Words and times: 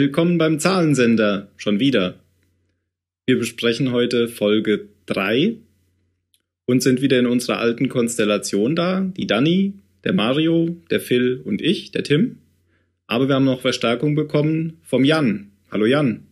Willkommen 0.00 0.38
beim 0.38 0.60
Zahlensender, 0.60 1.48
schon 1.56 1.80
wieder. 1.80 2.20
Wir 3.26 3.36
besprechen 3.36 3.90
heute 3.90 4.28
Folge 4.28 4.86
3 5.06 5.56
und 6.66 6.84
sind 6.84 7.02
wieder 7.02 7.18
in 7.18 7.26
unserer 7.26 7.58
alten 7.58 7.88
Konstellation 7.88 8.76
da. 8.76 9.00
Die 9.00 9.26
Dani, 9.26 9.72
der 10.04 10.12
Mario, 10.12 10.76
der 10.88 11.00
Phil 11.00 11.42
und 11.44 11.60
ich, 11.60 11.90
der 11.90 12.04
Tim. 12.04 12.38
Aber 13.08 13.26
wir 13.26 13.34
haben 13.34 13.44
noch 13.44 13.60
Verstärkung 13.60 14.14
bekommen 14.14 14.78
vom 14.84 15.02
Jan. 15.02 15.50
Hallo 15.72 15.84
Jan. 15.84 16.28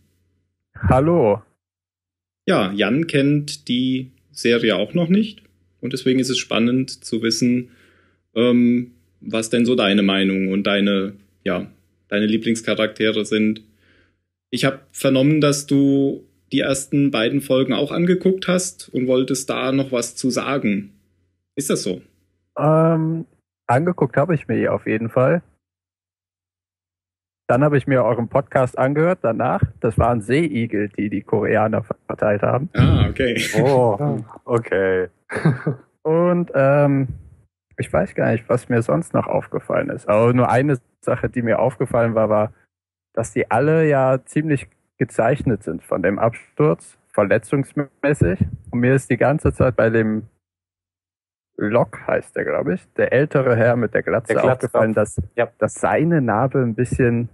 Hallo. 0.73 1.41
Ja, 2.47 2.71
Jan 2.71 3.05
kennt 3.07 3.67
die 3.67 4.11
Serie 4.31 4.77
auch 4.77 4.93
noch 4.93 5.09
nicht 5.09 5.41
und 5.81 5.91
deswegen 5.91 6.21
ist 6.21 6.29
es 6.29 6.37
spannend 6.37 7.03
zu 7.03 7.21
wissen, 7.21 7.71
ähm, 8.33 8.91
was 9.19 9.49
denn 9.49 9.65
so 9.65 9.75
deine 9.75 10.03
Meinung 10.03 10.53
und 10.53 10.63
deine, 10.63 11.15
ja, 11.43 11.69
deine 12.09 12.25
Lieblingscharaktere 12.25 13.25
sind. 13.25 13.63
Ich 14.49 14.65
habe 14.65 14.79
vernommen, 14.91 15.41
dass 15.41 15.65
du 15.65 16.27
die 16.51 16.61
ersten 16.61 17.11
beiden 17.11 17.41
Folgen 17.41 17.73
auch 17.73 17.91
angeguckt 17.91 18.47
hast 18.47 18.89
und 18.89 19.07
wolltest 19.07 19.49
da 19.49 19.71
noch 19.71 19.91
was 19.91 20.15
zu 20.15 20.29
sagen. 20.29 20.93
Ist 21.55 21.69
das 21.69 21.83
so? 21.83 22.01
Ähm, 22.57 23.25
angeguckt 23.67 24.15
habe 24.15 24.35
ich 24.35 24.47
mir 24.47 24.73
auf 24.73 24.87
jeden 24.87 25.09
Fall. 25.09 25.41
Dann 27.49 27.63
habe 27.63 27.77
ich 27.77 27.87
mir 27.87 28.03
euren 28.03 28.27
Podcast 28.27 28.77
angehört 28.77 29.19
danach. 29.21 29.61
Das 29.79 29.97
waren 29.97 30.21
Seeigel, 30.21 30.89
die 30.89 31.09
die 31.09 31.21
Koreaner 31.21 31.83
verteilt 32.05 32.41
haben. 32.41 32.69
Ah, 32.73 33.07
okay. 33.09 33.41
Oh, 33.61 34.19
okay. 34.45 35.07
Und 36.03 36.51
ähm, 36.53 37.07
ich 37.77 37.91
weiß 37.91 38.15
gar 38.15 38.31
nicht, 38.31 38.49
was 38.49 38.69
mir 38.69 38.81
sonst 38.81 39.13
noch 39.13 39.27
aufgefallen 39.27 39.89
ist. 39.89 40.09
Aber 40.09 40.33
nur 40.33 40.49
eine 40.49 40.79
Sache, 41.01 41.29
die 41.29 41.41
mir 41.41 41.59
aufgefallen 41.59 42.15
war, 42.15 42.29
war, 42.29 42.53
dass 43.13 43.33
die 43.33 43.49
alle 43.49 43.87
ja 43.87 44.19
ziemlich 44.25 44.67
gezeichnet 44.97 45.63
sind 45.63 45.83
von 45.83 46.01
dem 46.01 46.19
Absturz, 46.19 46.97
verletzungsmäßig. 47.13 48.45
Und 48.71 48.79
mir 48.79 48.95
ist 48.95 49.09
die 49.09 49.17
ganze 49.17 49.53
Zeit 49.53 49.75
bei 49.75 49.89
dem 49.89 50.27
Lok 51.57 52.05
heißt 52.05 52.35
der, 52.35 52.45
glaube 52.45 52.75
ich, 52.75 52.93
der 52.93 53.11
ältere 53.11 53.55
Herr 53.55 53.75
mit 53.75 53.93
der 53.93 54.03
Glatze, 54.03 54.33
der 54.33 54.43
Glatze 54.43 54.67
aufgefallen, 54.67 54.93
dass, 54.93 55.19
ja. 55.35 55.47
dass 55.57 55.73
seine 55.73 56.21
Narbe 56.21 56.59
ein 56.59 56.75
bisschen 56.75 57.29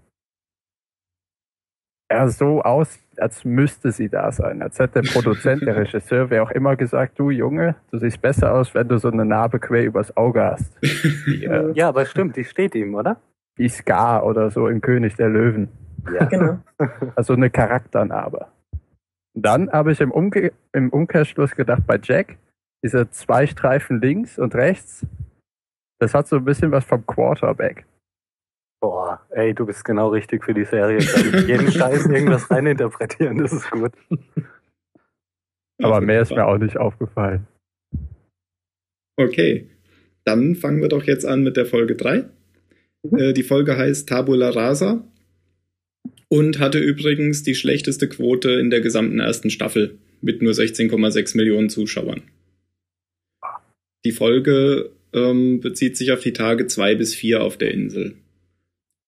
ja, 2.13 2.27
so 2.27 2.61
aus, 2.61 2.99
als 3.17 3.43
müsste 3.43 3.91
sie 3.91 4.07
da 4.07 4.31
sein. 4.31 4.61
Als 4.61 4.77
hätte 4.77 5.01
der 5.01 5.11
Produzent, 5.11 5.63
der 5.63 5.75
Regisseur, 5.83 6.29
wer 6.29 6.43
auch 6.43 6.51
immer 6.51 6.75
gesagt, 6.75 7.17
du 7.17 7.31
Junge, 7.31 7.75
du 7.91 7.97
siehst 7.97 8.21
besser 8.21 8.53
aus, 8.53 8.75
wenn 8.75 8.87
du 8.87 8.97
so 8.99 9.09
eine 9.09 9.25
Narbe 9.25 9.59
quer 9.59 9.83
übers 9.83 10.15
Auge 10.15 10.43
hast. 10.43 10.77
Die, 11.25 11.45
äh, 11.45 11.71
ja, 11.73 11.89
aber 11.89 12.05
stimmt, 12.05 12.35
die 12.35 12.43
steht 12.43 12.75
ihm, 12.75 12.93
oder? 12.93 13.17
Wie 13.55 13.67
Scar 13.67 14.25
oder 14.25 14.51
so 14.51 14.67
im 14.67 14.81
König 14.81 15.15
der 15.15 15.29
Löwen. 15.29 15.69
Ja, 16.13 16.25
genau. 16.29 16.59
Also 17.15 17.33
eine 17.33 17.49
Charakternarbe. 17.49 18.47
Dann 19.35 19.71
habe 19.71 19.91
ich 19.91 20.01
im, 20.01 20.11
Umge 20.11 20.51
im 20.71 20.89
Umkehrschluss 20.89 21.55
gedacht, 21.55 21.87
bei 21.87 21.99
Jack, 22.01 22.37
diese 22.83 23.09
zwei 23.09 23.47
Streifen 23.47 24.01
links 24.01 24.37
und 24.37 24.53
rechts, 24.53 25.05
das 25.99 26.13
hat 26.13 26.27
so 26.27 26.35
ein 26.35 26.45
bisschen 26.45 26.71
was 26.71 26.85
vom 26.85 27.05
Quarterback. 27.07 27.85
Boah, 28.83 29.21
ey, 29.29 29.53
du 29.53 29.65
bist 29.65 29.85
genau 29.85 30.09
richtig 30.09 30.43
für 30.43 30.53
die 30.53 30.65
Serie. 30.65 30.97
Kann 30.97 31.47
jeden 31.47 31.71
Scheiß 31.71 32.05
irgendwas 32.07 32.51
reininterpretieren, 32.51 33.37
das 33.37 33.53
ist 33.53 33.71
gut. 33.71 33.93
Aber 35.81 36.01
mehr 36.01 36.21
ist 36.21 36.31
mir 36.31 36.45
auch 36.45 36.57
nicht 36.57 36.75
aufgefallen. 36.75 37.47
Okay, 39.15 39.69
dann 40.25 40.55
fangen 40.55 40.81
wir 40.81 40.89
doch 40.89 41.05
jetzt 41.05 41.25
an 41.25 41.43
mit 41.43 41.55
der 41.55 41.65
Folge 41.65 41.95
3. 41.95 42.25
Mhm. 43.03 43.17
Äh, 43.17 43.31
die 43.31 43.43
Folge 43.43 43.77
heißt 43.77 44.09
Tabula 44.09 44.49
Rasa 44.49 45.07
und 46.27 46.59
hatte 46.59 46.79
übrigens 46.79 47.41
die 47.41 47.55
schlechteste 47.55 48.09
Quote 48.09 48.51
in 48.51 48.69
der 48.69 48.81
gesamten 48.81 49.21
ersten 49.21 49.49
Staffel 49.49 49.97
mit 50.19 50.41
nur 50.41 50.51
16,6 50.51 51.37
Millionen 51.37 51.69
Zuschauern. 51.69 52.23
Die 54.03 54.11
Folge 54.11 54.91
ähm, 55.13 55.61
bezieht 55.61 55.95
sich 55.95 56.11
auf 56.11 56.19
die 56.19 56.33
Tage 56.33 56.67
2 56.67 56.95
bis 56.95 57.15
4 57.15 57.41
auf 57.41 57.55
der 57.55 57.71
Insel. 57.71 58.17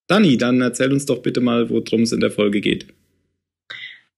Dani, 0.08 0.38
dann 0.38 0.62
erzähl 0.62 0.92
uns 0.92 1.06
doch 1.06 1.22
bitte 1.22 1.42
mal, 1.42 1.70
worum 1.70 2.04
es 2.04 2.12
in 2.12 2.20
der 2.20 2.32
Folge 2.32 2.62
geht. 2.62 2.88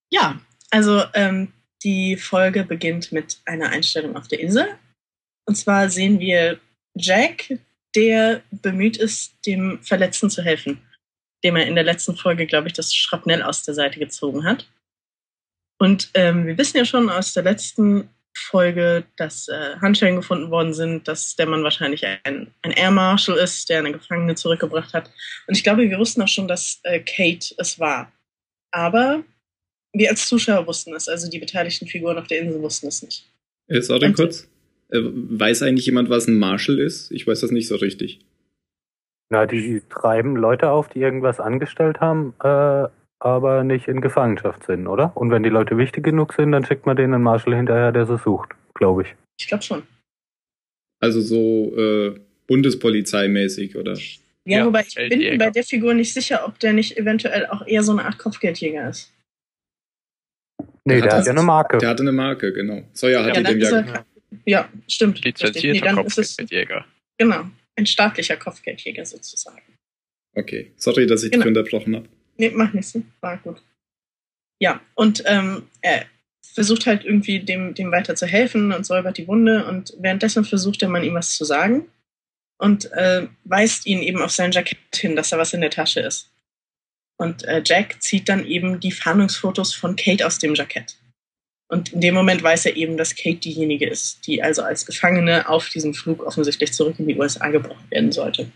Ja, 0.09 0.39
also 0.69 1.03
ähm, 1.13 1.53
die 1.83 2.17
Folge 2.17 2.63
beginnt 2.63 3.11
mit 3.11 3.37
einer 3.45 3.69
Einstellung 3.69 4.15
auf 4.15 4.27
der 4.27 4.39
Insel. 4.39 4.67
Und 5.45 5.55
zwar 5.55 5.89
sehen 5.89 6.19
wir 6.19 6.59
Jack, 6.95 7.59
der 7.95 8.41
bemüht 8.51 8.97
ist, 8.97 9.33
dem 9.45 9.81
Verletzten 9.81 10.29
zu 10.29 10.43
helfen, 10.43 10.81
dem 11.43 11.55
er 11.55 11.67
in 11.67 11.75
der 11.75 11.83
letzten 11.83 12.15
Folge, 12.15 12.45
glaube 12.45 12.67
ich, 12.67 12.73
das 12.73 12.93
Schrapnell 12.93 13.41
aus 13.41 13.63
der 13.63 13.73
Seite 13.73 13.99
gezogen 13.99 14.43
hat. 14.43 14.69
Und 15.79 16.09
ähm, 16.15 16.47
wir 16.47 16.57
wissen 16.57 16.77
ja 16.77 16.85
schon 16.85 17.09
aus 17.09 17.33
der 17.33 17.43
letzten 17.43 18.09
Folge, 18.37 19.05
dass 19.15 19.47
äh, 19.47 19.75
Handschellen 19.81 20.15
gefunden 20.15 20.49
worden 20.51 20.73
sind, 20.73 21.07
dass 21.07 21.35
der 21.35 21.47
Mann 21.47 21.63
wahrscheinlich 21.63 22.05
ein, 22.05 22.53
ein 22.61 22.71
Air 22.71 22.91
Marshal 22.91 23.37
ist, 23.37 23.69
der 23.69 23.79
eine 23.79 23.91
Gefangene 23.91 24.35
zurückgebracht 24.35 24.93
hat. 24.93 25.11
Und 25.47 25.57
ich 25.57 25.63
glaube, 25.63 25.89
wir 25.89 25.97
wussten 25.97 26.21
auch 26.21 26.27
schon, 26.27 26.47
dass 26.47 26.79
äh, 26.83 26.99
Kate 26.99 27.53
es 27.57 27.79
war. 27.79 28.11
Aber 28.71 29.23
wir 29.93 30.09
als 30.09 30.27
Zuschauer 30.27 30.67
wussten 30.67 30.93
es, 30.93 31.07
also 31.07 31.29
die 31.29 31.39
beteiligten 31.39 31.87
Figuren 31.87 32.17
auf 32.17 32.27
der 32.27 32.39
Insel 32.39 32.61
wussten 32.61 32.87
es 32.87 33.01
nicht. 33.01 33.25
Äh, 33.67 33.81
sorry, 33.81 34.13
kurz. 34.13 34.47
Äh, 34.89 34.99
weiß 35.01 35.63
eigentlich 35.63 35.85
jemand, 35.85 36.09
was 36.09 36.27
ein 36.27 36.39
Marshal 36.39 36.79
ist? 36.79 37.11
Ich 37.11 37.27
weiß 37.27 37.41
das 37.41 37.51
nicht 37.51 37.67
so 37.67 37.75
richtig. 37.75 38.19
Na, 39.29 39.45
die 39.45 39.81
treiben 39.89 40.35
Leute 40.35 40.69
auf, 40.69 40.87
die 40.87 40.99
irgendwas 40.99 41.39
angestellt 41.39 41.99
haben, 41.99 42.33
äh, 42.41 42.87
aber 43.19 43.63
nicht 43.63 43.87
in 43.87 44.01
Gefangenschaft 44.01 44.65
sind, 44.65 44.87
oder? 44.87 45.15
Und 45.15 45.31
wenn 45.31 45.43
die 45.43 45.49
Leute 45.49 45.77
wichtig 45.77 46.03
genug 46.03 46.33
sind, 46.33 46.51
dann 46.51 46.65
schickt 46.65 46.85
man 46.85 46.95
denen 46.95 47.13
einen 47.13 47.23
Marshal 47.23 47.55
hinterher, 47.55 47.91
der 47.91 48.05
sie 48.05 48.17
sucht, 48.17 48.51
glaube 48.73 49.03
ich. 49.03 49.15
Ich 49.39 49.47
glaube 49.47 49.63
schon. 49.63 49.83
Also 50.99 51.21
so 51.21 51.75
äh, 51.77 52.19
Bundespolizeimäßig, 52.47 53.75
oder? 53.75 53.93
Ja, 53.93 54.59
ja, 54.59 54.65
wobei 54.65 54.85
ich 54.87 54.95
bin 54.95 55.19
Jäger. 55.21 55.37
bei 55.37 55.49
der 55.49 55.63
Figur 55.63 55.93
nicht 55.93 56.13
sicher, 56.13 56.47
ob 56.47 56.59
der 56.59 56.73
nicht 56.73 56.97
eventuell 56.97 57.45
auch 57.47 57.65
eher 57.67 57.83
so 57.83 57.91
eine 57.91 58.05
Art 58.05 58.17
Kopfgeldjäger 58.17 58.89
ist. 58.89 59.13
Nee, 60.85 61.01
der, 61.01 61.01
der 61.01 61.17
hat 61.17 61.25
ja 61.25 61.31
eine 61.33 61.43
Marke. 61.43 61.77
Der 61.79 61.89
hatte 61.89 62.03
eine 62.03 62.13
Marke, 62.13 62.53
genau. 62.53 62.83
Sawyer 62.93 63.25
hat 63.25 63.35
ja, 63.35 63.43
die 63.43 63.59
dem 63.59 63.59
ja. 63.59 63.79
Er, 63.81 64.05
ja, 64.45 64.69
stimmt. 64.87 65.23
Lizenzierter 65.23 65.93
nee, 65.93 66.01
Kopfgeldjäger. 66.01 66.85
Genau, 67.17 67.45
ein 67.75 67.85
staatlicher 67.85 68.37
Kopfgeldjäger 68.37 69.05
sozusagen. 69.05 69.61
Okay, 70.33 70.71
sorry, 70.77 71.05
dass 71.05 71.23
ich 71.23 71.31
genau. 71.31 71.43
dich 71.43 71.57
unterbrochen 71.57 71.95
habe. 71.97 72.07
Nee, 72.37 72.51
mach 72.53 72.73
nichts. 72.73 72.97
War 73.19 73.37
gut. 73.37 73.61
Ja, 74.59 74.81
und 74.95 75.23
ähm, 75.25 75.67
er 75.81 76.05
versucht 76.53 76.87
halt 76.87 77.05
irgendwie 77.05 77.39
dem, 77.39 77.73
dem 77.75 77.91
weiter 77.91 78.15
zu 78.15 78.25
helfen 78.25 78.71
und 78.71 78.85
säubert 78.85 79.17
die 79.17 79.27
Wunde 79.27 79.65
und 79.65 79.93
währenddessen 79.99 80.45
versucht 80.45 80.81
der 80.81 80.89
Mann 80.89 81.03
ihm 81.03 81.13
was 81.13 81.35
zu 81.35 81.45
sagen 81.45 81.87
und 82.57 82.91
äh, 82.93 83.27
weist 83.43 83.85
ihn 83.85 84.01
eben 84.01 84.21
auf 84.21 84.31
sein 84.31 84.51
Jackett 84.51 84.95
hin, 84.95 85.15
dass 85.15 85.29
da 85.29 85.37
was 85.37 85.53
in 85.53 85.61
der 85.61 85.69
Tasche 85.69 85.99
ist. 85.99 86.31
Und 87.19 87.43
äh, 87.45 87.61
Jack 87.65 88.01
zieht 88.01 88.29
dann 88.29 88.45
eben 88.45 88.79
die 88.79 88.91
Fahndungsfotos 88.91 89.73
von 89.73 89.95
Kate 89.95 90.25
aus 90.25 90.39
dem 90.39 90.55
Jackett. 90.55 90.97
Und 91.69 91.93
in 91.93 92.01
dem 92.01 92.13
Moment 92.13 92.41
weiß 92.41 92.65
er 92.65 92.75
eben, 92.75 92.95
dass 92.95 93.15
Kate 93.15 93.37
diejenige 93.37 93.87
ist, 93.87 94.25
die 94.25 94.41
also 94.41 94.61
als 94.61 94.85
Gefangene 94.85 95.49
auf 95.49 95.69
diesem 95.69 95.93
Flug 95.93 96.23
offensichtlich 96.23 96.73
zurück 96.73 96.97
in 96.99 97.07
die 97.07 97.17
USA 97.17 97.49
gebracht 97.49 97.91
werden 97.91 98.11
sollte. 98.11 98.51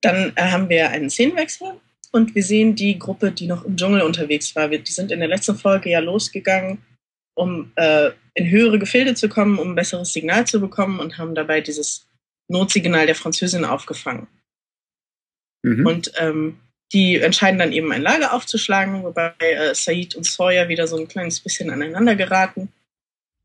Dann 0.00 0.32
äh, 0.36 0.50
haben 0.50 0.68
wir 0.68 0.90
einen 0.90 1.10
Szenenwechsel 1.10 1.80
und 2.12 2.34
wir 2.34 2.42
sehen 2.42 2.74
die 2.74 2.98
Gruppe, 2.98 3.32
die 3.32 3.46
noch 3.46 3.64
im 3.64 3.76
Dschungel 3.76 4.02
unterwegs 4.02 4.54
war. 4.56 4.68
Die 4.68 4.82
sind 4.90 5.12
in 5.12 5.20
der 5.20 5.28
letzten 5.28 5.56
Folge 5.56 5.90
ja 5.90 6.00
losgegangen, 6.00 6.78
um 7.34 7.72
äh, 7.76 8.10
in 8.34 8.50
höhere 8.50 8.78
Gefilde 8.78 9.14
zu 9.14 9.28
kommen, 9.28 9.58
um 9.58 9.72
ein 9.72 9.74
besseres 9.74 10.12
Signal 10.12 10.46
zu 10.46 10.60
bekommen 10.60 11.00
und 11.00 11.18
haben 11.18 11.34
dabei 11.34 11.60
dieses 11.60 12.06
Notsignal 12.48 13.06
der 13.06 13.14
Französin 13.14 13.64
aufgefangen. 13.64 14.26
Mhm. 15.62 15.86
Und 15.86 16.12
ähm, 16.18 16.58
die 16.92 17.16
entscheiden 17.16 17.58
dann 17.58 17.72
eben 17.72 17.92
ein 17.92 18.02
Lager 18.02 18.32
aufzuschlagen, 18.32 19.02
wobei 19.02 19.32
äh, 19.40 19.74
Said 19.74 20.14
und 20.14 20.24
Sawyer 20.24 20.68
wieder 20.68 20.86
so 20.86 20.96
ein 20.96 21.08
kleines 21.08 21.40
bisschen 21.40 21.70
aneinander 21.70 22.16
geraten 22.16 22.72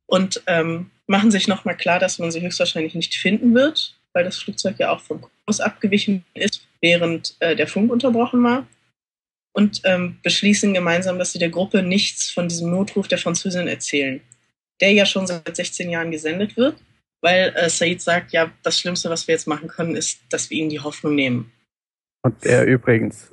und 0.06 0.42
ähm, 0.48 0.92
machen 1.08 1.32
sich 1.32 1.48
nochmal 1.48 1.76
klar, 1.76 2.00
dass 2.00 2.20
man 2.20 2.32
sie 2.32 2.42
höchstwahrscheinlich 2.42 2.96
nicht 2.96 3.16
finden 3.16 3.54
wird, 3.54 3.98
weil 4.14 4.24
das 4.24 4.38
Flugzeug 4.38 4.76
ja 4.80 4.92
auch 4.92 5.02
vom 5.02 5.26
Kurs 5.46 5.60
abgewichen 5.60 6.24
ist, 6.34 6.66
während 6.84 7.38
äh, 7.40 7.56
der 7.56 7.68
Funk 7.68 7.92
unterbrochen 7.92 8.44
war. 8.44 8.68
Und 9.56 9.82
ähm, 9.86 10.18
beschließen 10.24 10.74
gemeinsam, 10.74 11.18
dass 11.18 11.32
sie 11.32 11.40
der 11.40 11.50
Gruppe 11.50 11.82
nichts 11.84 12.30
von 12.30 12.48
diesem 12.48 12.72
Notruf 12.72 13.08
der 13.08 13.20
Französin 13.20 13.68
erzählen, 13.68 14.20
der 14.82 14.92
ja 14.92 15.06
schon 15.06 15.28
seit 15.28 15.56
16 15.56 15.90
Jahren 15.90 16.12
gesendet 16.12 16.58
wird, 16.58 16.76
weil 17.22 17.54
äh, 17.56 17.70
Said 17.70 18.02
sagt, 18.02 18.32
ja, 18.34 18.52
das 18.64 18.80
Schlimmste, 18.80 19.12
was 19.12 19.28
wir 19.28 19.34
jetzt 19.34 19.48
machen 19.48 19.68
können, 19.68 19.96
ist, 19.96 20.22
dass 20.32 20.50
wir 20.50 20.58
ihnen 20.58 20.70
die 20.70 20.80
Hoffnung 20.80 21.16
nehmen. 21.16 21.52
Und 22.24 22.44
der 22.44 22.66
übrigens 22.66 23.32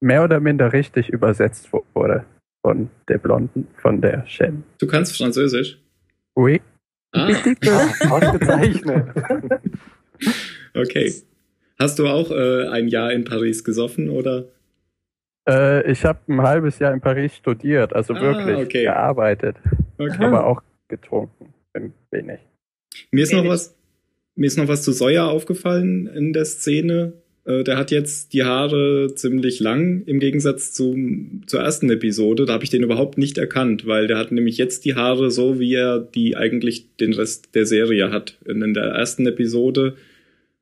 mehr 0.00 0.22
oder 0.22 0.40
minder 0.40 0.72
richtig 0.74 1.08
übersetzt 1.08 1.70
wurde 1.94 2.26
von 2.62 2.90
der 3.08 3.18
Blonden, 3.18 3.66
von 3.78 4.00
der 4.00 4.26
Shen. 4.26 4.62
Du 4.78 4.86
kannst 4.86 5.16
Französisch? 5.16 5.78
Oui. 6.36 6.60
Ah. 7.12 7.28
Ausgezeichnet. 8.10 9.06
Okay. 10.74 11.12
Hast 11.78 11.98
du 11.98 12.06
auch 12.06 12.30
äh, 12.30 12.68
ein 12.68 12.88
Jahr 12.88 13.12
in 13.12 13.24
Paris 13.24 13.64
gesoffen 13.64 14.08
oder? 14.08 14.46
Äh, 15.48 15.90
ich 15.90 16.04
habe 16.04 16.20
ein 16.28 16.42
halbes 16.42 16.78
Jahr 16.78 16.92
in 16.92 17.00
Paris 17.00 17.36
studiert, 17.36 17.92
also 17.94 18.14
ah, 18.14 18.20
wirklich 18.20 18.56
okay. 18.56 18.82
gearbeitet. 18.84 19.56
Okay. 19.98 20.24
Aber 20.24 20.46
auch 20.46 20.62
getrunken, 20.88 21.52
ein 21.74 21.92
wenig. 22.10 22.40
Mir 23.10 23.22
ist 23.24 23.32
noch 23.32 23.46
was, 23.46 23.76
mir 24.34 24.46
ist 24.46 24.58
noch 24.58 24.68
was 24.68 24.82
zu 24.82 24.92
Sawyer 24.92 25.28
aufgefallen 25.28 26.06
in 26.06 26.32
der 26.32 26.44
Szene. 26.44 27.12
Äh, 27.44 27.62
der 27.62 27.76
hat 27.76 27.90
jetzt 27.90 28.32
die 28.32 28.42
Haare 28.42 29.14
ziemlich 29.14 29.60
lang 29.60 30.02
im 30.06 30.18
Gegensatz 30.18 30.72
zum, 30.72 31.42
zur 31.46 31.60
ersten 31.60 31.90
Episode. 31.90 32.46
Da 32.46 32.54
habe 32.54 32.64
ich 32.64 32.70
den 32.70 32.82
überhaupt 32.82 33.18
nicht 33.18 33.38
erkannt, 33.38 33.86
weil 33.86 34.06
der 34.06 34.18
hat 34.18 34.32
nämlich 34.32 34.58
jetzt 34.58 34.84
die 34.84 34.94
Haare 34.94 35.30
so, 35.30 35.60
wie 35.60 35.74
er 35.74 36.00
die 36.00 36.36
eigentlich 36.36 36.96
den 36.96 37.12
Rest 37.12 37.54
der 37.54 37.66
Serie 37.66 38.10
hat. 38.10 38.38
In, 38.44 38.62
in 38.62 38.74
der 38.74 38.84
ersten 38.84 39.26
Episode, 39.26 39.96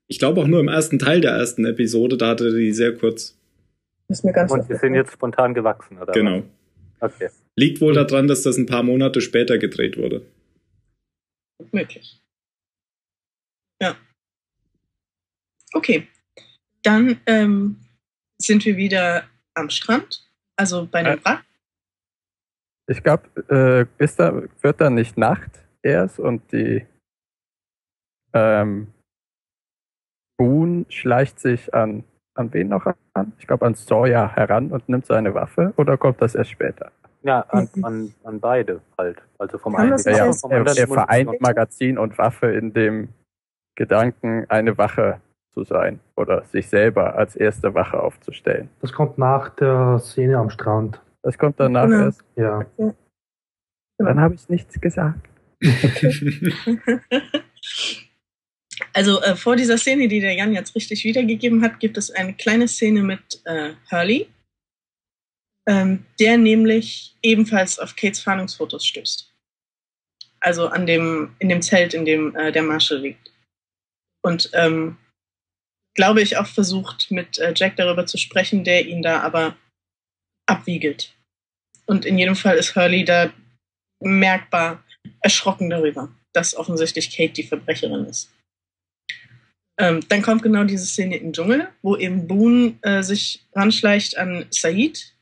ich 0.09 0.19
glaube 0.19 0.41
auch 0.41 0.47
nur 0.47 0.61
im 0.61 0.69
ersten 0.69 0.99
Teil 0.99 1.21
der 1.21 1.33
ersten 1.33 1.65
Episode, 1.65 2.17
da 2.17 2.29
hatte 2.29 2.55
die 2.55 2.73
sehr 2.73 2.95
kurz. 2.95 3.37
Ist 4.09 4.25
mir 4.25 4.33
ganz 4.33 4.53
Und 4.53 4.69
die 4.69 4.75
sind 4.75 4.95
jetzt 4.95 5.13
spontan 5.13 5.55
gewachsen, 5.55 5.99
oder? 5.99 6.13
Genau. 6.13 6.43
Okay. 7.01 7.31
Liegt 7.57 7.81
wohl 7.81 7.95
daran, 7.95 8.29
dass 8.29 8.43
das 8.43 8.57
ein 8.57 8.67
paar 8.67 8.83
Monate 8.83 9.21
später 9.21 9.59
gedreht 9.59 9.97
wurde. 9.97 10.23
Möglich. 11.73 12.21
Ja. 13.81 13.97
Okay. 15.73 16.07
Dann 16.83 17.21
ähm, 17.27 17.77
sind 18.39 18.65
wir 18.65 18.77
wieder 18.77 19.25
am 19.55 19.71
Strand, 19.71 20.29
also 20.57 20.87
bei 20.87 20.99
einem 21.01 21.25
Wrack. 21.25 21.45
Ich 22.87 23.03
glaube, 23.03 23.89
äh, 23.99 24.07
da, 24.17 24.43
wird 24.61 24.81
dann 24.81 24.95
nicht 24.95 25.17
Nacht 25.17 25.51
erst 25.83 26.19
und 26.19 26.53
die 26.53 26.87
ähm, 28.35 28.89
Boone 30.37 30.87
schleicht 30.89 31.41
sich 31.41 31.73
an, 31.75 32.05
an 32.35 32.53
wen 32.53 32.69
noch 32.69 32.87
an? 33.15 33.33
Ich 33.39 33.47
glaube 33.47 33.67
an 33.67 33.75
Sawyer 33.75 34.35
heran 34.35 34.71
und 34.71 34.89
nimmt 34.89 35.07
seine 35.07 35.35
Waffe 35.35 35.73
oder 35.77 35.97
kommt 35.97 36.21
das 36.21 36.35
erst 36.35 36.51
später? 36.51 36.91
Ja, 37.23 37.41
an, 37.49 37.69
an, 37.83 38.15
an 38.25 38.41
beide 38.41 38.81
halt. 38.99 39.23
Also 39.39 39.57
vom 39.57 39.77
einen. 39.77 39.97
Ja, 39.99 40.27
ja, 40.27 40.33
vom 40.33 40.51
er, 40.51 40.67
er 40.67 40.87
vereint 40.87 41.41
Magazin 41.41 41.99
und 41.99 42.19
Waffe 42.19 42.49
in 42.49 42.75
dem 42.75 43.09
Gedanken, 43.77 44.45
eine 44.51 44.77
Wache 44.77 45.21
zu 45.55 45.65
sein 45.65 46.01
oder 46.17 46.45
sich 46.45 46.69
selber 46.69 47.15
als 47.15 47.35
erste 47.35 47.75
Wache 47.75 48.03
aufzustellen. 48.03 48.69
Das 48.81 48.93
kommt 48.93 49.17
nach 49.17 49.51
der 49.51 49.99
Szene 50.01 50.37
am 50.37 50.51
Strand. 50.51 51.01
Das 51.23 51.39
kommt 51.39 51.59
danach 51.59 51.87
genau. 51.87 52.05
erst? 52.05 52.25
Ja. 52.37 52.67
Dann 52.77 52.95
genau. 53.97 54.21
habe 54.21 54.35
ich 54.35 54.49
nichts 54.49 54.79
gesagt. 54.81 55.21
also 58.95 59.21
äh, 59.23 59.35
vor 59.35 59.57
dieser 59.57 59.77
Szene, 59.77 60.07
die 60.07 60.21
der 60.21 60.35
Jan 60.35 60.55
jetzt 60.55 60.75
richtig 60.77 61.05
wiedergegeben 61.05 61.63
hat, 61.63 61.81
gibt 61.81 61.99
es 61.99 62.13
eine 62.13 62.33
kleine 62.33 62.69
Szene 62.69 63.03
mit 63.03 63.43
äh, 63.45 63.75
Hurley, 63.91 64.29
ähm, 65.69 66.07
der 66.21 66.39
nämlich 66.39 67.17
ebenfalls 67.21 67.81
auf 67.81 67.97
Kates 67.97 68.21
Fahndungsfotos 68.21 68.87
stößt. 68.87 69.33
Also 70.39 70.69
an 70.69 70.87
dem, 70.87 71.35
in 71.41 71.49
dem 71.49 71.61
Zelt, 71.61 71.93
in 71.93 72.05
dem 72.05 72.37
äh, 72.37 72.53
der 72.53 72.63
Marshall 72.63 73.01
liegt. 73.01 73.33
Und 74.23 74.51
ähm, 74.53 74.97
glaube 75.95 76.23
ich, 76.23 76.37
auch 76.37 76.47
versucht, 76.47 77.11
mit 77.11 77.39
äh, 77.39 77.53
Jack 77.57 77.77
darüber 77.77 78.07
zu 78.07 78.17
sprechen, 78.17 78.63
der 78.63 78.87
ihn 78.87 79.03
da 79.03 79.23
aber 79.23 79.57
abwiegelt. 80.47 81.15
Und 81.87 82.05
in 82.05 82.17
jedem 82.17 82.37
Fall 82.37 82.57
ist 82.57 82.77
Hurley 82.77 83.05
da 83.05 83.33
merkbar 84.01 84.85
erschrocken 85.21 85.69
darüber, 85.69 86.15
dass 86.33 86.55
offensichtlich 86.55 87.15
Kate 87.15 87.33
die 87.33 87.43
Verbrecherin 87.43 88.05
ist. 88.05 88.34
Ähm, 89.77 90.01
dann 90.09 90.23
kommt 90.23 90.43
genau 90.43 90.65
diese 90.65 90.87
Szene 90.87 91.17
im 91.17 91.33
Dschungel, 91.33 91.69
wo 91.83 91.97
eben 91.97 92.29
Boone 92.29 92.75
äh, 92.83 93.03
sich 93.03 93.45
ranschleicht 93.55 94.17
an 94.17 94.47
Said 94.51 95.15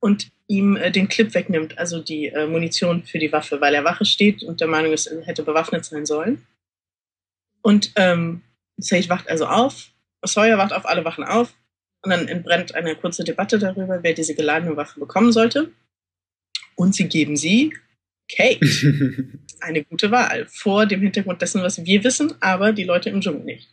und 0.00 0.30
ihm 0.48 0.76
äh, 0.76 0.90
den 0.90 1.08
Clip 1.08 1.32
wegnimmt, 1.34 1.78
also 1.78 2.02
die 2.02 2.26
äh, 2.26 2.46
Munition 2.46 3.04
für 3.04 3.18
die 3.18 3.32
Waffe, 3.32 3.60
weil 3.60 3.74
er 3.74 3.84
Wache 3.84 4.04
steht 4.04 4.42
und 4.42 4.60
der 4.60 4.68
Meinung 4.68 4.92
ist, 4.92 5.06
er 5.06 5.24
hätte 5.24 5.42
bewaffnet 5.42 5.84
sein 5.84 6.04
sollen. 6.04 6.46
Und 7.62 7.92
ähm, 7.96 8.42
Sage 8.76 9.08
wacht 9.08 9.28
also 9.28 9.46
auf, 9.46 9.92
Sawyer 10.22 10.58
wacht 10.58 10.74
auf 10.74 10.84
alle 10.84 11.04
Wachen 11.04 11.24
auf 11.24 11.54
und 12.02 12.10
dann 12.10 12.28
entbrennt 12.28 12.74
eine 12.74 12.94
kurze 12.96 13.24
Debatte 13.24 13.58
darüber, 13.58 14.02
wer 14.02 14.12
diese 14.12 14.34
geladene 14.34 14.76
Waffe 14.76 15.00
bekommen 15.00 15.32
sollte. 15.32 15.70
Und 16.76 16.94
sie 16.94 17.08
geben 17.08 17.36
sie 17.36 17.72
Kate. 18.28 18.60
eine 19.60 19.84
gute 19.84 20.10
Wahl. 20.10 20.46
Vor 20.48 20.86
dem 20.86 21.00
Hintergrund 21.00 21.42
dessen, 21.42 21.62
was 21.62 21.84
wir 21.84 22.04
wissen, 22.04 22.34
aber 22.40 22.72
die 22.72 22.84
Leute 22.84 23.10
im 23.10 23.20
Dschungel 23.20 23.44
nicht. 23.44 23.70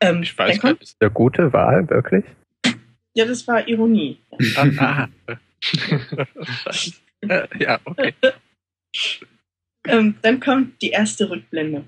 Ähm, 0.00 0.22
ich 0.22 0.36
weiß 0.36 0.62
nicht, 0.62 0.82
ist 0.82 0.96
eine 1.00 1.10
gute 1.10 1.52
Wahl, 1.52 1.88
wirklich? 1.88 2.24
Ja, 3.14 3.24
das 3.24 3.46
war 3.48 3.66
Ironie. 3.66 4.20
Ah, 4.56 5.08
ja, 7.58 7.80
okay. 7.84 8.14
ähm, 9.86 10.14
dann 10.22 10.40
kommt 10.40 10.80
die 10.82 10.90
erste 10.90 11.28
Rückblende. 11.30 11.84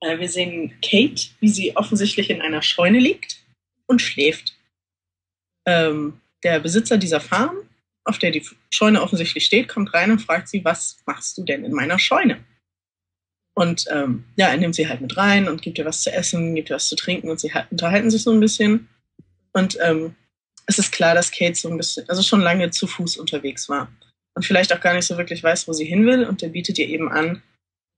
Äh, 0.00 0.18
wir 0.18 0.28
sehen 0.28 0.74
Kate, 0.82 1.28
wie 1.40 1.48
sie 1.48 1.76
offensichtlich 1.76 2.30
in 2.30 2.42
einer 2.42 2.62
Scheune 2.62 2.98
liegt 2.98 3.44
und 3.86 4.02
schläft. 4.02 4.56
Ähm, 5.64 6.20
der 6.42 6.60
Besitzer 6.60 6.98
dieser 6.98 7.20
Farm, 7.20 7.56
auf 8.06 8.18
der 8.18 8.30
die 8.30 8.46
Scheune 8.70 9.02
offensichtlich 9.02 9.44
steht, 9.44 9.68
kommt 9.68 9.92
rein 9.92 10.10
und 10.10 10.20
fragt 10.20 10.48
sie, 10.48 10.64
was 10.64 10.98
machst 11.06 11.36
du 11.36 11.44
denn 11.44 11.64
in 11.64 11.72
meiner 11.72 11.98
Scheune? 11.98 12.38
Und 13.54 13.86
ähm, 13.90 14.24
ja, 14.36 14.48
er 14.48 14.56
nimmt 14.56 14.74
sie 14.74 14.88
halt 14.88 15.00
mit 15.00 15.16
rein 15.16 15.48
und 15.48 15.62
gibt 15.62 15.78
ihr 15.78 15.84
was 15.84 16.02
zu 16.02 16.12
essen, 16.12 16.54
gibt 16.54 16.70
ihr 16.70 16.76
was 16.76 16.88
zu 16.88 16.96
trinken 16.96 17.30
und 17.30 17.40
sie 17.40 17.52
halt, 17.52 17.66
unterhalten 17.70 18.10
sich 18.10 18.22
so 18.22 18.30
ein 18.30 18.40
bisschen. 18.40 18.88
Und 19.52 19.78
ähm, 19.82 20.14
es 20.66 20.78
ist 20.78 20.92
klar, 20.92 21.14
dass 21.14 21.30
Kate 21.30 21.54
so 21.54 21.70
ein 21.70 21.76
bisschen, 21.76 22.08
also 22.08 22.22
schon 22.22 22.42
lange 22.42 22.70
zu 22.70 22.86
Fuß 22.86 23.16
unterwegs 23.16 23.68
war 23.68 23.88
und 24.34 24.44
vielleicht 24.44 24.72
auch 24.72 24.80
gar 24.80 24.94
nicht 24.94 25.06
so 25.06 25.16
wirklich 25.16 25.42
weiß, 25.42 25.66
wo 25.66 25.72
sie 25.72 25.86
hin 25.86 26.06
will. 26.06 26.24
Und 26.24 26.42
der 26.42 26.48
bietet 26.48 26.78
ihr 26.78 26.88
eben 26.88 27.10
an, 27.10 27.42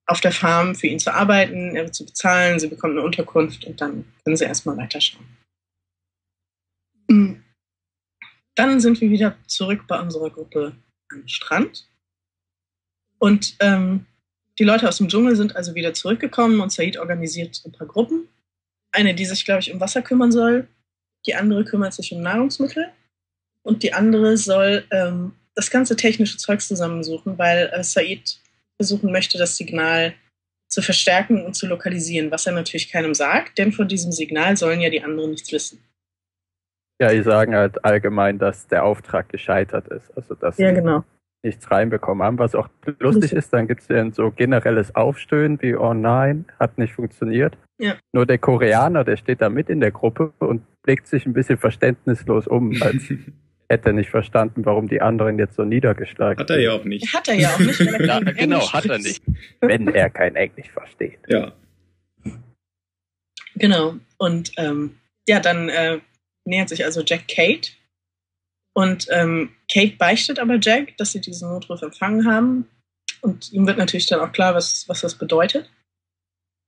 auf 0.06 0.20
der 0.20 0.32
Farm 0.32 0.75
für 0.75 0.87
ihn 0.87 0.99
zu 0.99 1.12
arbeiten, 1.12 1.76
er 1.76 1.84
wird 1.84 1.94
sie 1.94 2.05
bezahlen, 2.05 2.58
sie 2.58 2.69
bekommt 2.69 2.93
eine 2.93 3.02
Unterkunft 3.02 3.64
und 3.66 3.81
dann 3.81 4.05
können 4.25 4.37
sie 4.37 4.44
erstmal 4.44 4.76
weiterschauen. 4.76 5.26
Dann 8.58 8.81
sind 8.81 9.00
wir 9.00 9.08
wieder 9.08 9.36
zurück 9.46 9.84
bei 9.86 10.00
unserer 10.00 10.31
Gruppe 10.31 10.72
am 11.12 11.29
Strand. 11.29 11.88
Und 13.19 13.55
ähm, 13.60 14.06
die 14.58 14.65
Leute 14.65 14.88
aus 14.88 14.96
dem 14.98 15.08
Dschungel 15.08 15.36
sind 15.36 15.55
also 15.55 15.77
wieder 15.77 15.94
zurückgekommen 15.94 16.58
und 16.58 16.72
Said 16.72 16.98
organisiert 16.98 17.62
ein 17.65 17.70
paar 17.70 17.86
Gruppen. 17.86 18.27
Eine, 18.91 19.15
die 19.15 19.27
sich, 19.27 19.44
glaube 19.44 19.60
ich, 19.60 19.72
um 19.72 19.79
Wasser 19.79 20.03
kümmern 20.03 20.32
soll. 20.32 20.67
Die 21.24 21.36
andere 21.36 21.65
kümmert 21.65 21.94
sich 21.94 22.12
um 22.12 22.20
Nahrungsmittel. 22.20 22.88
Und 23.62 23.84
die 23.84 23.93
andere 23.93 24.36
soll 24.36 24.84
ähm, 24.91 25.36
das 25.55 25.70
ganze 25.70 25.94
technische 25.94 26.36
Zeug 26.36 26.60
zusammensuchen, 26.60 27.38
weil 27.38 27.70
äh, 27.72 27.84
Said 27.84 28.41
versuchen 28.74 29.12
möchte, 29.12 29.38
das 29.38 29.56
Signal 29.56 30.15
zu 30.69 30.82
verstärken 30.82 31.44
und 31.44 31.55
zu 31.55 31.69
lokalisieren, 31.69 32.32
was 32.32 32.46
er 32.46 32.55
natürlich 32.55 32.91
keinem 32.91 33.15
sagt, 33.15 33.56
denn 33.58 33.70
von 33.70 33.86
diesem 33.86 34.10
Signal 34.10 34.56
sollen 34.56 34.81
ja 34.81 34.91
die 34.91 35.03
anderen 35.03 35.31
nichts 35.31 35.53
wissen. 35.53 35.81
Ja, 37.00 37.12
die 37.12 37.22
sagen 37.22 37.55
halt 37.55 37.84
allgemein, 37.84 38.38
dass 38.38 38.67
der 38.67 38.84
Auftrag 38.84 39.28
gescheitert 39.28 39.88
ist. 39.88 40.17
Also 40.17 40.34
dass 40.34 40.58
ja, 40.58 40.72
genau. 40.72 41.05
sie 41.43 41.48
nichts 41.48 41.70
reinbekommen 41.70 42.26
haben. 42.26 42.38
Was 42.38 42.55
auch 42.55 42.69
lustig 42.98 43.32
ist, 43.32 43.52
dann 43.52 43.69
gibt 43.69 43.82
es 43.82 43.88
ja 43.88 44.10
so 44.10 44.31
generelles 44.32 44.94
Aufstöhnen 44.94 45.60
wie, 45.62 45.76
oh 45.76 45.94
nein, 45.94 46.46
hat 46.58 46.78
nicht 46.78 46.94
funktioniert. 46.94 47.56
Ja. 47.78 47.94
Nur 48.12 48.26
der 48.26 48.38
Koreaner, 48.38 49.05
der 49.05 49.17
steht 49.17 49.40
da 49.40 49.48
mit 49.48 49.70
in 49.70 49.81
der 49.81 49.93
Gruppe 49.93 50.32
und 50.38 50.62
blickt 50.82 51.06
sich 51.06 51.26
ein 51.26 51.32
bisschen 51.32 51.58
verständnislos 51.58 52.48
um, 52.48 52.74
als 52.82 53.12
hätte 53.70 53.93
nicht 53.93 54.10
verstanden, 54.10 54.64
warum 54.64 54.88
die 54.88 55.00
anderen 55.00 55.38
jetzt 55.38 55.55
so 55.55 55.64
niedergeschlagen 55.64 56.38
sind. 56.38 56.50
Hat 56.50 56.56
er 56.56 56.60
ja 56.60 56.72
auch 56.72 56.84
nicht. 56.84 57.14
Hat 57.14 57.28
er 57.28 57.34
ja 57.34 57.50
auch 57.50 57.58
nicht. 57.58 57.78
Wenn 57.78 58.00
er 58.00 58.06
ja, 58.06 58.32
genau, 58.32 58.72
hat 58.72 58.86
er 58.86 58.98
nicht. 58.98 59.22
Wenn 59.60 59.88
er 59.88 60.10
kein 60.10 60.36
Englisch 60.36 60.70
versteht. 60.70 61.19
Ja. 61.28 61.52
Genau. 63.55 63.96
Und 64.17 64.52
ähm, 64.56 64.96
ja, 65.28 65.40
dann 65.40 65.69
äh, 65.69 65.98
nähert 66.48 66.69
sich 66.69 66.84
also 66.84 67.02
Jack 67.05 67.28
Kate. 67.28 67.70
Und 68.74 69.06
ähm, 69.10 69.50
Kate 69.72 69.96
beichtet 69.96 70.38
aber 70.38 70.58
Jack, 70.60 70.96
dass 70.98 71.12
sie 71.12 71.20
diesen 71.20 71.48
Notruf 71.48 71.82
empfangen 71.82 72.26
haben. 72.26 72.69
Und 73.20 73.52
ihm 73.52 73.67
wird 73.67 73.78
natürlich 73.78 74.06
dann 74.06 74.20
auch 74.20 74.32
klar, 74.32 74.55
was, 74.55 74.88
was 74.88 75.00
das 75.00 75.17
bedeutet. 75.17 75.70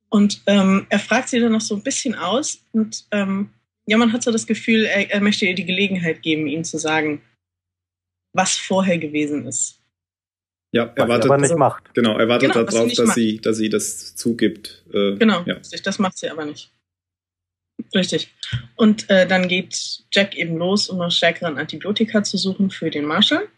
Und 0.08 0.42
ähm, 0.46 0.86
er 0.88 0.98
fragt 0.98 1.28
sie 1.28 1.38
dann 1.38 1.52
noch 1.52 1.60
so 1.60 1.76
ein 1.76 1.84
bisschen 1.84 2.16
aus 2.16 2.64
und 2.72 3.06
ähm, 3.12 3.50
ja, 3.86 3.96
man 3.96 4.12
hat 4.12 4.22
so 4.22 4.32
das 4.32 4.46
Gefühl, 4.46 4.84
er, 4.84 5.10
er 5.10 5.20
möchte 5.20 5.46
ihr 5.46 5.54
die 5.54 5.64
Gelegenheit 5.64 6.22
geben, 6.22 6.46
ihm 6.46 6.64
zu 6.64 6.78
sagen, 6.78 7.22
was 8.32 8.56
vorher 8.56 8.98
gewesen 8.98 9.46
ist. 9.46 9.80
Ja, 10.72 10.92
er 10.94 11.08
wartet, 11.08 11.30
aber 11.30 11.38
nicht 11.38 11.56
macht. 11.56 11.94
Genau, 11.94 12.16
er 12.16 12.28
wartet 12.28 12.52
genau, 12.52 12.64
darauf, 12.64 12.92
dass 12.92 13.14
sie, 13.14 13.40
dass 13.40 13.56
sie 13.56 13.68
das 13.68 14.14
zugibt. 14.14 14.84
Äh, 14.92 15.16
genau, 15.16 15.42
ja. 15.44 15.56
das 15.82 15.98
macht 15.98 16.18
sie 16.18 16.30
aber 16.30 16.44
nicht. 16.44 16.72
Richtig. 17.94 18.34
Und 18.76 19.08
äh, 19.10 19.26
dann 19.26 19.48
geht 19.48 20.04
Jack 20.12 20.36
eben 20.36 20.56
los, 20.56 20.88
um 20.88 20.98
noch 20.98 21.10
stärkeren 21.10 21.58
Antibiotika 21.58 22.22
zu 22.22 22.36
suchen 22.36 22.70
für 22.70 22.90
den 22.90 23.04
Marshall. 23.04 23.48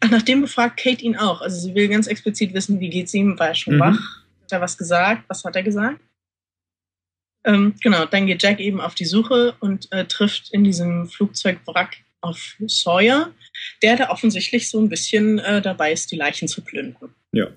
Ach, 0.00 0.10
nachdem 0.10 0.42
befragt 0.42 0.78
Kate 0.78 1.02
ihn 1.02 1.16
auch. 1.16 1.40
Also 1.40 1.60
sie 1.60 1.74
will 1.74 1.88
ganz 1.88 2.06
explizit 2.06 2.52
wissen, 2.54 2.80
wie 2.80 2.90
geht's 2.90 3.14
ihm, 3.14 3.38
war 3.38 3.48
er 3.48 3.54
schon 3.54 3.76
mhm. 3.76 3.80
wach? 3.80 4.24
Hat 4.42 4.52
er 4.52 4.60
was 4.60 4.76
gesagt? 4.76 5.24
Was 5.28 5.44
hat 5.44 5.56
er 5.56 5.62
gesagt? 5.62 6.00
Ähm, 7.46 7.74
genau, 7.82 8.06
dann 8.06 8.26
geht 8.26 8.42
Jack 8.42 8.58
eben 8.60 8.80
auf 8.80 8.94
die 8.94 9.04
Suche 9.04 9.54
und 9.60 9.90
äh, 9.92 10.06
trifft 10.06 10.50
in 10.52 10.64
diesem 10.64 11.08
Flugzeugwrack 11.08 11.96
auf 12.22 12.56
Sawyer, 12.66 13.32
der 13.82 13.96
da 13.96 14.10
offensichtlich 14.10 14.70
so 14.70 14.80
ein 14.80 14.88
bisschen 14.88 15.38
äh, 15.38 15.60
dabei 15.60 15.92
ist, 15.92 16.10
die 16.10 16.16
Leichen 16.16 16.48
zu 16.48 16.62
plündern. 16.62 17.14
Ja. 17.32 17.48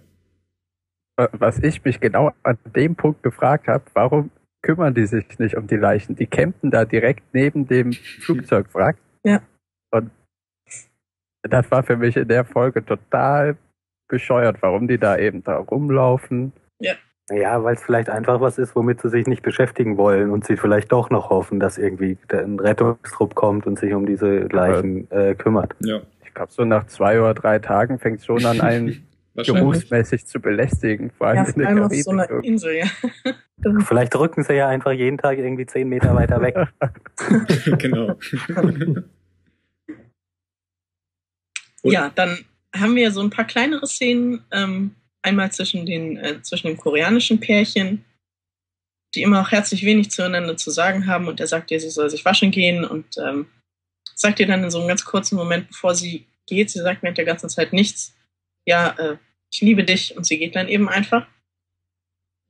Was 1.16 1.58
ich 1.60 1.84
mich 1.84 2.00
genau 2.00 2.32
an 2.44 2.60
dem 2.76 2.96
Punkt 2.96 3.24
gefragt 3.24 3.68
habe, 3.68 3.84
warum 3.94 4.30
kümmern 4.68 4.94
die 4.94 5.06
sich 5.06 5.40
nicht 5.40 5.56
um 5.56 5.66
die 5.66 5.78
Leichen? 5.78 6.18
Die 6.18 6.28
campen 6.28 6.72
da 6.72 6.84
direkt 6.84 7.24
neben 7.34 7.68
dem 7.68 7.94
Flugzeugwrack. 7.94 8.98
Ja. 9.24 9.42
Und 9.92 10.12
das 11.42 11.72
war 11.72 11.84
für 11.84 11.96
mich 11.96 12.18
in 12.18 12.28
der 12.28 12.44
Folge 12.44 12.86
total 12.86 13.56
bescheuert, 14.10 14.58
warum 14.62 14.90
die 14.90 14.98
da 14.98 15.18
eben 15.18 15.42
da 15.44 15.58
rumlaufen. 15.58 16.52
Ja, 17.30 17.64
weil 17.64 17.76
es 17.76 17.84
vielleicht 17.84 18.10
einfach 18.10 18.40
was 18.40 18.58
ist, 18.58 18.76
womit 18.76 19.02
sie 19.02 19.10
sich 19.10 19.28
nicht 19.28 19.42
beschäftigen 19.42 19.98
wollen 19.98 20.32
und 20.32 20.46
sie 20.46 20.56
vielleicht 20.56 20.92
doch 20.92 21.10
noch 21.10 21.30
hoffen, 21.30 21.60
dass 21.60 21.78
irgendwie 21.78 22.18
ein 22.32 22.60
Rettungstrupp 22.60 23.36
kommt 23.36 23.68
und 23.68 23.80
sich 23.80 23.94
um 23.94 24.06
diese 24.06 24.40
Leichen 24.48 25.10
äh, 25.12 25.36
kümmert. 25.36 25.76
Ja. 25.80 26.02
Ich 26.26 26.34
glaube, 26.34 26.52
so 26.52 26.64
nach 26.64 26.88
zwei 26.88 27.20
oder 27.20 27.34
drei 27.34 27.60
Tagen 27.60 28.00
fängt 28.00 28.20
es 28.20 28.26
schon 28.26 28.46
an, 28.46 28.62
einen 28.62 29.07
Geruchsmäßig 29.46 30.26
zu 30.26 30.40
belästigen. 30.40 31.12
Vor 31.12 31.28
allem 31.28 31.46
Ja, 31.46 31.70
in 31.70 31.76
der 31.76 31.86
auf 31.86 31.94
so 31.94 32.12
einer. 32.12 32.30
Insel, 32.44 32.78
ja. 32.78 32.88
Vielleicht 33.86 34.16
rücken 34.16 34.44
sie 34.44 34.54
ja 34.54 34.68
einfach 34.68 34.92
jeden 34.92 35.18
Tag 35.18 35.38
irgendwie 35.38 35.66
zehn 35.66 35.88
Meter 35.90 36.16
weiter 36.16 36.42
weg. 36.42 36.56
genau. 37.80 38.16
Ja, 41.84 42.12
dann 42.14 42.44
haben 42.76 42.96
wir 42.96 43.12
so 43.12 43.22
ein 43.22 43.30
paar 43.30 43.46
kleinere 43.46 43.88
Szenen, 43.88 44.44
ähm, 44.52 44.96
einmal 45.22 45.52
zwischen 45.52 45.86
den 45.86 46.18
äh, 46.18 46.42
zwischen 46.42 46.68
dem 46.68 46.76
koreanischen 46.76 47.40
Pärchen, 47.40 48.04
die 49.16 49.22
immer 49.22 49.42
auch 49.42 49.52
herzlich 49.52 49.86
wenig 49.86 50.12
zueinander 50.12 50.58
zu 50.58 50.70
sagen 50.70 51.08
haben 51.08 51.30
und 51.30 51.40
er 51.40 51.48
sagt 51.48 51.72
ihr, 51.72 51.80
sie 51.80 51.90
soll 51.90 52.10
sich 52.10 52.26
waschen 52.26 52.52
gehen 52.52 52.84
und 52.84 53.18
ähm, 53.18 53.48
sagt 54.16 54.40
ihr 54.40 54.48
dann 54.48 54.64
in 54.64 54.72
so 54.72 54.80
einem 54.80 54.88
ganz 54.88 55.06
kurzen 55.06 55.38
Moment, 55.38 55.70
bevor 55.70 55.96
sie 55.96 56.26
geht, 56.46 56.72
sie 56.72 56.80
sagt 56.80 57.04
während 57.04 57.18
der 57.18 57.26
ganzen 57.26 57.48
Zeit 57.48 57.72
nichts, 57.72 58.16
ja, 58.66 58.96
äh, 58.98 59.18
ich 59.52 59.62
liebe 59.62 59.84
dich 59.84 60.16
und 60.16 60.26
sie 60.26 60.38
geht 60.38 60.56
dann 60.56 60.68
eben 60.68 60.90
einfach. 60.90 61.28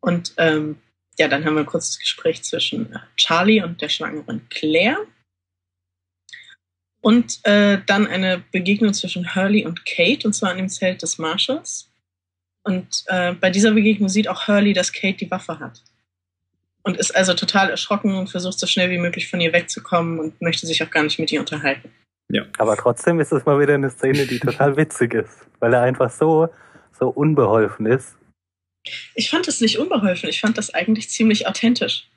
Und 0.02 0.34
ähm, 0.38 0.78
ja, 1.18 1.28
dann 1.28 1.46
haben 1.46 1.56
wir 1.56 1.62
ein 1.62 1.66
kurzes 1.68 2.00
Gespräch 2.00 2.44
zwischen 2.44 2.94
äh, 2.94 3.00
Charlie 3.16 3.62
und 3.62 3.82
der 3.82 3.90
schwangeren 3.90 4.48
Claire. 4.50 5.06
Und 7.02 7.40
äh, 7.44 7.80
dann 7.86 8.08
eine 8.08 8.44
Begegnung 8.52 8.94
zwischen 8.94 9.36
Hurley 9.36 9.66
und 9.66 9.86
Kate, 9.86 10.28
und 10.28 10.34
zwar 10.34 10.52
an 10.52 10.58
dem 10.58 10.70
Zelt 10.70 11.02
des 11.02 11.18
Marshalls. 11.18 11.90
Und 12.64 13.04
äh, 13.08 13.34
bei 13.34 13.50
dieser 13.50 13.72
Begegnung 13.72 14.10
sieht 14.10 14.28
auch 14.28 14.48
Hurley, 14.48 14.74
dass 14.74 14.92
Kate 14.92 15.18
die 15.18 15.32
Waffe 15.32 15.60
hat. 15.60 15.84
Und 16.84 16.98
ist 16.98 17.16
also 17.16 17.34
total 17.34 17.70
erschrocken 17.70 18.16
und 18.16 18.30
versucht 18.30 18.60
so 18.60 18.68
schnell 18.68 18.90
wie 18.90 18.98
möglich 18.98 19.30
von 19.30 19.42
ihr 19.42 19.54
wegzukommen 19.54 20.20
und 20.20 20.42
möchte 20.42 20.68
sich 20.68 20.84
auch 20.84 20.90
gar 20.90 21.04
nicht 21.04 21.20
mit 21.20 21.32
ihr 21.32 21.40
unterhalten. 21.40 21.92
Aber 22.58 22.76
trotzdem 22.76 23.20
ist 23.20 23.32
es 23.32 23.46
mal 23.46 23.60
wieder 23.60 23.76
eine 23.76 23.90
Szene, 23.90 24.26
die 24.26 24.40
total 24.40 24.76
witzig 24.76 25.14
ist, 25.14 25.48
weil 25.60 25.74
er 25.74 25.82
einfach 25.82 26.10
so, 26.10 26.50
so 26.98 27.10
unbeholfen 27.10 27.86
ist. 27.86 28.16
Ich 29.16 29.30
fand 29.30 29.48
das 29.48 29.62
nicht 29.62 29.80
unbeholfen, 29.80 30.30
ich 30.30 30.40
fand 30.40 30.58
das 30.58 30.74
eigentlich 30.74 31.10
ziemlich 31.10 31.48
authentisch. 31.48 32.10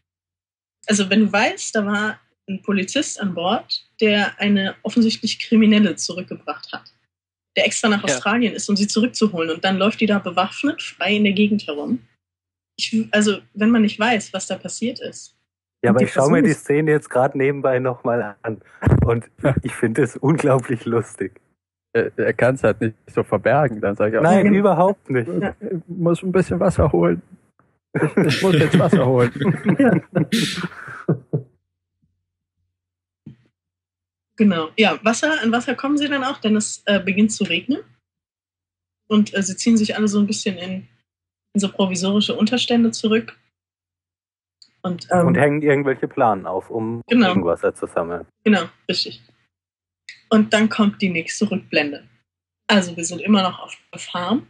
Also 0.87 1.10
wenn 1.10 1.20
du 1.20 1.32
weißt, 1.32 1.75
da 1.75 1.84
war 1.84 2.20
ein 2.49 2.62
Polizist 2.62 3.20
an 3.20 3.34
Bord, 3.34 3.84
der 4.00 4.38
eine 4.40 4.75
offensichtlich 4.82 5.38
Kriminelle 5.38 5.96
zurückgebracht 5.96 6.72
hat, 6.72 6.92
der 7.56 7.66
extra 7.66 7.88
nach 7.88 8.06
Ja. 8.06 8.14
Australien 8.14 8.54
ist, 8.54 8.68
um 8.68 8.76
sie 8.76 8.87
zurückzuholen 8.87 9.50
und 9.50 9.64
dann 9.64 9.78
läuft 9.78 10.00
die 10.00 10.06
da 10.06 10.18
bewaffnet 10.18 10.82
frei 10.82 11.16
in 11.16 11.25
der 11.25 11.32
Gegend 11.32 11.66
herum. 11.66 12.06
Ich, 12.76 13.06
also 13.10 13.38
wenn 13.54 13.70
man 13.70 13.82
nicht 13.82 13.99
weiß, 13.99 14.32
was 14.32 14.46
da 14.46 14.56
passiert 14.56 15.00
ist. 15.00 15.37
Ja, 15.82 15.90
aber 15.90 16.02
ich 16.02 16.12
schaue 16.12 16.30
mir 16.30 16.42
die 16.42 16.52
Szene 16.52 16.90
jetzt 16.90 17.08
gerade 17.08 17.38
nebenbei 17.38 17.78
nochmal 17.78 18.37
an 18.42 18.60
und 19.04 19.30
ich 19.62 19.75
finde 19.75 20.02
es 20.02 20.16
unglaublich 20.16 20.84
lustig. 20.84 21.40
Er, 21.92 22.16
er 22.18 22.32
kann 22.35 22.54
es 22.54 22.62
halt 22.62 22.80
nicht 22.80 22.94
so 23.09 23.23
verbergen. 23.23 23.80
Dann 23.80 23.97
sage 23.97 24.12
ich 24.12 24.18
auch, 24.18 24.23
Nein, 24.23 24.44
genau. 24.44 24.59
überhaupt 24.59 25.11
nicht. 25.11 25.28
Ich 25.28 25.80
muss 25.88 26.23
ein 26.23 26.32
bisschen 26.32 26.61
Wasser 26.61 26.90
holen. 26.92 27.23
Ich, 27.94 28.16
ich 28.16 28.42
muss 28.42 28.54
jetzt 28.54 28.78
Wasser 28.78 29.06
holen. 29.06 29.32
Genau. 34.37 34.70
Ja, 34.78 34.99
Wasser, 35.04 35.38
an 35.42 35.52
Wasser 35.52 35.75
kommen 35.75 35.99
sie 35.99 36.09
dann 36.09 36.25
auch, 36.25 36.38
denn 36.38 36.56
es 36.56 36.82
äh, 36.87 36.99
beginnt 36.99 37.30
zu 37.30 37.44
regnen. 37.44 37.80
Und 39.06 39.37
äh, 39.37 39.42
sie 39.42 39.54
ziehen 39.54 39.76
sich 39.76 39.97
alle 39.97 40.09
so 40.09 40.18
ein 40.18 40.26
bisschen 40.26 40.56
in, 40.56 40.88
in 41.52 41.61
so 41.61 41.70
provisorische 41.70 42.35
Unterstände 42.35 42.90
zurück. 42.90 43.38
Und, 44.82 45.09
ähm, 45.11 45.26
Und 45.26 45.37
hängen 45.37 45.61
irgendwelche 45.61 46.09
Planen 46.09 46.47
auf, 46.47 46.70
um 46.70 47.02
Genau. 47.06 47.28
Regenwasser 47.28 47.75
zu 47.75 47.87
sammeln. 47.87 48.25
Genau, 48.44 48.62
richtig. 48.88 49.23
Und 50.30 50.52
dann 50.52 50.68
kommt 50.68 51.02
die 51.02 51.08
nächste 51.08 51.50
Rückblende. 51.50 52.04
Also 52.68 52.96
wir 52.96 53.04
sind 53.04 53.20
immer 53.20 53.42
noch 53.42 53.58
auf 53.60 53.76
der 53.92 53.99
Farm 54.00 54.46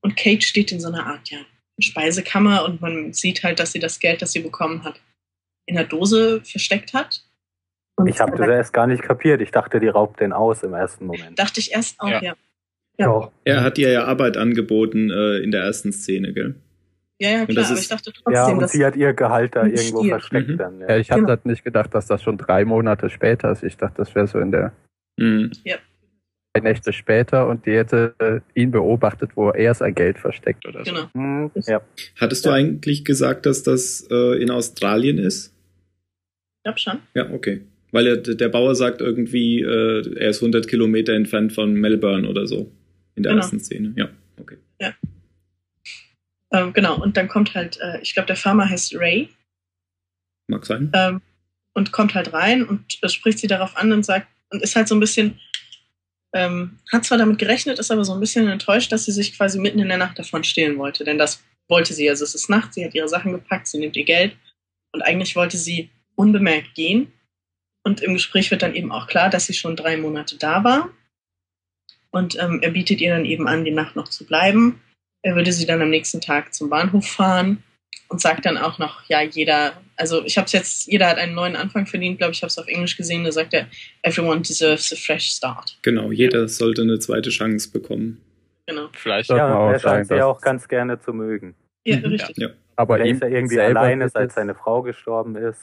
und 0.00 0.16
Kate 0.16 0.42
steht 0.42 0.70
in 0.72 0.80
so 0.80 0.88
einer 0.88 1.04
Art 1.06 1.28
ja, 1.30 1.38
Speisekammer 1.80 2.64
und 2.64 2.80
man 2.80 3.12
sieht 3.12 3.42
halt, 3.42 3.58
dass 3.58 3.72
sie 3.72 3.80
das 3.80 3.98
Geld, 3.98 4.22
das 4.22 4.32
sie 4.32 4.40
bekommen 4.40 4.84
hat, 4.84 5.00
in 5.66 5.74
der 5.74 5.84
Dose 5.84 6.40
versteckt 6.44 6.94
hat. 6.94 7.22
Und 7.96 8.06
Ich 8.08 8.20
habe 8.20 8.36
das 8.36 8.46
erst 8.48 8.72
gar 8.72 8.86
nicht 8.86 9.02
kapiert. 9.02 9.40
Ich 9.40 9.50
dachte, 9.50 9.80
die 9.80 9.88
raubt 9.88 10.20
den 10.20 10.32
aus 10.32 10.62
im 10.62 10.74
ersten 10.74 11.06
Moment. 11.06 11.38
dachte 11.38 11.58
ich 11.60 11.72
erst 11.72 11.98
auch, 12.00 12.08
Ja. 12.08 12.22
ja. 12.22 12.34
Ja. 12.98 13.30
Er 13.44 13.62
hat 13.62 13.76
ihr 13.76 13.90
ja 13.90 14.04
Arbeit 14.04 14.38
angeboten 14.38 15.10
äh, 15.10 15.38
in 15.40 15.50
der 15.50 15.62
ersten 15.64 15.92
Szene, 15.92 16.32
gell? 16.32 16.54
Ja, 17.18 17.30
ja, 17.30 17.40
Und 17.42 17.48
klar, 17.48 17.66
aber 17.70 17.78
ich 17.78 17.88
dachte 17.88 18.10
trotzdem, 18.12 18.32
Ja, 18.32 18.46
und 18.46 18.70
sie 18.70 18.84
hat 18.86 18.96
ihr 18.96 19.12
Gehalt 19.12 19.54
da 19.54 19.64
irgendwo 19.66 20.02
versteckt 20.04 20.48
Mhm. 20.48 20.56
dann. 20.56 20.80
Ja, 20.80 20.88
Ja. 20.90 20.96
ich 20.98 21.10
habe 21.10 21.22
Genau. 21.22 21.34
das 21.34 21.44
nicht 21.44 21.62
gedacht, 21.64 21.94
dass 21.94 22.06
das 22.06 22.22
schon 22.22 22.38
drei 22.38 22.64
Monate 22.64 23.10
später 23.10 23.50
ist. 23.50 23.62
Ich 23.64 23.76
dachte, 23.76 23.96
das 23.98 24.14
wäre 24.14 24.26
so 24.26 24.38
in 24.38 24.50
der 24.50 24.72
Mhm. 25.16 25.50
drei 26.54 26.60
Nächte 26.62 26.92
später 26.92 27.46
und 27.48 27.66
die 27.66 27.72
hätte 27.72 28.14
äh, 28.18 28.40
ihn 28.60 28.70
beobachtet, 28.70 29.30
wo 29.34 29.50
er 29.50 29.74
sein 29.74 29.94
Geld 29.94 30.18
versteckt 30.18 30.64
oder 30.66 30.84
so. 30.84 30.90
genau. 30.92 31.08
Hm, 31.14 31.50
ja. 31.66 31.80
Hattest 32.18 32.44
du 32.46 32.50
Ja. 32.50 32.54
eigentlich 32.56 33.04
gesagt, 33.04 33.44
dass 33.46 33.62
das 33.62 34.06
äh, 34.10 34.40
in 34.42 34.50
Australien 34.50 35.18
ist? 35.18 35.54
Ich 36.58 36.62
glaube 36.64 36.78
schon. 36.78 36.98
Ja, 37.14 37.30
okay. 37.30 37.62
Weil 37.92 38.06
er, 38.06 38.16
der 38.16 38.48
Bauer 38.48 38.74
sagt 38.74 39.00
irgendwie, 39.00 39.60
äh, 39.62 40.18
er 40.18 40.30
ist 40.30 40.40
100 40.42 40.66
Kilometer 40.68 41.12
entfernt 41.14 41.52
von 41.52 41.72
Melbourne 41.74 42.28
oder 42.28 42.46
so. 42.46 42.70
In 43.14 43.22
der 43.22 43.32
Genau. 43.32 43.42
ersten 43.42 43.60
Szene. 43.60 43.92
Ja, 43.96 44.08
okay. 44.38 44.56
Ähm, 46.52 46.72
genau, 46.72 47.00
und 47.02 47.16
dann 47.16 47.26
kommt 47.28 47.54
halt, 47.54 47.78
äh, 47.80 48.00
ich 48.02 48.14
glaube, 48.14 48.28
der 48.28 48.36
Farmer 48.36 48.68
heißt 48.68 48.94
Ray 48.96 49.28
Mag 50.48 50.64
sein. 50.64 50.90
ähm, 50.94 51.20
und 51.74 51.90
kommt 51.92 52.14
halt 52.14 52.32
rein 52.32 52.64
und 52.64 52.98
äh, 53.02 53.08
spricht 53.08 53.38
sie 53.40 53.48
darauf 53.48 53.76
an 53.76 53.92
und 53.92 54.04
sagt, 54.04 54.28
und 54.50 54.62
ist 54.62 54.76
halt 54.76 54.88
so 54.88 54.94
ein 54.94 55.00
bisschen, 55.00 55.40
ähm, 56.34 56.78
hat 56.92 57.04
zwar 57.04 57.18
damit 57.18 57.38
gerechnet, 57.38 57.78
ist 57.78 57.90
aber 57.90 58.04
so 58.04 58.12
ein 58.12 58.20
bisschen 58.20 58.48
enttäuscht, 58.48 58.92
dass 58.92 59.04
sie 59.04 59.12
sich 59.12 59.36
quasi 59.36 59.58
mitten 59.58 59.78
in 59.78 59.88
der 59.88 59.98
Nacht 59.98 60.18
davon 60.18 60.44
stehlen 60.44 60.78
wollte. 60.78 61.04
Denn 61.04 61.18
das 61.18 61.42
wollte 61.68 61.94
sie. 61.94 62.08
Also 62.08 62.24
es 62.24 62.34
ist 62.34 62.48
Nacht, 62.48 62.74
sie 62.74 62.84
hat 62.84 62.94
ihre 62.94 63.08
Sachen 63.08 63.32
gepackt, 63.32 63.66
sie 63.66 63.78
nimmt 63.78 63.96
ihr 63.96 64.04
Geld 64.04 64.36
und 64.92 65.02
eigentlich 65.02 65.36
wollte 65.36 65.56
sie 65.56 65.90
unbemerkt 66.14 66.74
gehen. 66.74 67.12
Und 67.84 68.00
im 68.00 68.14
Gespräch 68.14 68.50
wird 68.50 68.62
dann 68.62 68.74
eben 68.74 68.90
auch 68.90 69.06
klar, 69.06 69.30
dass 69.30 69.46
sie 69.46 69.54
schon 69.54 69.76
drei 69.76 69.96
Monate 69.96 70.36
da 70.36 70.64
war. 70.64 70.90
Und 72.10 72.38
ähm, 72.40 72.60
er 72.62 72.70
bietet 72.70 73.00
ihr 73.00 73.14
dann 73.14 73.24
eben 73.24 73.46
an, 73.46 73.64
die 73.64 73.70
Nacht 73.70 73.94
noch 73.94 74.08
zu 74.08 74.24
bleiben. 74.26 74.80
Er 75.22 75.36
würde 75.36 75.52
sie 75.52 75.66
dann 75.66 75.82
am 75.82 75.90
nächsten 75.90 76.20
Tag 76.20 76.54
zum 76.54 76.70
Bahnhof 76.70 77.06
fahren 77.06 77.62
und 78.08 78.20
sagt 78.20 78.46
dann 78.46 78.58
auch 78.58 78.78
noch, 78.78 79.08
ja, 79.08 79.22
jeder, 79.22 79.80
also 79.96 80.24
ich 80.24 80.36
habe 80.38 80.46
es 80.46 80.52
jetzt, 80.52 80.86
jeder 80.86 81.08
hat 81.08 81.18
einen 81.18 81.34
neuen 81.34 81.56
Anfang 81.56 81.86
verdient, 81.86 82.18
glaube 82.18 82.32
ich, 82.32 82.42
habe 82.42 82.48
es 82.48 82.58
auf 82.58 82.66
Englisch 82.68 82.96
gesehen, 82.96 83.24
da 83.24 83.32
sagt 83.32 83.54
er, 83.54 83.66
everyone 84.02 84.40
deserves 84.42 84.92
a 84.92 84.96
fresh 84.96 85.30
start. 85.30 85.78
Genau, 85.82 86.10
jeder 86.12 86.48
sollte 86.48 86.82
eine 86.82 86.98
zweite 86.98 87.30
Chance 87.30 87.70
bekommen. 87.70 88.20
Genau. 88.66 88.88
Vielleicht. 88.92 89.28
Man 89.30 89.38
ja, 89.38 89.54
auch 89.56 89.70
er 89.70 89.78
scheint 89.78 90.08
sie 90.08 90.22
auch 90.22 90.40
ganz 90.40 90.66
gerne 90.68 91.00
zu 91.00 91.12
mögen. 91.12 91.54
Ja, 91.84 91.98
Mhm. 91.98 92.04
richtig. 92.06 92.36
Ja. 92.38 92.48
Aber 92.74 92.98
er 92.98 93.06
ihm 93.06 93.14
ist 93.14 93.22
ja 93.22 93.28
irgendwie 93.28 93.60
alleine, 93.60 94.04
geht 94.04 94.12
seit 94.12 94.28
es- 94.30 94.34
seine 94.34 94.54
Frau 94.54 94.82
gestorben 94.82 95.36
ist. 95.36 95.60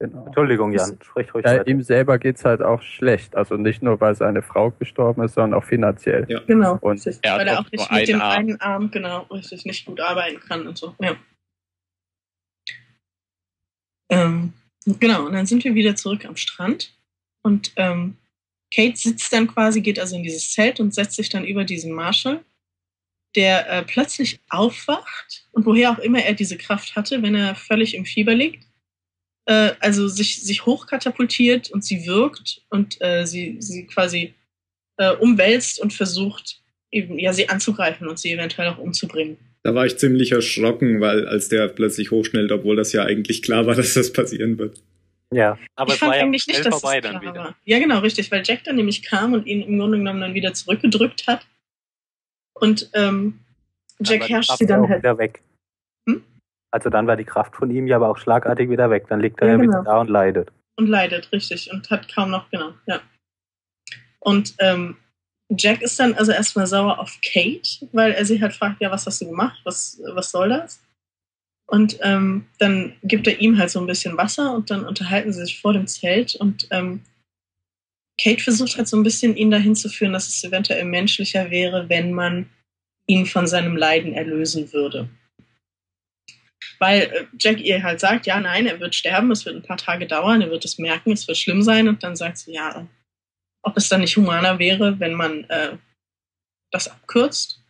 Genau. 0.00 0.26
Entschuldigung, 0.26 0.72
Jan, 0.72 0.98
sprich 1.00 1.32
ruhig 1.32 1.44
Ja, 1.46 1.52
weiter. 1.52 1.68
ihm 1.68 1.80
selber 1.80 2.18
geht's 2.18 2.44
halt 2.44 2.60
auch 2.60 2.82
schlecht. 2.82 3.36
Also 3.36 3.56
nicht 3.56 3.82
nur, 3.84 4.00
weil 4.00 4.16
seine 4.16 4.42
Frau 4.42 4.72
gestorben 4.72 5.22
ist, 5.22 5.34
sondern 5.34 5.56
auch 5.60 5.64
finanziell. 5.64 6.26
Ja. 6.28 6.40
Genau. 6.44 6.76
Und 6.80 7.06
er 7.22 7.36
Weil 7.38 7.46
er 7.46 7.60
auch 7.60 7.70
nicht 7.70 7.92
mit 7.92 8.08
dem 8.08 8.20
einen 8.20 8.20
Arm. 8.20 8.32
einen 8.32 8.60
Arm, 8.60 8.90
genau, 8.90 9.20
richtig, 9.30 9.64
nicht 9.64 9.86
gut 9.86 10.00
arbeiten 10.00 10.40
kann 10.40 10.66
und 10.66 10.76
so. 10.76 10.96
Ja. 11.00 11.14
Ähm, 14.12 14.52
genau, 14.84 15.24
und 15.26 15.32
dann 15.32 15.46
sind 15.46 15.64
wir 15.64 15.74
wieder 15.74 15.96
zurück 15.96 16.26
am 16.26 16.36
Strand 16.36 16.94
und 17.42 17.72
ähm, 17.76 18.18
Kate 18.74 18.96
sitzt 18.96 19.32
dann 19.32 19.46
quasi, 19.46 19.80
geht 19.80 19.98
also 19.98 20.16
in 20.16 20.22
dieses 20.22 20.52
Zelt 20.52 20.80
und 20.80 20.94
setzt 20.94 21.16
sich 21.16 21.30
dann 21.30 21.44
über 21.44 21.64
diesen 21.64 21.92
Marshall, 21.92 22.44
der 23.34 23.68
äh, 23.70 23.82
plötzlich 23.82 24.40
aufwacht 24.50 25.46
und 25.52 25.64
woher 25.64 25.90
auch 25.90 25.98
immer 25.98 26.22
er 26.22 26.34
diese 26.34 26.58
Kraft 26.58 26.94
hatte, 26.94 27.22
wenn 27.22 27.34
er 27.34 27.54
völlig 27.54 27.94
im 27.94 28.04
Fieber 28.04 28.34
liegt, 28.34 28.66
äh, 29.46 29.72
also 29.80 30.08
sich, 30.08 30.42
sich 30.42 30.66
hochkatapultiert 30.66 31.70
und 31.70 31.82
sie 31.82 32.06
wirkt 32.06 32.62
und 32.68 33.00
äh, 33.00 33.26
sie, 33.26 33.56
sie 33.60 33.86
quasi 33.86 34.34
äh, 34.98 35.14
umwälzt 35.16 35.80
und 35.80 35.94
versucht, 35.94 36.60
eben, 36.90 37.18
ja, 37.18 37.32
sie 37.32 37.48
anzugreifen 37.48 38.08
und 38.08 38.18
sie 38.18 38.30
eventuell 38.30 38.68
auch 38.68 38.78
umzubringen. 38.78 39.38
Da 39.64 39.74
war 39.74 39.86
ich 39.86 39.96
ziemlich 39.98 40.32
erschrocken, 40.32 41.00
weil 41.00 41.26
als 41.28 41.48
der 41.48 41.68
plötzlich 41.68 42.10
hochschnellt, 42.10 42.50
obwohl 42.50 42.76
das 42.76 42.92
ja 42.92 43.04
eigentlich 43.04 43.42
klar 43.42 43.66
war, 43.66 43.74
dass 43.76 43.94
das 43.94 44.12
passieren 44.12 44.58
wird. 44.58 44.82
Ja. 45.32 45.58
Aber 45.76 45.88
ich 45.88 45.94
es 45.94 45.98
fand 46.00 46.10
war 46.12 46.18
ja 46.18 46.24
eigentlich 46.24 46.42
schnell 46.42 46.58
nicht, 46.58 46.66
dass 46.66 46.80
vorbei 46.80 46.98
es 46.98 47.02
dann 47.02 47.20
klar 47.20 47.32
wieder. 47.32 47.44
war. 47.44 47.56
Ja, 47.64 47.78
genau, 47.78 48.00
richtig, 48.00 48.30
weil 48.30 48.42
Jack 48.44 48.64
dann 48.64 48.76
nämlich 48.76 49.02
kam 49.02 49.32
und 49.32 49.46
ihn 49.46 49.62
im 49.62 49.78
Grunde 49.78 49.98
genommen 49.98 50.20
dann 50.20 50.34
wieder 50.34 50.52
zurückgedrückt 50.52 51.26
hat. 51.26 51.46
Und 52.54 52.90
ähm, 52.92 53.40
Jack 54.00 54.28
herrscht 54.28 54.56
sie 54.58 54.66
dann 54.66 54.88
halt. 54.88 54.98
wieder 54.98 55.16
weg. 55.16 55.42
Hm? 56.08 56.22
Also 56.70 56.90
dann 56.90 57.06
war 57.06 57.16
die 57.16 57.24
Kraft 57.24 57.56
von 57.56 57.70
ihm 57.70 57.86
ja 57.86 57.96
aber 57.96 58.08
auch 58.08 58.18
schlagartig 58.18 58.68
wieder 58.68 58.90
weg. 58.90 59.06
Dann 59.08 59.20
liegt 59.20 59.40
er 59.40 59.46
Ja, 59.46 59.54
ja, 59.54 59.60
wieder 59.60 59.78
genau. 59.78 59.84
da 59.84 60.00
und 60.00 60.10
leidet. 60.10 60.52
und 60.76 60.88
leidet, 60.88 61.30
richtig, 61.32 61.70
und 61.72 61.88
hat 61.90 62.12
kaum 62.12 62.30
noch, 62.30 62.50
genau, 62.50 62.74
ja. 62.86 63.00
Und 64.20 64.54
ähm, 64.58 64.96
Jack 65.56 65.82
ist 65.82 65.98
dann 65.98 66.14
also 66.14 66.32
erstmal 66.32 66.66
sauer 66.66 66.98
auf 66.98 67.18
Kate, 67.22 67.88
weil 67.92 68.12
er 68.12 68.24
sie 68.24 68.40
halt 68.40 68.54
fragt, 68.54 68.80
ja, 68.80 68.90
was 68.90 69.06
hast 69.06 69.20
du 69.20 69.26
gemacht? 69.26 69.60
Was, 69.64 70.00
was 70.14 70.30
soll 70.30 70.48
das? 70.48 70.80
Und 71.66 71.98
ähm, 72.02 72.46
dann 72.58 72.94
gibt 73.02 73.26
er 73.26 73.40
ihm 73.40 73.58
halt 73.58 73.70
so 73.70 73.80
ein 73.80 73.86
bisschen 73.86 74.16
Wasser 74.16 74.54
und 74.54 74.70
dann 74.70 74.84
unterhalten 74.84 75.32
sie 75.32 75.44
sich 75.44 75.60
vor 75.60 75.72
dem 75.72 75.86
Zelt 75.86 76.34
und 76.34 76.66
ähm, 76.70 77.02
Kate 78.20 78.42
versucht 78.42 78.76
halt 78.76 78.88
so 78.88 78.96
ein 78.96 79.02
bisschen 79.02 79.36
ihn 79.36 79.50
dahin 79.50 79.74
zu 79.74 79.88
führen, 79.88 80.12
dass 80.12 80.28
es 80.28 80.44
eventuell 80.44 80.84
menschlicher 80.84 81.50
wäre, 81.50 81.88
wenn 81.88 82.12
man 82.12 82.50
ihn 83.06 83.26
von 83.26 83.46
seinem 83.46 83.76
Leiden 83.76 84.12
erlösen 84.12 84.72
würde. 84.72 85.08
Weil 86.78 87.02
äh, 87.02 87.24
Jack 87.38 87.60
ihr 87.60 87.82
halt 87.82 88.00
sagt, 88.00 88.26
ja, 88.26 88.38
nein, 88.40 88.66
er 88.66 88.80
wird 88.80 88.94
sterben, 88.94 89.30
es 89.30 89.44
wird 89.46 89.56
ein 89.56 89.62
paar 89.62 89.76
Tage 89.76 90.06
dauern, 90.06 90.42
er 90.42 90.50
wird 90.50 90.64
es 90.64 90.78
merken, 90.78 91.12
es 91.12 91.26
wird 91.26 91.38
schlimm 91.38 91.62
sein 91.62 91.88
und 91.88 92.02
dann 92.02 92.16
sagt 92.16 92.38
sie, 92.38 92.52
ja, 92.52 92.86
ob 93.62 93.76
es 93.76 93.88
dann 93.88 94.00
nicht 94.00 94.16
humaner 94.16 94.58
wäre, 94.58 94.98
wenn 95.00 95.14
man 95.14 95.44
äh, 95.44 95.76
das 96.70 96.88
abkürzt. 96.88 97.60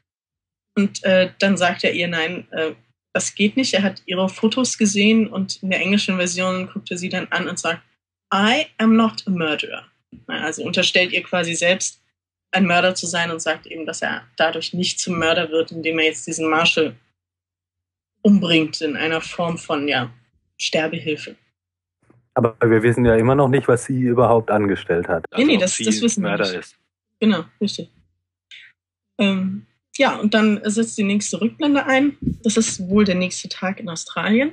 Und 0.76 1.02
äh, 1.04 1.32
dann 1.38 1.56
sagt 1.56 1.84
er 1.84 1.92
ihr, 1.92 2.08
nein, 2.08 2.50
äh, 2.52 2.75
das 3.14 3.34
geht 3.34 3.56
nicht. 3.56 3.75
Er 3.75 3.82
hat 3.82 4.02
ihre 4.06 4.28
Fotos 4.28 4.78
gesehen 4.78 5.26
und 5.28 5.62
in 5.62 5.70
der 5.70 5.80
englischen 5.80 6.16
Version 6.16 6.68
guckt 6.68 6.90
er 6.90 6.96
sie 6.96 7.11
dann 7.11 7.28
an 7.28 7.49
und 7.49 7.58
sagt, 7.58 7.82
I 8.32 8.66
am 8.78 8.96
not 8.96 9.26
a 9.26 9.30
murderer. 9.30 9.87
Also 10.26 10.62
unterstellt 10.62 11.12
ihr 11.12 11.22
quasi 11.22 11.54
selbst, 11.54 12.00
ein 12.54 12.66
Mörder 12.66 12.94
zu 12.94 13.06
sein 13.06 13.30
und 13.30 13.40
sagt 13.40 13.66
eben, 13.66 13.87
dass 13.87 14.02
er 14.02 14.26
dadurch 14.37 14.75
nicht 14.75 15.00
zum 15.00 15.18
Mörder 15.18 15.50
wird, 15.50 15.72
indem 15.72 15.99
er 15.99 16.06
jetzt 16.06 16.26
diesen 16.26 16.49
Marshall 16.49 16.96
umbringt 18.22 18.80
in 18.80 18.96
einer 18.96 19.20
Form 19.20 19.58
von 19.58 19.88
ja, 19.88 20.12
Sterbehilfe. 20.58 21.37
Aber 22.34 22.56
wir 22.62 22.82
wissen 22.82 23.04
ja 23.04 23.14
immer 23.16 23.34
noch 23.34 23.48
nicht, 23.48 23.68
was 23.68 23.84
sie 23.84 24.00
überhaupt 24.00 24.50
angestellt 24.50 25.08
hat. 25.08 25.24
Nee, 25.36 25.44
nee, 25.44 25.54
ob 25.56 25.60
das- 25.62 25.76
das 25.78 26.00
wissen 26.00 26.22
wir 26.24 26.36
nicht. 26.38 26.54
ist. 26.54 26.76
Genau, 27.20 27.44
richtig. 27.60 27.90
Ähm, 29.18 29.66
ja, 29.96 30.16
und 30.16 30.32
dann 30.34 30.60
setzt 30.64 30.96
die 30.96 31.02
nächste 31.04 31.40
Rückblende 31.40 31.84
ein. 31.86 32.16
Das 32.42 32.56
ist 32.56 32.80
wohl 32.88 33.04
der 33.04 33.14
nächste 33.14 33.48
Tag 33.48 33.78
in 33.80 33.88
Australien. 33.90 34.52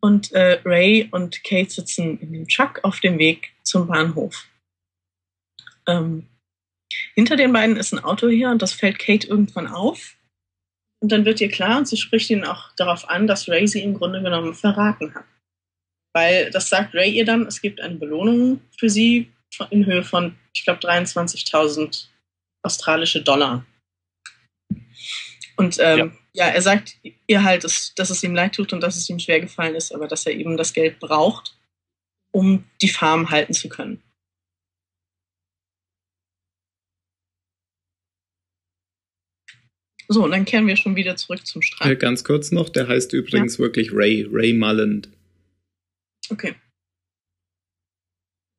Und 0.00 0.32
äh, 0.32 0.60
Ray 0.64 1.08
und 1.10 1.44
Kate 1.44 1.70
sitzen 1.70 2.18
in 2.20 2.32
dem 2.32 2.48
Truck 2.48 2.80
auf 2.84 3.00
dem 3.00 3.18
Weg 3.18 3.52
zum 3.62 3.86
Bahnhof. 3.88 4.48
Ähm, 5.86 6.26
hinter 7.14 7.36
den 7.36 7.52
beiden 7.52 7.76
ist 7.76 7.92
ein 7.92 8.02
Auto 8.02 8.28
hier 8.28 8.50
und 8.50 8.62
das 8.62 8.72
fällt 8.72 8.98
Kate 8.98 9.26
irgendwann 9.26 9.66
auf. 9.66 10.16
Und 11.00 11.12
dann 11.12 11.24
wird 11.24 11.40
ihr 11.40 11.50
klar, 11.50 11.78
und 11.78 11.86
sie 11.86 11.96
spricht 11.96 12.30
ihn 12.30 12.44
auch 12.44 12.72
darauf 12.76 13.08
an, 13.08 13.26
dass 13.26 13.48
Ray 13.48 13.68
sie 13.68 13.82
im 13.82 13.94
Grunde 13.94 14.22
genommen 14.22 14.54
verraten 14.54 15.14
hat. 15.14 15.24
Weil 16.18 16.50
das 16.50 16.68
sagt 16.68 16.96
Ray 16.96 17.12
ihr 17.12 17.24
dann, 17.24 17.46
es 17.46 17.60
gibt 17.60 17.80
eine 17.80 17.94
Belohnung 17.94 18.60
für 18.76 18.90
sie 18.90 19.30
in 19.70 19.86
Höhe 19.86 20.02
von, 20.02 20.34
ich 20.52 20.64
glaube, 20.64 20.80
23.000 20.80 22.06
australische 22.64 23.22
Dollar. 23.22 23.64
Und 25.56 25.76
ähm, 25.78 26.18
ja. 26.32 26.48
er 26.48 26.60
sagt 26.60 26.96
ihr 27.28 27.44
halt, 27.44 27.62
dass, 27.62 27.94
dass 27.94 28.10
es 28.10 28.24
ihm 28.24 28.34
leid 28.34 28.56
tut 28.56 28.72
und 28.72 28.80
dass 28.80 28.96
es 28.96 29.08
ihm 29.08 29.20
schwer 29.20 29.38
gefallen 29.38 29.76
ist, 29.76 29.94
aber 29.94 30.08
dass 30.08 30.26
er 30.26 30.32
eben 30.32 30.56
das 30.56 30.72
Geld 30.72 30.98
braucht, 30.98 31.56
um 32.32 32.64
die 32.82 32.88
Farm 32.88 33.30
halten 33.30 33.52
zu 33.52 33.68
können. 33.68 34.02
So, 40.08 40.24
und 40.24 40.32
dann 40.32 40.44
kehren 40.44 40.66
wir 40.66 40.76
schon 40.76 40.96
wieder 40.96 41.14
zurück 41.14 41.46
zum 41.46 41.62
Äh, 41.62 41.64
Strand. 41.64 42.00
ganz 42.00 42.24
kurz 42.24 42.50
noch, 42.50 42.70
der 42.70 42.88
heißt 42.88 43.12
übrigens 43.12 43.60
wirklich 43.60 43.92
Ray, 43.92 44.26
Ray 44.28 44.52
Mulland. 44.52 45.10
Okay. 46.30 46.54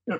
Ja. 0.08 0.19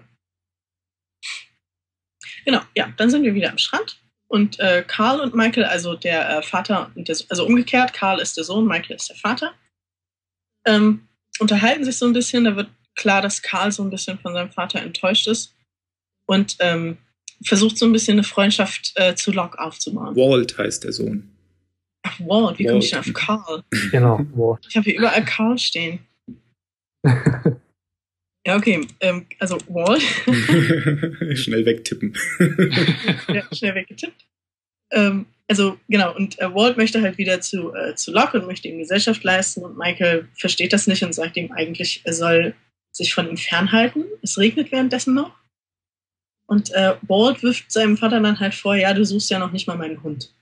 Genau, 2.46 2.62
ja, 2.76 2.94
dann 2.98 3.10
sind 3.10 3.24
wir 3.24 3.34
wieder 3.34 3.52
am 3.52 3.58
Strand. 3.58 4.02
Und 4.28 4.60
äh, 4.60 4.84
Carl 4.88 5.22
und 5.22 5.34
Michael, 5.34 5.66
also 5.66 5.96
der 5.96 6.38
äh, 6.38 6.44
Vater, 6.44 6.92
und 6.96 7.08
der, 7.08 7.18
also 7.30 7.46
umgekehrt, 7.46 7.94
Carl 7.94 8.20
ist 8.20 8.38
der 8.38 8.44
Sohn, 8.44 8.68
Michael 8.68 8.96
ist 8.96 9.10
der 9.10 9.16
Vater, 9.16 9.56
ähm, 10.66 11.08
unterhalten 11.40 11.84
sich 11.84 11.98
so 11.98 12.06
ein 12.06 12.14
bisschen. 12.14 12.44
Da 12.44 12.56
wird 12.56 12.70
klar, 12.96 13.22
dass 13.24 13.42
Carl 13.42 13.72
so 13.72 13.82
ein 13.84 13.90
bisschen 13.90 14.20
von 14.20 14.34
seinem 14.34 14.52
Vater 14.52 14.82
enttäuscht 14.82 15.28
ist 15.28 15.56
und 16.28 16.58
ähm, 16.60 16.98
versucht 17.44 17.78
so 17.78 17.86
ein 17.86 17.92
bisschen 17.92 18.16
eine 18.16 18.24
Freundschaft 18.24 18.92
äh, 18.96 19.16
zu 19.16 19.32
Locke 19.32 19.58
aufzubauen. 19.60 20.16
Walt 20.16 20.58
heißt 20.58 20.84
der 20.84 20.94
Sohn. 20.94 21.36
Ach, 22.04 22.20
Walt, 22.20 22.60
wie 22.60 22.66
komme 22.66 22.80
ich 22.80 22.92
denn 22.92 23.00
Walt. 23.00 23.08
auf 23.08 23.14
Carl? 23.14 23.64
Genau, 23.92 24.26
wo. 24.32 24.60
Ich 24.70 24.76
habe 24.76 24.84
hier 24.84 24.98
überall 24.98 25.26
Carl 25.26 25.58
stehen. 25.58 26.06
Ja, 28.46 28.56
okay, 28.56 28.88
ähm, 29.02 29.28
also 29.40 29.58
Walt. 29.68 30.02
Schnell 31.38 31.66
wegtippen. 31.66 32.16
ja, 33.28 33.44
schnell 33.54 33.76
weggetippt. 33.76 34.26
Ähm, 34.92 35.28
also 35.48 35.78
genau, 35.88 36.16
und 36.16 36.40
äh, 36.40 36.54
Walt 36.54 36.78
möchte 36.78 37.02
halt 37.02 37.18
wieder 37.18 37.42
zu, 37.42 37.74
äh, 37.76 37.96
zu 37.96 38.12
Locke 38.12 38.40
und 38.40 38.48
möchte 38.48 38.68
ihm 38.68 38.80
Gesellschaft 38.80 39.24
leisten 39.24 39.64
und 39.64 39.78
Michael 39.78 40.30
versteht 40.36 40.74
das 40.74 40.88
nicht 40.88 41.04
und 41.04 41.14
sagt 41.14 41.38
ihm 41.38 41.52
eigentlich, 41.52 42.02
er 42.06 42.14
soll 42.14 42.56
sich 42.92 43.14
von 43.14 43.30
ihm 43.30 43.38
fernhalten. 43.38 44.06
Es 44.22 44.38
regnet 44.38 44.72
währenddessen 44.72 45.14
noch. 45.14 45.38
Und 46.48 46.72
äh, 46.74 46.96
Walt 47.04 47.44
wirft 47.44 47.72
seinem 47.72 47.98
Vater 47.98 48.20
dann 48.20 48.40
halt 48.40 48.56
vor, 48.56 48.76
ja, 48.76 48.94
du 48.94 49.06
suchst 49.06 49.30
ja 49.30 49.38
noch 49.38 49.52
nicht 49.52 49.68
mal 49.68 49.78
meinen 49.78 50.02
Hund. 50.02 50.34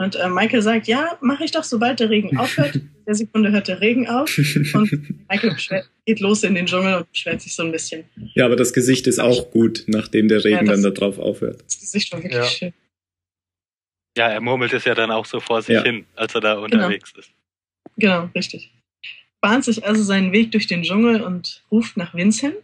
Und 0.00 0.16
äh, 0.16 0.30
Michael 0.30 0.62
sagt, 0.62 0.86
ja, 0.88 1.18
mache 1.20 1.44
ich 1.44 1.50
doch, 1.50 1.62
sobald 1.64 2.00
der 2.00 2.08
Regen 2.08 2.38
aufhört. 2.38 2.74
In 2.76 2.90
der 3.06 3.14
Sekunde 3.14 3.50
hört 3.52 3.68
der 3.68 3.80
Regen 3.82 4.08
auf 4.08 4.34
und 4.38 5.26
Michael 5.28 5.56
geht 6.06 6.20
los 6.20 6.42
in 6.44 6.54
den 6.54 6.66
Dschungel 6.66 6.94
und 6.94 7.10
beschwert 7.12 7.40
sich 7.42 7.54
so 7.54 7.64
ein 7.64 7.72
bisschen. 7.72 8.04
ja, 8.34 8.44
aber 8.46 8.54
das 8.56 8.72
Gesicht 8.72 9.06
ist 9.08 9.18
auch 9.18 9.50
gut, 9.50 9.84
nachdem 9.88 10.28
der 10.28 10.44
Regen 10.44 10.56
Ja, 10.58 10.62
das- 10.72 10.80
dann 10.80 10.94
da 10.94 10.98
drauf 10.98 11.18
aufhört. 11.18 11.62
Das 11.66 11.80
Gesicht 11.80 12.12
war 12.12 12.22
wirklich 12.22 12.36
Ja. 12.40 12.44
schön. 12.48 12.72
Ja, 14.16 14.28
er 14.28 14.40
murmelt 14.40 14.72
es 14.72 14.84
ja 14.84 14.94
dann 14.94 15.10
auch 15.10 15.24
so 15.26 15.40
vor 15.40 15.60
sich 15.60 15.74
Ja. 15.74 15.82
hin, 15.82 16.06
als 16.14 16.34
er 16.34 16.40
da 16.40 16.54
unterwegs 16.58 17.12
ist. 17.18 17.30
Genau, 17.96 18.30
richtig. 18.34 18.72
Bahnt 19.40 19.64
sich 19.64 19.84
also 19.84 20.02
seinen 20.02 20.32
Weg 20.32 20.52
durch 20.52 20.66
den 20.66 20.82
Dschungel 20.82 21.20
und 21.22 21.62
ruft 21.70 21.96
nach 21.96 22.14
Vincent. 22.14 22.56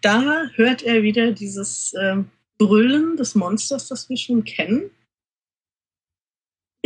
Da 0.00 0.46
hört 0.54 0.82
er 0.82 1.02
wieder 1.02 1.32
dieses 1.32 1.94
ähm, 2.00 2.30
Brüllen 2.58 3.16
des 3.16 3.34
Monsters, 3.34 3.88
das 3.88 4.08
wir 4.08 4.16
schon 4.16 4.44
kennen. 4.44 4.90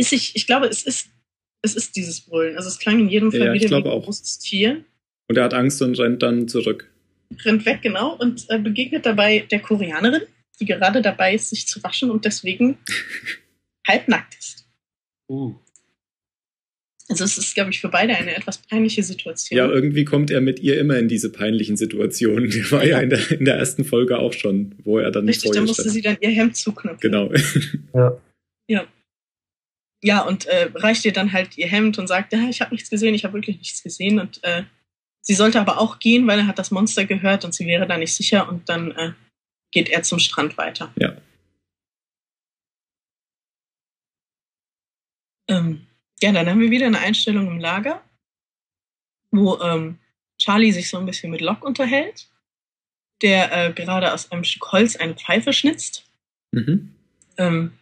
Ist 0.01 0.11
ich, 0.13 0.35
ich 0.35 0.47
glaube, 0.47 0.65
es 0.65 0.81
ist, 0.83 1.09
es 1.61 1.75
ist 1.75 1.95
dieses 1.95 2.21
Brüllen. 2.21 2.57
Also 2.57 2.69
es 2.69 2.79
klang 2.79 2.99
in 2.99 3.07
jedem 3.09 3.31
Fall 3.31 3.41
Ja, 3.41 3.53
wieder 3.53 3.69
wie 3.69 3.75
ein 3.75 3.87
auch. 3.87 4.03
großes 4.03 4.39
Tier. 4.39 4.83
Und 5.29 5.37
er 5.37 5.43
hat 5.43 5.53
Angst 5.53 5.79
und 5.81 5.97
rennt 5.99 6.23
dann 6.23 6.47
zurück. 6.47 6.89
Rennt 7.45 7.65
weg, 7.65 7.81
genau, 7.81 8.15
und 8.15 8.45
äh, 8.49 8.57
begegnet 8.57 9.05
dabei 9.05 9.45
der 9.51 9.59
Koreanerin, 9.59 10.23
die 10.59 10.65
gerade 10.65 11.01
dabei 11.01 11.35
ist, 11.35 11.49
sich 11.49 11.67
zu 11.67 11.81
waschen 11.83 12.09
und 12.11 12.25
deswegen 12.25 12.77
halbnackt 13.87 14.35
ist. 14.37 14.67
Uh. 15.29 15.55
Also 17.07 17.23
es 17.25 17.37
ist, 17.37 17.53
glaube 17.53 17.69
ich, 17.69 17.79
für 17.79 17.89
beide 17.89 18.15
eine 18.15 18.35
etwas 18.35 18.57
peinliche 18.57 19.03
Situation. 19.03 19.57
Ja, 19.57 19.69
irgendwie 19.69 20.03
kommt 20.03 20.31
er 20.31 20.41
mit 20.41 20.59
ihr 20.61 20.79
immer 20.79 20.97
in 20.97 21.07
diese 21.07 21.29
peinlichen 21.31 21.77
Situationen. 21.77 22.49
Der 22.49 22.71
war 22.71 22.85
ja 22.85 22.99
in 22.99 23.09
der, 23.11 23.31
in 23.31 23.45
der 23.45 23.55
ersten 23.55 23.83
Folge 23.85 24.17
auch 24.17 24.33
schon, 24.33 24.75
wo 24.83 24.97
er 24.97 25.11
dann 25.11 25.25
Richtig, 25.27 25.51
da 25.51 25.61
musste 25.61 25.83
stand. 25.83 25.93
sie 25.93 26.01
dann 26.01 26.17
ihr 26.21 26.29
Hemd 26.29 26.55
zuknöpfen. 26.57 26.99
Genau. 27.01 27.31
Ja. 27.93 28.17
Ja, 28.67 28.87
und 30.03 30.45
äh, 30.45 30.71
reicht 30.73 31.05
ihr 31.05 31.13
dann 31.13 31.31
halt 31.31 31.57
ihr 31.57 31.67
Hemd 31.67 31.99
und 31.99 32.07
sagt, 32.07 32.33
ja, 32.33 32.49
ich 32.49 32.61
habe 32.61 32.73
nichts 32.73 32.89
gesehen, 32.89 33.13
ich 33.13 33.23
habe 33.23 33.35
wirklich 33.35 33.57
nichts 33.57 33.83
gesehen. 33.83 34.19
Und 34.19 34.43
äh, 34.43 34.63
sie 35.21 35.35
sollte 35.35 35.59
aber 35.59 35.79
auch 35.79 35.99
gehen, 35.99 36.25
weil 36.27 36.39
er 36.39 36.47
hat 36.47 36.57
das 36.57 36.71
Monster 36.71 37.05
gehört 37.05 37.45
und 37.45 37.53
sie 37.53 37.67
wäre 37.67 37.87
da 37.87 37.97
nicht 37.97 38.13
sicher. 38.15 38.49
Und 38.49 38.67
dann 38.67 38.91
äh, 38.91 39.13
geht 39.71 39.89
er 39.89 40.01
zum 40.01 40.19
Strand 40.19 40.57
weiter. 40.57 40.91
Ja. 40.97 41.15
Ähm, 45.47 45.85
ja, 46.21 46.31
dann 46.31 46.49
haben 46.49 46.61
wir 46.61 46.71
wieder 46.71 46.87
eine 46.87 46.99
Einstellung 46.99 47.47
im 47.47 47.59
Lager, 47.59 48.03
wo 49.31 49.59
ähm, 49.59 49.99
Charlie 50.39 50.71
sich 50.71 50.89
so 50.89 50.97
ein 50.97 51.05
bisschen 51.05 51.29
mit 51.29 51.41
Locke 51.41 51.65
unterhält, 51.65 52.27
der 53.21 53.51
äh, 53.51 53.73
gerade 53.73 54.13
aus 54.13 54.31
einem 54.31 54.43
Stück 54.43 54.71
Holz 54.71 54.95
eine 54.95 55.13
Pfeife 55.13 55.53
schnitzt. 55.53 56.09
Mhm. 56.51 56.95
Ähm, 57.37 57.77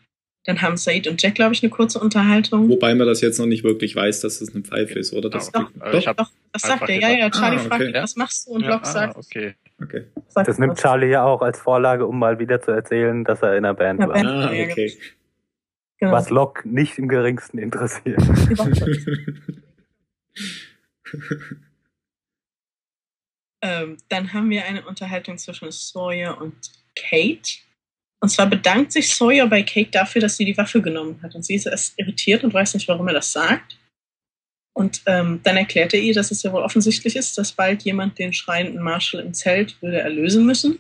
dann 0.49 0.62
haben 0.62 0.75
Said 0.77 1.07
und 1.07 1.21
Jack, 1.21 1.35
glaube 1.35 1.53
ich, 1.53 1.63
eine 1.63 1.69
kurze 1.69 1.99
Unterhaltung. 1.99 2.67
Wobei 2.69 2.95
man 2.95 3.07
das 3.07 3.21
jetzt 3.21 3.38
noch 3.39 3.45
nicht 3.45 3.63
wirklich 3.63 3.95
weiß, 3.95 4.21
dass 4.21 4.41
es 4.41 4.53
eine 4.53 4.63
Pfeife 4.63 4.99
ist, 4.99 5.13
oder? 5.13 5.29
Das 5.29 5.51
Doch, 5.51 5.71
doch, 5.71 5.81
aber 5.81 5.93
ich 5.97 6.07
hab- 6.07 6.17
Doch, 6.17 6.31
das 6.51 6.63
sagt 6.63 6.89
er. 6.89 6.99
Ja, 6.99 7.09
ja, 7.09 7.29
gesagt. 7.29 7.35
Charlie 7.35 7.57
Ah, 7.57 7.63
fragt, 7.63 7.81
okay. 7.81 7.89
ihn, 7.89 8.03
was 8.03 8.15
machst 8.15 8.47
du? 8.47 8.51
Und 8.51 8.62
Ja, 8.63 8.69
Locke 8.69 8.83
ah, 8.83 8.91
sagt, 8.91 9.15
okay. 9.17 9.55
okay. 9.81 10.05
sagt 10.27 10.47
Das 10.47 10.57
nimmt 10.57 10.73
was. 10.73 10.81
Charlie 10.81 11.09
ja 11.09 11.23
auch 11.23 11.41
als 11.41 11.59
Vorlage, 11.59 12.05
um 12.07 12.17
mal 12.19 12.39
wieder 12.39 12.62
zu 12.62 12.71
erzählen, 12.71 13.23
dass 13.23 13.41
er 13.41 13.55
in 13.57 13.63
einer 13.65 13.73
Band 13.73 13.99
In 14.01 14.12
einer 14.12 14.39
war. 14.43 14.49
Band. 14.49 14.69
Ah, 14.69 14.71
okay. 14.71 14.97
Genau. 15.99 16.12
Was 16.13 16.29
Locke 16.29 16.67
nicht 16.67 16.97
im 16.97 17.07
geringsten 17.07 17.57
interessiert. 17.59 18.21
Ähm, 23.62 23.97
dann 24.07 24.31
haben 24.33 24.49
wir 24.49 24.63
eine 24.65 24.85
Unterhaltung 24.85 25.38
zwischen 25.38 25.69
Sawyer 25.71 26.39
und 26.39 26.55
Kate. 26.95 27.59
Und 28.21 28.29
zwar 28.29 28.47
bedankt 28.47 28.91
sich 28.91 29.15
Sawyer 29.15 29.47
bei 29.47 29.63
Kate 29.63 29.91
dafür, 29.91 30.21
dass 30.21 30.36
sie 30.36 30.45
die 30.45 30.58
Waffe 30.58 30.82
genommen 30.82 31.19
hat. 31.23 31.36
Und 31.36 31.43
sie 31.45 31.55
ist 31.55 31.65
erst 31.67 31.97
irritiert 31.97 32.43
und 32.43 32.53
weiß 32.53 32.73
nicht, 32.73 32.88
warum 32.88 33.08
er 33.08 33.13
das 33.13 33.32
sagt. 33.32 33.77
Und 34.75 35.01
ähm, 35.05 35.39
dann 35.43 35.58
erklärt 35.58 35.93
er 35.93 35.99
ihr, 36.01 36.13
dass 36.13 36.32
es 36.32 36.43
ja 36.43 36.51
wohl 36.51 36.62
offensichtlich 36.62 37.15
ist, 37.15 37.38
dass 37.38 37.51
bald 37.53 37.84
jemand 37.84 38.19
den 38.19 38.34
schreienden 38.34 38.82
Marshall 38.82 39.21
im 39.21 39.34
Zelt 39.34 39.82
würde 39.82 39.99
erlösen 40.01 40.45
müssen. 40.45 40.79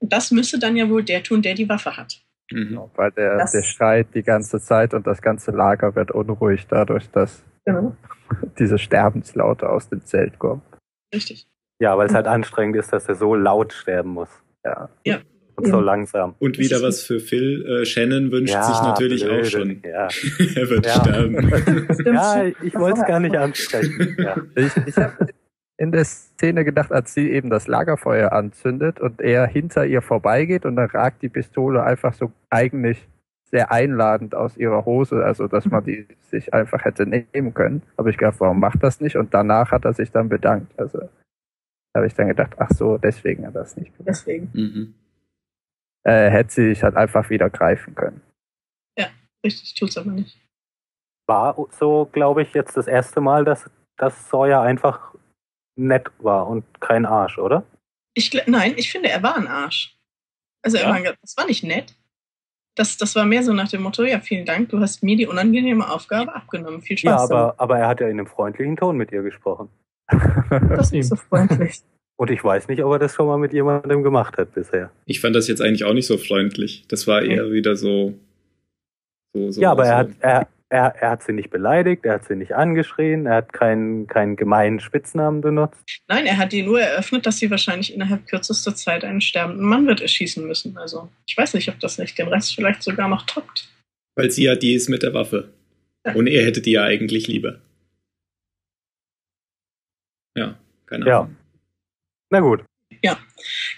Und 0.00 0.12
das 0.12 0.30
müsse 0.30 0.58
dann 0.58 0.76
ja 0.76 0.88
wohl 0.90 1.02
der 1.04 1.22
tun, 1.22 1.42
der 1.42 1.54
die 1.54 1.68
Waffe 1.68 1.96
hat. 1.96 2.20
Mhm. 2.52 2.80
Weil 2.94 3.10
der, 3.12 3.38
Das- 3.38 3.52
der 3.52 3.62
schreit 3.62 4.08
die 4.14 4.22
ganze 4.22 4.60
Zeit 4.60 4.92
und 4.94 5.06
das 5.06 5.22
ganze 5.22 5.50
Lager 5.52 5.94
wird 5.94 6.10
unruhig 6.10 6.66
dadurch, 6.68 7.08
dass 7.10 7.42
Genau. 7.64 7.96
diese 8.58 8.78
Sterbenslaute 8.78 9.68
aus 9.68 9.88
dem 9.88 10.04
Zelt 10.04 10.38
kommen. 10.38 10.62
Richtig. 11.14 11.46
Ja, 11.80 11.96
weil 11.98 12.06
es 12.08 12.14
halt 12.14 12.26
anstrengend 12.26 12.76
ist, 12.76 12.92
dass 12.92 13.06
er 13.08 13.16
so 13.16 13.34
laut 13.34 13.72
sterben 13.72 14.10
muss. 14.10 14.28
Ja. 14.64 14.88
Und 15.56 15.66
so 15.68 15.80
langsam. 15.80 16.34
Und 16.38 16.58
wieder 16.58 16.82
was 16.82 17.02
für 17.02 17.18
Phil. 17.18 17.64
Äh, 17.66 17.84
Shannon 17.86 18.30
wünscht 18.30 18.52
Ja, 18.54 18.62
sich 18.62 18.80
natürlich 18.82 19.24
blöde. 19.24 19.40
auch 19.40 19.44
schon. 19.46 19.82
Ja, 19.84 20.08
er 20.56 20.70
wird 20.70 20.86
Ja. 20.86 20.92
sterben. 20.92 21.50
ja 22.04 22.44
ich 22.62 22.74
wollte 22.74 23.00
es 23.00 23.06
gar 23.06 23.20
nicht 23.20 23.36
ansprechen. 23.36 24.16
Ja. 24.18 24.36
Ich, 24.56 24.76
ich 24.86 24.96
habe 24.96 25.28
in 25.78 25.92
der 25.92 26.04
Szene 26.04 26.64
gedacht, 26.64 26.92
als 26.92 27.12
sie 27.14 27.30
eben 27.30 27.50
das 27.50 27.66
Lagerfeuer 27.68 28.32
anzündet 28.32 28.98
und 29.00 29.20
er 29.20 29.46
hinter 29.46 29.84
ihr 29.86 30.00
vorbeigeht 30.02 30.64
und 30.64 30.76
dann 30.76 30.88
ragt 30.90 31.22
die 31.22 31.28
Pistole 31.28 31.82
einfach 31.82 32.14
so 32.14 32.32
eigentlich 32.50 33.06
sehr 33.50 33.70
einladend 33.70 34.34
aus 34.34 34.56
ihrer 34.56 34.84
Hose, 34.86 35.24
also 35.24 35.46
dass 35.48 35.66
man 35.66 35.84
die 35.84 36.06
sich 36.30 36.52
einfach 36.52 36.84
hätte 36.84 37.06
nehmen 37.06 37.54
können. 37.54 37.82
Aber 37.96 38.08
ich 38.10 38.16
gedacht, 38.18 38.40
warum 38.40 38.58
macht 38.58 38.82
das 38.82 39.00
nicht? 39.00 39.16
Und 39.16 39.32
danach 39.34 39.70
hat 39.70 39.84
er 39.84 39.92
sich 39.92 40.10
dann 40.10 40.28
bedankt. 40.28 40.72
Also 40.78 40.98
da 40.98 41.08
habe 42.00 42.06
ich 42.06 42.14
dann 42.14 42.28
gedacht, 42.28 42.54
ach 42.58 42.70
so, 42.70 42.98
deswegen 42.98 43.46
hat 43.46 43.54
er 43.54 43.60
das 43.62 43.76
nicht 43.76 43.96
gemacht. 43.96 44.08
Deswegen. 44.08 44.50
Mhm. 44.52 44.94
Äh, 46.06 46.30
hätte 46.30 46.52
sie 46.52 46.68
sich 46.68 46.82
halt 46.82 46.96
einfach 46.96 47.30
wieder 47.30 47.50
greifen 47.50 47.94
können. 47.94 48.22
Richtig, 49.44 49.74
tut's 49.74 49.96
aber 49.96 50.10
nicht. 50.10 50.36
War 51.28 51.54
so, 51.70 52.06
glaube 52.10 52.42
ich, 52.42 52.52
jetzt 52.52 52.76
das 52.76 52.88
erste 52.88 53.20
Mal, 53.20 53.44
dass, 53.44 53.70
dass 53.96 54.28
Sawyer 54.28 54.60
einfach 54.62 55.14
nett 55.78 56.10
war 56.18 56.48
und 56.48 56.64
kein 56.80 57.06
Arsch, 57.06 57.38
oder? 57.38 57.64
Ich, 58.14 58.32
nein, 58.48 58.74
ich 58.76 58.90
finde, 58.90 59.08
er 59.10 59.22
war 59.22 59.36
ein 59.36 59.46
Arsch. 59.46 59.96
Also, 60.64 60.78
er 60.78 60.88
Ja? 60.88 61.04
war, 61.04 61.14
das 61.20 61.36
war 61.36 61.46
nicht 61.46 61.62
nett. 61.62 61.94
Das, 62.76 62.96
das 62.96 63.14
war 63.14 63.24
mehr 63.24 63.44
so 63.44 63.52
nach 63.52 63.68
dem 63.68 63.82
Motto, 63.82 64.02
ja, 64.02 64.18
vielen 64.20 64.46
Dank, 64.46 64.70
du 64.70 64.80
hast 64.80 65.04
mir 65.04 65.16
die 65.16 65.26
unangenehme 65.28 65.88
Aufgabe 65.88 66.34
abgenommen. 66.34 66.82
Viel 66.82 66.98
Ja, 66.98 67.18
Spaß 67.18 67.30
aber, 67.30 67.54
aber 67.58 67.78
er 67.78 67.86
hat 67.88 68.00
ja 68.00 68.08
in 68.08 68.18
einem 68.18 68.26
freundlichen 68.26 68.76
Ton 68.76 68.96
mit 68.96 69.12
ihr 69.12 69.22
gesprochen. 69.22 69.68
Das 70.10 70.92
ist 70.92 71.08
so 71.10 71.16
freundlich. 71.16 71.82
Und 72.16 72.30
ich 72.30 72.42
weiß 72.42 72.68
nicht, 72.68 72.82
ob 72.82 72.92
er 72.92 72.98
das 72.98 73.14
schon 73.14 73.26
mal 73.26 73.36
mit 73.36 73.52
jemandem 73.52 74.02
gemacht 74.02 74.38
hat 74.38 74.54
bisher. 74.54 74.90
Ich 75.04 75.20
fand 75.20 75.36
das 75.36 75.48
jetzt 75.48 75.60
eigentlich 75.60 75.84
auch 75.84 75.92
nicht 75.92 76.06
so 76.06 76.16
freundlich. 76.16 76.84
Das 76.88 77.06
war 77.06 77.22
eher 77.22 77.52
wieder 77.52 77.76
so. 77.76 78.14
so, 79.34 79.50
so 79.50 79.60
ja, 79.60 79.72
aber 79.72 79.84
so. 79.84 79.90
er 79.90 79.96
hat, 79.96 80.08
er, 80.20 80.48
er, 80.70 80.94
er 80.98 81.10
hat 81.10 81.22
sie 81.22 81.34
nicht 81.34 81.50
beleidigt, 81.50 82.06
er 82.06 82.14
hat 82.14 82.24
sie 82.24 82.34
nicht 82.34 82.52
angeschrien, 82.52 83.26
er 83.26 83.36
hat 83.36 83.52
keinen, 83.52 84.06
keinen 84.06 84.36
gemeinen 84.36 84.80
Spitznamen 84.80 85.42
benutzt. 85.42 85.78
Nein, 86.08 86.24
er 86.24 86.38
hat 86.38 86.54
ihr 86.54 86.64
nur 86.64 86.80
eröffnet, 86.80 87.26
dass 87.26 87.38
sie 87.38 87.50
wahrscheinlich 87.50 87.92
innerhalb 87.92 88.26
kürzester 88.26 88.74
Zeit 88.74 89.04
einen 89.04 89.20
sterbenden 89.20 89.66
Mann 89.66 89.86
wird 89.86 90.00
erschießen 90.00 90.46
müssen. 90.46 90.76
Also, 90.78 91.10
ich 91.26 91.36
weiß 91.36 91.52
nicht, 91.52 91.68
ob 91.68 91.78
das 91.80 91.98
nicht 91.98 92.18
den 92.18 92.28
Rest 92.28 92.54
vielleicht 92.54 92.82
sogar 92.82 93.08
noch 93.08 93.26
toppt. 93.26 93.68
Weil 94.16 94.30
sie 94.30 94.44
ja 94.44 94.56
die 94.56 94.72
ist 94.72 94.88
mit 94.88 95.02
der 95.02 95.12
Waffe. 95.12 95.50
Ja. 96.06 96.14
Und 96.14 96.28
er 96.28 96.44
hätte 96.46 96.62
die 96.62 96.72
ja 96.72 96.84
eigentlich 96.84 97.26
lieber. 97.26 97.60
Ja, 100.34 100.58
keine 100.86 101.06
Ja. 101.06 101.30
Na 102.30 102.40
gut. 102.40 102.64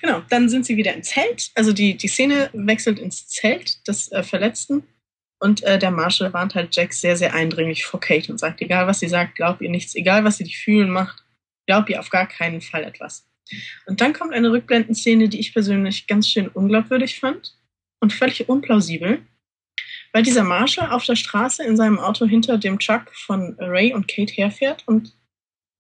Genau, 0.01 0.23
dann 0.31 0.49
sind 0.49 0.67
sie 0.67 0.77
wieder 0.77 0.95
im 0.95 1.03
Zelt. 1.03 1.51
Also 1.55 1.73
die, 1.73 1.97
die 1.97 2.09
Szene 2.09 2.51
wechselt 2.53 2.99
ins 2.99 3.29
Zelt 3.29 3.87
des 3.89 4.11
äh, 4.13 4.23
Verletzten. 4.23 4.85
Und 5.41 5.63
äh, 5.63 5.79
der 5.79 5.91
Marshall 5.91 6.33
warnt 6.33 6.55
halt 6.55 6.75
Jack 6.75 6.93
sehr, 6.93 7.17
sehr 7.17 7.33
eindringlich 7.35 7.85
vor 7.85 8.01
Kate 8.01 8.31
und 8.33 8.39
sagt, 8.39 8.61
egal 8.61 8.87
was 8.87 9.01
sie 9.01 9.09
sagt, 9.09 9.37
glaub 9.37 9.61
ihr 9.61 9.71
nichts, 9.71 9.95
egal 9.95 10.25
was 10.25 10.39
sie 10.39 10.45
dich 10.45 10.59
fühlen 10.59 10.91
macht, 10.91 11.25
glaub 11.67 11.89
ihr 11.89 12.01
auf 12.01 12.11
gar 12.11 12.27
keinen 12.27 12.61
Fall 12.61 12.83
etwas. 12.83 13.29
Und 13.87 14.01
dann 14.01 14.13
kommt 14.13 14.35
eine 14.35 14.51
Rückblendenszene, 14.51 15.29
die 15.29 15.41
ich 15.41 15.53
persönlich 15.53 16.07
ganz 16.07 16.29
schön 16.29 16.49
unglaubwürdig 16.49 17.21
fand 17.21 17.57
und 18.01 18.13
völlig 18.13 18.49
unplausibel, 18.49 19.23
weil 20.13 20.23
dieser 20.23 20.45
Marshall 20.45 20.91
auf 20.91 21.05
der 21.05 21.17
Straße 21.17 21.65
in 21.65 21.77
seinem 21.77 21.99
Auto 21.99 22.27
hinter 22.27 22.59
dem 22.59 22.79
Truck 22.79 23.15
von 23.15 23.57
Ray 23.59 23.95
und 23.95 24.09
Kate 24.09 24.33
herfährt 24.33 24.83
und 24.87 25.15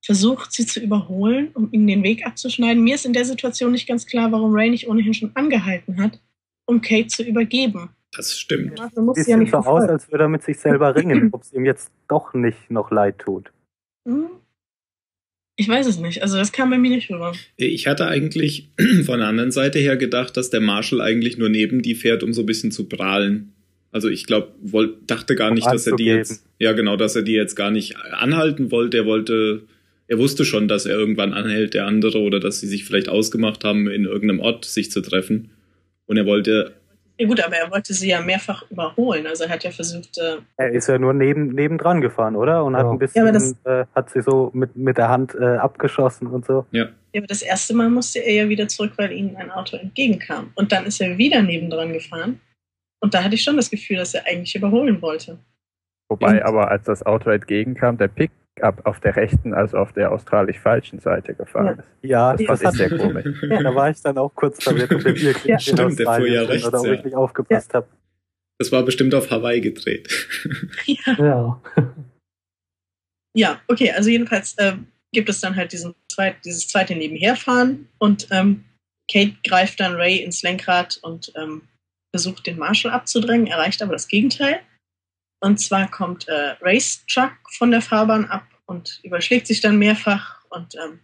versucht, 0.08 0.52
sie 0.52 0.64
zu 0.64 0.80
überholen, 0.80 1.50
um 1.52 1.68
ihnen 1.70 1.86
den 1.86 2.02
Weg 2.02 2.24
abzuschneiden. 2.26 2.82
Mir 2.82 2.94
ist 2.94 3.04
in 3.04 3.12
der 3.12 3.26
Situation 3.26 3.72
nicht 3.72 3.86
ganz 3.86 4.06
klar, 4.06 4.32
warum 4.32 4.54
Ray 4.54 4.70
nicht 4.70 4.88
ohnehin 4.88 5.12
schon 5.12 5.32
angehalten 5.34 6.02
hat, 6.02 6.18
um 6.64 6.80
Kate 6.80 7.08
zu 7.08 7.22
übergeben. 7.22 7.90
Das 8.16 8.38
stimmt. 8.38 8.80
Also 8.80 9.02
muss 9.02 9.16
Sieht 9.16 9.26
sie 9.26 9.32
ja 9.32 9.36
nicht 9.36 9.50
so 9.50 9.58
aus, 9.58 9.86
als 9.86 10.10
würde 10.10 10.24
er 10.24 10.28
mit 10.30 10.42
sich 10.42 10.58
selber 10.58 10.96
ringen, 10.96 11.28
ob 11.32 11.42
es 11.42 11.52
ihm 11.52 11.66
jetzt 11.66 11.92
doch 12.08 12.32
nicht 12.32 12.70
noch 12.70 12.90
leid 12.90 13.18
tut. 13.18 13.52
Hm? 14.06 14.30
Ich 15.56 15.68
weiß 15.68 15.86
es 15.86 15.98
nicht. 15.98 16.22
Also 16.22 16.38
das 16.38 16.52
kam 16.52 16.70
bei 16.70 16.78
mir 16.78 16.88
nicht 16.88 17.10
rüber. 17.10 17.34
Ich 17.56 17.86
hatte 17.86 18.06
eigentlich 18.06 18.70
von 19.04 19.18
der 19.18 19.28
anderen 19.28 19.50
Seite 19.50 19.78
her 19.78 19.98
gedacht, 19.98 20.38
dass 20.38 20.48
der 20.48 20.60
Marshall 20.60 21.02
eigentlich 21.02 21.36
nur 21.36 21.50
neben 21.50 21.82
die 21.82 21.94
fährt, 21.94 22.22
um 22.22 22.32
so 22.32 22.44
ein 22.44 22.46
bisschen 22.46 22.70
zu 22.70 22.88
prahlen. 22.88 23.52
Also 23.90 24.08
ich 24.08 24.24
glaube, 24.24 24.54
dachte 25.06 25.34
gar 25.34 25.50
Um 25.50 25.54
nicht, 25.54 25.66
dass 25.66 25.86
er 25.86 25.96
die 25.96 26.06
jetzt, 26.06 26.46
ja 26.58 26.72
genau, 26.72 26.96
dass 26.96 27.14
er 27.14 27.22
die 27.22 27.32
jetzt 27.32 27.56
gar 27.56 27.70
nicht 27.70 27.98
anhalten 27.98 28.70
wollte. 28.70 28.96
Er 28.96 29.04
wollte, 29.04 29.64
er 30.08 30.18
wusste 30.18 30.44
schon, 30.44 30.68
dass 30.68 30.86
er 30.86 30.96
irgendwann 30.98 31.32
anhält, 31.32 31.74
der 31.74 31.86
andere, 31.86 32.18
oder 32.20 32.40
dass 32.40 32.60
sie 32.60 32.66
sich 32.66 32.84
vielleicht 32.84 33.08
ausgemacht 33.08 33.62
haben, 33.64 33.88
in 33.88 34.04
irgendeinem 34.04 34.40
Ort 34.40 34.64
sich 34.64 34.90
zu 34.90 35.00
treffen. 35.02 35.50
Und 36.06 36.16
er 36.16 36.26
wollte, 36.26 36.72
Ja 37.20 37.26
gut, 37.26 37.40
aber 37.44 37.56
er 37.56 37.70
wollte 37.70 37.92
sie 37.94 38.08
ja 38.08 38.20
mehrfach 38.22 38.64
überholen. 38.70 39.26
Also 39.26 39.44
er 39.44 39.50
hat 39.50 39.64
ja 39.64 39.70
versucht, 39.70 40.16
äh, 40.18 40.36
Er 40.56 40.70
ist 40.72 40.88
ja 40.88 40.98
nur 40.98 41.12
neben, 41.12 41.48
nebendran 41.48 42.00
gefahren, 42.00 42.36
oder? 42.36 42.64
Und 42.64 42.76
hat 42.76 42.84
Ja. 42.84 42.90
ein 42.90 42.98
bisschen, 42.98 43.18
Ja, 43.24 43.30
aber 43.30 43.32
das- 43.32 43.54
äh, 43.64 43.84
hat 43.94 44.10
sie 44.10 44.22
so 44.22 44.50
mit, 44.54 44.76
mit 44.76 44.96
der 44.98 45.08
Hand 45.08 45.34
äh, 45.34 45.56
abgeschossen 45.56 46.28
und 46.28 46.46
so. 46.46 46.64
ja, 46.70 46.84
ja, 47.12 47.20
aber 47.20 47.26
das 47.26 47.42
erste 47.42 47.74
Mal 47.74 47.90
musste 47.90 48.20
er 48.20 48.32
ja 48.34 48.48
wieder 48.48 48.68
zurück, 48.68 48.92
weil 48.96 49.12
ihnen 49.12 49.34
ein 49.36 49.50
Auto 49.50 49.76
entgegenkam. 49.76 50.52
Und 50.54 50.72
dann 50.72 50.86
ist 50.86 51.00
er 51.00 51.18
wieder 51.18 51.42
nebendran 51.42 51.92
gefahren. 51.92 52.40
Und 53.00 53.14
da 53.14 53.22
hatte 53.24 53.34
ich 53.34 53.42
schon 53.42 53.56
das 53.56 53.70
Gefühl, 53.70 53.96
dass 53.96 54.14
er 54.14 54.26
eigentlich 54.26 54.54
überholen 54.54 55.00
wollte. 55.02 55.38
Wobei 56.08 56.36
Und- 56.38 56.42
aber, 56.42 56.70
als 56.70 56.84
das 56.86 57.04
Auto 57.04 57.30
entgegenkam, 57.30 57.98
der 57.98 58.08
Pickup 58.08 58.34
auf 58.62 59.00
der 59.00 59.16
rechten, 59.16 59.54
also 59.54 59.78
auf 59.78 59.92
der 59.92 60.12
australisch 60.12 60.58
falschen 60.58 60.98
Seite 61.00 61.34
gefahren 61.34 61.78
ist. 61.78 61.88
Ja, 62.02 62.34
Das 62.36 62.46
das 62.46 62.62
fand 62.62 62.74
ich 62.74 62.78
sehr 62.78 62.98
komisch. 62.98 63.24
da 63.48 63.74
war 63.74 63.90
ich 63.90 64.00
dann 64.02 64.18
auch 64.18 64.34
kurz 64.34 64.62
verwirrt, 64.62 64.92
ob 64.92 65.02
der 65.02 65.14
wirklich 65.20 65.44
Ja. 65.44 65.54
in 65.54 65.60
Stimmt, 65.60 65.98
der 65.98 66.06
fuhr 66.06 66.26
ja 66.26 66.42
rechts, 66.42 66.66
oder 66.66 66.80
ob 66.80 66.86
ich 66.86 67.04
nicht 67.04 67.16
aufgepasst 67.16 67.74
habe. 67.74 67.86
das 68.58 68.70
war 68.72 68.82
bestimmt 68.82 69.14
auf 69.14 69.30
Hawaii 69.30 69.60
gedreht. 69.60 70.08
ja. 70.86 71.14
Ja. 71.18 71.62
Ja, 73.36 73.60
okay, 73.68 73.92
also 73.92 74.10
jedenfalls 74.10 74.56
äh, 74.58 74.72
gibt 75.12 75.28
es 75.28 75.40
dann 75.40 75.54
halt 75.54 75.72
diesen 75.72 75.94
zweit, 76.10 76.36
dieses 76.44 76.66
zweite 76.68 76.94
Nebenherfahren 76.96 77.88
und 77.98 78.26
ähm, 78.30 78.64
Kate 79.10 79.34
greift 79.46 79.80
dann 79.80 79.94
Ray 79.94 80.16
ins 80.22 80.42
Lenkrad 80.42 80.98
und 81.02 81.32
ähm, 81.36 81.62
versucht 82.14 82.46
den 82.46 82.58
Marshall 82.58 82.90
abzudrängen, 82.90 83.46
erreicht 83.46 83.82
aber 83.82 83.92
das 83.92 84.08
Gegenteil. 84.08 84.60
Und 85.40 85.58
zwar 85.58 85.90
kommt 85.90 86.26
äh, 86.28 86.56
Rays 86.60 87.04
Truck 87.06 87.32
von 87.50 87.70
der 87.70 87.82
Fahrbahn 87.82 88.26
ab 88.26 88.46
und 88.66 89.00
überschlägt 89.02 89.46
sich 89.46 89.60
dann 89.60 89.78
mehrfach 89.78 90.44
und 90.50 90.74
ähm, 90.74 91.00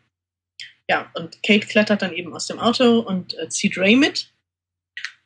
ja, 0.89 1.11
und 1.15 1.43
Kate 1.43 1.67
klettert 1.67 2.03
dann 2.03 2.13
eben 2.13 2.35
aus 2.35 2.47
dem 2.47 2.59
Auto 2.59 2.99
und 2.99 3.39
äh, 3.39 3.49
zieht 3.49 3.79
Ray 3.79 3.97
mit 3.97 4.33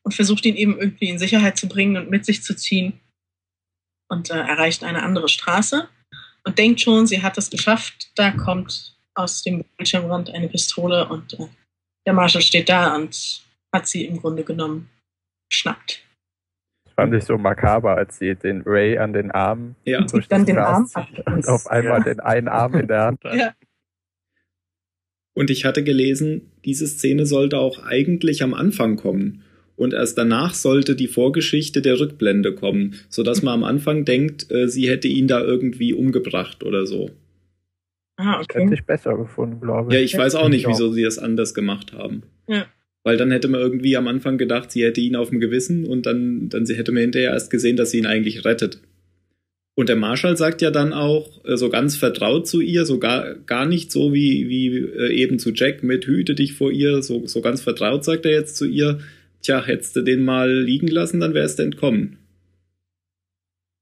und 0.03 0.12
versucht 0.12 0.44
ihn 0.44 0.57
eben 0.57 0.79
irgendwie 0.79 1.09
in 1.09 1.18
Sicherheit 1.18 1.57
zu 1.57 1.68
bringen 1.68 1.97
und 1.97 2.11
mit 2.11 2.25
sich 2.25 2.42
zu 2.42 2.55
ziehen 2.55 3.01
und 4.09 4.31
äh, 4.31 4.38
erreicht 4.38 4.85
eine 4.85 5.03
andere 5.03 5.29
Straße 5.29 5.88
und 6.44 6.59
denkt 6.59 6.81
schon, 6.81 7.07
sie 7.07 7.23
hat 7.23 7.37
es 7.38 7.51
geschafft. 7.51 8.11
Da 8.14 8.31
kommt 8.31 8.97
aus 9.14 9.42
dem 9.42 9.64
Bildschirmrand 9.77 10.31
eine 10.31 10.49
Pistole 10.49 11.09
und 11.09 11.35
äh, 11.35 11.49
der 12.07 12.12
Marshall 12.12 12.42
steht 12.42 12.68
da 12.68 12.94
und 12.94 13.42
hat 13.73 13.88
sie 13.88 14.07
im 14.07 14.21
Grunde 14.21 14.44
genommen 14.44 14.88
schnappt. 15.53 16.03
Das 16.99 17.05
fand 17.05 17.15
ich 17.15 17.25
so 17.25 17.39
makaber, 17.39 17.97
als 17.97 18.19
sie 18.19 18.35
den 18.35 18.63
Ray 18.67 18.99
an 18.99 19.13
den 19.13 19.31
Arm 19.31 19.77
Ja. 19.85 20.01
durch 20.03 20.27
dann 20.27 20.41
das 20.41 20.47
den 20.47 20.57
Gras 20.57 20.95
Arm 20.97 21.07
und 21.27 21.47
auf 21.49 21.67
einmal 21.69 21.99
Ja. 22.01 22.05
den 22.05 22.19
einen 22.21 22.49
Arm 22.49 22.75
in 22.75 22.89
der 22.89 23.03
Hand 23.05 23.23
hat. 23.23 23.35
Ja. 23.37 23.53
Und 25.35 25.49
ich 25.51 25.65
hatte 25.65 25.85
gelesen, 25.85 26.51
diese 26.65 26.89
Szene 26.89 27.25
sollte 27.25 27.59
auch 27.59 27.85
eigentlich 27.85 28.43
am 28.43 28.53
Anfang 28.53 28.97
kommen. 28.97 29.43
Und 29.77 29.95
erst 29.95 30.19
danach 30.19 30.55
sollte 30.55 30.97
die 30.97 31.07
Vorgeschichte 31.07 31.83
der 31.83 32.01
Rückblende 32.01 32.53
kommen, 32.53 32.97
sodass 33.09 33.43
man 33.43 33.55
am 33.55 33.63
Anfang 33.65 34.05
denkt, 34.05 34.51
äh, 34.51 34.67
sie 34.67 34.89
hätte 34.91 35.07
ihn 35.07 35.29
da 35.29 35.41
irgendwie 35.41 35.93
umgebracht 35.95 36.65
oder 36.65 36.85
so. 36.85 37.11
Ah, 38.17 38.39
Das 38.39 38.47
hätte 38.57 38.63
okay. 38.65 38.75
ich 38.75 38.85
besser 38.85 39.17
gefunden, 39.17 39.61
glaube 39.61 39.95
Ja, 39.95 40.01
ich. 40.01 40.15
ich 40.15 40.19
weiß 40.19 40.35
auch 40.35 40.49
nicht, 40.49 40.65
Ja. 40.65 40.71
wieso 40.71 40.91
sie 40.91 41.05
das 41.05 41.21
anders 41.21 41.55
gemacht 41.55 41.93
haben. 41.93 42.25
Weil 43.05 43.17
dann 43.17 43.31
hätte 43.31 43.49
man 43.49 43.61
irgendwie 43.61 43.97
am 43.97 44.09
Anfang 44.09 44.39
gedacht, 44.39 44.71
sie 44.71 44.85
hätte 44.85 45.01
ihn 45.01 45.17
auf 45.17 45.31
dem 45.31 45.41
Gewissen 45.41 45.85
und 45.85 46.07
dann, 46.07 46.49
dann 46.49 46.67
hätte 46.67 46.93
man 46.93 47.03
hinterher 47.03 47.33
erst 47.33 47.51
gesehen, 47.51 47.77
dass 47.77 47.91
sie 47.91 47.99
ihn 47.99 48.07
eigentlich 48.07 48.45
rettet. 48.45 48.81
Und 49.79 49.89
der 49.89 49.95
Marshall 49.95 50.37
sagt 50.37 50.61
ja 50.61 50.73
dann 50.73 50.93
auch 50.93 51.45
äh, 51.45 51.57
so 51.57 51.69
ganz 51.69 51.97
vertraut 51.97 52.49
zu 52.49 52.61
ihr, 52.61 52.85
so 52.85 52.99
gar, 52.99 53.37
gar 53.37 53.65
nicht 53.65 53.93
so 53.93 54.13
wie, 54.13 54.49
wie 54.49 54.77
äh, 54.77 55.13
eben 55.15 55.39
zu 55.39 55.53
Jack 55.53 55.85
mit 55.85 56.05
Hüte 56.05 56.35
dich 56.35 56.55
vor 56.55 56.73
ihr, 56.73 57.01
so, 57.01 57.29
so 57.29 57.41
ganz 57.41 57.61
vertraut 57.61 58.05
sagt 58.05 58.27
er 58.27 58.33
jetzt 58.33 58.57
zu 58.57 58.67
ihr, 58.67 58.99
tja, 59.41 59.65
hättest 59.65 59.95
du 59.95 60.03
den 60.03 60.25
mal 60.25 60.53
liegen 60.53 60.89
lassen, 60.89 61.21
dann 61.21 61.33
wärst 61.33 61.61
du 61.61 61.63
entkommen. 61.63 62.19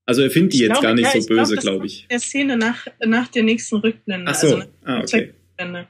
Also 0.05 0.21
er 0.21 0.29
findet 0.29 0.53
die 0.53 0.57
Ich 0.57 0.61
jetzt 0.61 0.73
glaube, 0.73 0.85
gar 0.85 0.93
nicht 0.93 1.05
ja, 1.05 1.11
so 1.13 1.17
ich 1.17 1.25
böse, 1.25 1.55
glaube 1.55 1.87
ich. 1.87 2.03
in 2.03 2.09
Der 2.09 2.19
Szene 2.19 2.57
nach, 2.57 2.85
nach 3.05 3.27
der 3.29 3.41
nächsten 3.41 3.77
Rückblende. 3.77 4.31
Ach 4.31 4.35
so, 4.35 4.47
also 4.47 4.57
nach 4.59 4.67
ah, 4.83 5.01
okay. 5.01 5.33
Rückblende. 5.49 5.87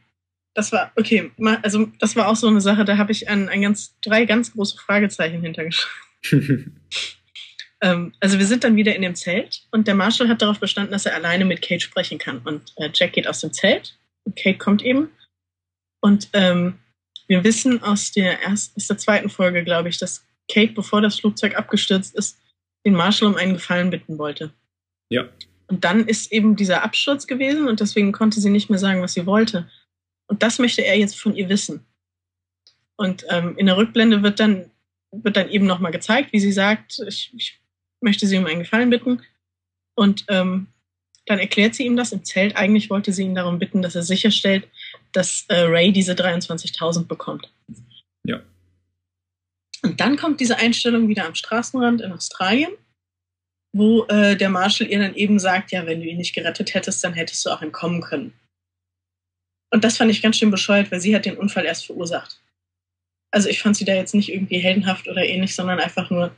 Das 0.57 0.71
war, 0.71 0.91
okay, 0.95 1.31
also 1.61 1.87
das 1.99 2.15
war 2.15 2.27
auch 2.27 2.35
so 2.35 2.47
eine 2.47 2.61
Sache, 2.61 2.83
da 2.83 2.97
habe 2.97 3.11
ich 3.11 3.29
ein, 3.29 3.47
ein 3.47 3.61
ganz, 3.61 3.95
drei 4.01 4.25
ganz 4.25 4.53
große 4.53 4.75
Fragezeichen 4.77 5.41
hintergeschrieben. 5.41 6.81
Ähm, 7.79 8.11
also 8.19 8.39
wir 8.39 8.47
sind 8.47 8.63
dann 8.63 8.75
wieder 8.75 8.95
in 8.95 9.03
dem 9.03 9.13
Zelt 9.13 9.67
und 9.69 9.87
der 9.87 9.93
Marshall 9.93 10.29
hat 10.29 10.41
darauf 10.41 10.59
bestanden, 10.59 10.91
dass 10.93 11.05
er 11.05 11.13
alleine 11.13 11.45
mit 11.45 11.61
Kate 11.61 11.79
sprechen 11.79 12.17
kann. 12.17 12.39
Und 12.39 12.73
äh, 12.77 12.89
Jack 12.91 13.13
geht 13.13 13.27
aus 13.27 13.41
dem 13.41 13.53
Zelt 13.53 13.99
und 14.23 14.35
Kate 14.35 14.57
kommt 14.57 14.81
eben. 14.81 15.11
Und 16.01 16.27
ähm, 16.33 16.79
wir 17.27 17.43
wissen 17.43 17.83
aus 17.83 18.11
der 18.11 18.41
ersten, 18.41 18.79
aus 18.79 18.87
der 18.87 18.97
zweiten 18.97 19.29
Folge, 19.29 19.63
glaube 19.63 19.89
ich, 19.89 19.99
dass 19.99 20.25
Kate, 20.51 20.73
bevor 20.73 21.01
das 21.01 21.19
Flugzeug 21.19 21.55
abgestürzt 21.55 22.15
ist, 22.15 22.39
den 22.83 22.95
Marshall 22.95 23.27
um 23.27 23.35
einen 23.35 23.53
Gefallen 23.53 23.91
bitten 23.91 24.17
wollte. 24.17 24.51
Ja. 25.09 25.29
Und 25.67 25.85
dann 25.85 26.07
ist 26.07 26.31
eben 26.31 26.55
dieser 26.55 26.83
Absturz 26.83 27.27
gewesen 27.27 27.67
und 27.67 27.79
deswegen 27.79 28.11
konnte 28.11 28.41
sie 28.41 28.49
nicht 28.49 28.71
mehr 28.71 28.79
sagen, 28.79 29.03
was 29.03 29.13
sie 29.13 29.27
wollte. 29.27 29.69
Und 30.27 30.43
das 30.43 30.59
möchte 30.59 30.81
er 30.81 30.97
jetzt 30.97 31.19
von 31.19 31.35
ihr 31.35 31.49
wissen. 31.49 31.85
Und 32.97 33.25
ähm, 33.29 33.57
in 33.57 33.65
der 33.65 33.77
Rückblende 33.77 34.23
wird 34.23 34.39
dann, 34.39 34.71
wird 35.11 35.37
dann 35.37 35.49
eben 35.49 35.65
nochmal 35.65 35.91
gezeigt, 35.91 36.33
wie 36.33 36.39
sie 36.39 36.51
sagt, 36.51 36.99
ich, 37.07 37.33
ich 37.35 37.59
möchte 38.01 38.27
sie 38.27 38.37
um 38.37 38.45
einen 38.45 38.59
Gefallen 38.59 38.89
bitten. 38.89 39.21
Und 39.95 40.25
ähm, 40.27 40.67
dann 41.25 41.39
erklärt 41.39 41.75
sie 41.75 41.85
ihm 41.85 41.95
das 41.95 42.11
im 42.11 42.23
Zelt. 42.23 42.55
Eigentlich 42.55 42.89
wollte 42.89 43.13
sie 43.13 43.23
ihn 43.23 43.35
darum 43.35 43.59
bitten, 43.59 43.81
dass 43.81 43.95
er 43.95 44.03
sicherstellt, 44.03 44.67
dass 45.11 45.45
äh, 45.49 45.61
Ray 45.61 45.91
diese 45.91 46.13
23.000 46.13 47.05
bekommt. 47.05 47.51
Ja. 48.23 48.41
Und 49.83 49.99
dann 49.99 50.17
kommt 50.17 50.39
diese 50.39 50.57
Einstellung 50.57 51.07
wieder 51.07 51.25
am 51.25 51.35
Straßenrand 51.35 52.01
in 52.01 52.11
Australien, 52.11 52.71
wo 53.73 54.05
äh, 54.05 54.35
der 54.35 54.49
Marshall 54.49 54.87
ihr 54.87 54.99
dann 54.99 55.15
eben 55.15 55.37
sagt, 55.39 55.71
ja, 55.71 55.85
wenn 55.85 55.99
du 55.99 56.07
ihn 56.07 56.17
nicht 56.17 56.33
gerettet 56.33 56.73
hättest, 56.73 57.03
dann 57.03 57.13
hättest 57.13 57.45
du 57.45 57.49
auch 57.49 57.61
entkommen 57.61 58.01
können. 58.01 58.33
Und 59.73 59.83
das 59.83 59.97
fand 59.97 60.09
ich 60.11 60.21
ganz 60.21 60.37
schön 60.37 60.51
bescheuert, 60.51 60.91
weil 60.91 60.99
sie 61.01 61.15
hat 61.15 61.25
den 61.25 61.37
Unfall 61.37 61.65
erst 61.65 61.85
verursacht. 61.85 62.41
Also 63.33 63.49
ich 63.49 63.61
fand 63.61 63.75
sie 63.75 63.85
da 63.85 63.93
jetzt 63.93 64.15
nicht 64.15 64.31
irgendwie 64.33 64.59
heldenhaft 64.59 65.07
oder 65.07 65.23
ähnlich, 65.25 65.53
sondern 65.53 65.79
einfach 65.79 66.09
nur 66.09 66.31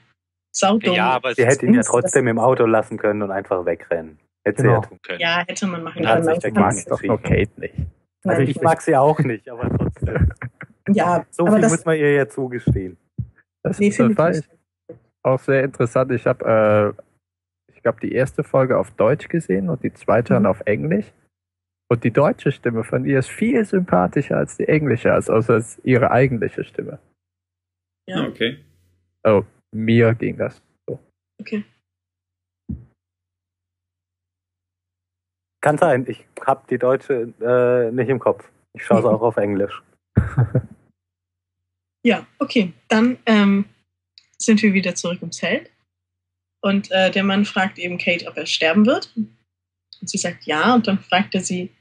saudumm. 0.55 0.95
Ja, 0.95 1.11
aber 1.11 1.35
Sie 1.35 1.41
ist 1.43 1.47
hätte 1.47 1.65
ihn 1.67 1.75
ja 1.75 1.81
trotzdem 1.83 2.27
im 2.27 2.39
Auto 2.39 2.65
lassen 2.65 2.97
können 2.97 3.21
und 3.21 3.31
einfach 3.31 3.65
wegrennen. 3.65 4.19
Hätte 4.43 4.63
Genau. 4.63 4.81
sie 4.81 4.81
ja 4.83 4.89
tun 4.89 4.99
können. 5.03 5.19
Ja, 5.19 5.45
hätte 5.47 5.67
man 5.67 5.83
machen 5.83 6.03
können. 6.03 6.23
sich 6.23 6.43
Ich 6.43 6.53
mag 6.53 6.75
doch 6.87 7.21
Kate 7.21 7.51
nicht. 7.59 7.75
Also 8.23 8.39
Nein, 8.41 8.47
ich 8.49 8.61
mag 8.61 8.81
sie 8.81 8.95
auch 8.95 9.19
nicht, 9.19 9.47
aber 9.47 9.69
trotzdem. 9.77 10.31
ja, 10.89 11.25
So 11.29 11.43
aber 11.43 11.53
viel 11.53 11.61
das, 11.61 11.71
muss 11.71 11.85
man 11.85 11.97
ihr 11.97 12.13
ja 12.13 12.27
zugestehen. 12.27 12.97
Das, 13.63 13.79
Nee, 13.79 13.89
ich 13.89 13.99
war 14.17 14.29
nicht. 14.31 14.49
auch 15.23 15.39
sehr 15.39 15.63
interessant. 15.63 16.11
Ich 16.11 16.25
habe, 16.25 16.95
äh, 16.97 17.73
ich 17.73 17.81
glaube, 17.83 17.99
die 18.01 18.11
erste 18.11 18.43
Folge 18.43 18.77
auf 18.77 18.91
Deutsch 18.91 19.29
gesehen 19.29 19.69
und 19.69 19.83
die 19.83 19.93
zweite 19.93 20.33
dann 20.33 20.43
Mhm. 20.43 20.49
auf 20.49 20.61
Englisch. 20.65 21.05
Und 21.91 22.04
die 22.04 22.12
deutsche 22.12 22.52
Stimme 22.52 22.84
von 22.84 23.06
ihr 23.06 23.19
ist 23.19 23.30
viel 23.30 23.65
sympathischer 23.65 24.38
als 24.38 24.58
die 24.58 24.67
englische, 24.67 25.12
also 25.12 25.34
als, 25.34 25.49
als 25.49 25.82
ihre 25.84 26.12
eigentliche 26.12 26.63
Stimme. 26.63 26.99
Ah, 28.08 28.12
ja, 28.12 28.28
okay. 28.28 28.63
Oh, 29.23 29.43
mir 29.71 30.13
ging 30.13 30.38
das 30.38 30.62
so. 30.88 30.99
okay. 31.39 31.63
Kann 35.62 35.78
sein, 35.78 36.06
ich 36.08 36.25
habe 36.45 36.65
die 36.69 36.78
deutsche 36.78 37.34
äh, 37.41 37.91
nicht 37.91 38.10
im 38.10 38.19
Kopf. 38.19 38.49
Ich 38.73 38.86
schaue 38.86 38.99
es 38.99 39.06
auch 39.06 39.21
auf 39.21 39.38
Englisch. 39.38 39.82
Ja, 42.04 42.25
okay. 42.39 42.73
Dann 42.88 43.19
ähm, 43.25 43.65
sind 44.38 44.62
wir 44.62 44.73
wieder 44.73 44.95
zurück 44.95 45.19
im 45.21 45.32
Zelt. 45.32 45.69
Und 46.62 46.91
äh, 46.91 47.12
der 47.12 47.23
Mann 47.23 47.45
fragt 47.45 47.78
eben 47.80 47.97
Kate, 47.97 48.28
ob 48.28 48.38
er 48.38 48.45
sterben 48.45 48.86
wird. 48.86 49.13
Und 49.15 50.10
sie 50.10 50.17
sagt 50.17 50.45
ja. 50.45 50.75
Und 50.75 50.88
dann 50.88 50.99
fragt 50.99 51.36
er 51.36 51.41
sie, 51.41 51.71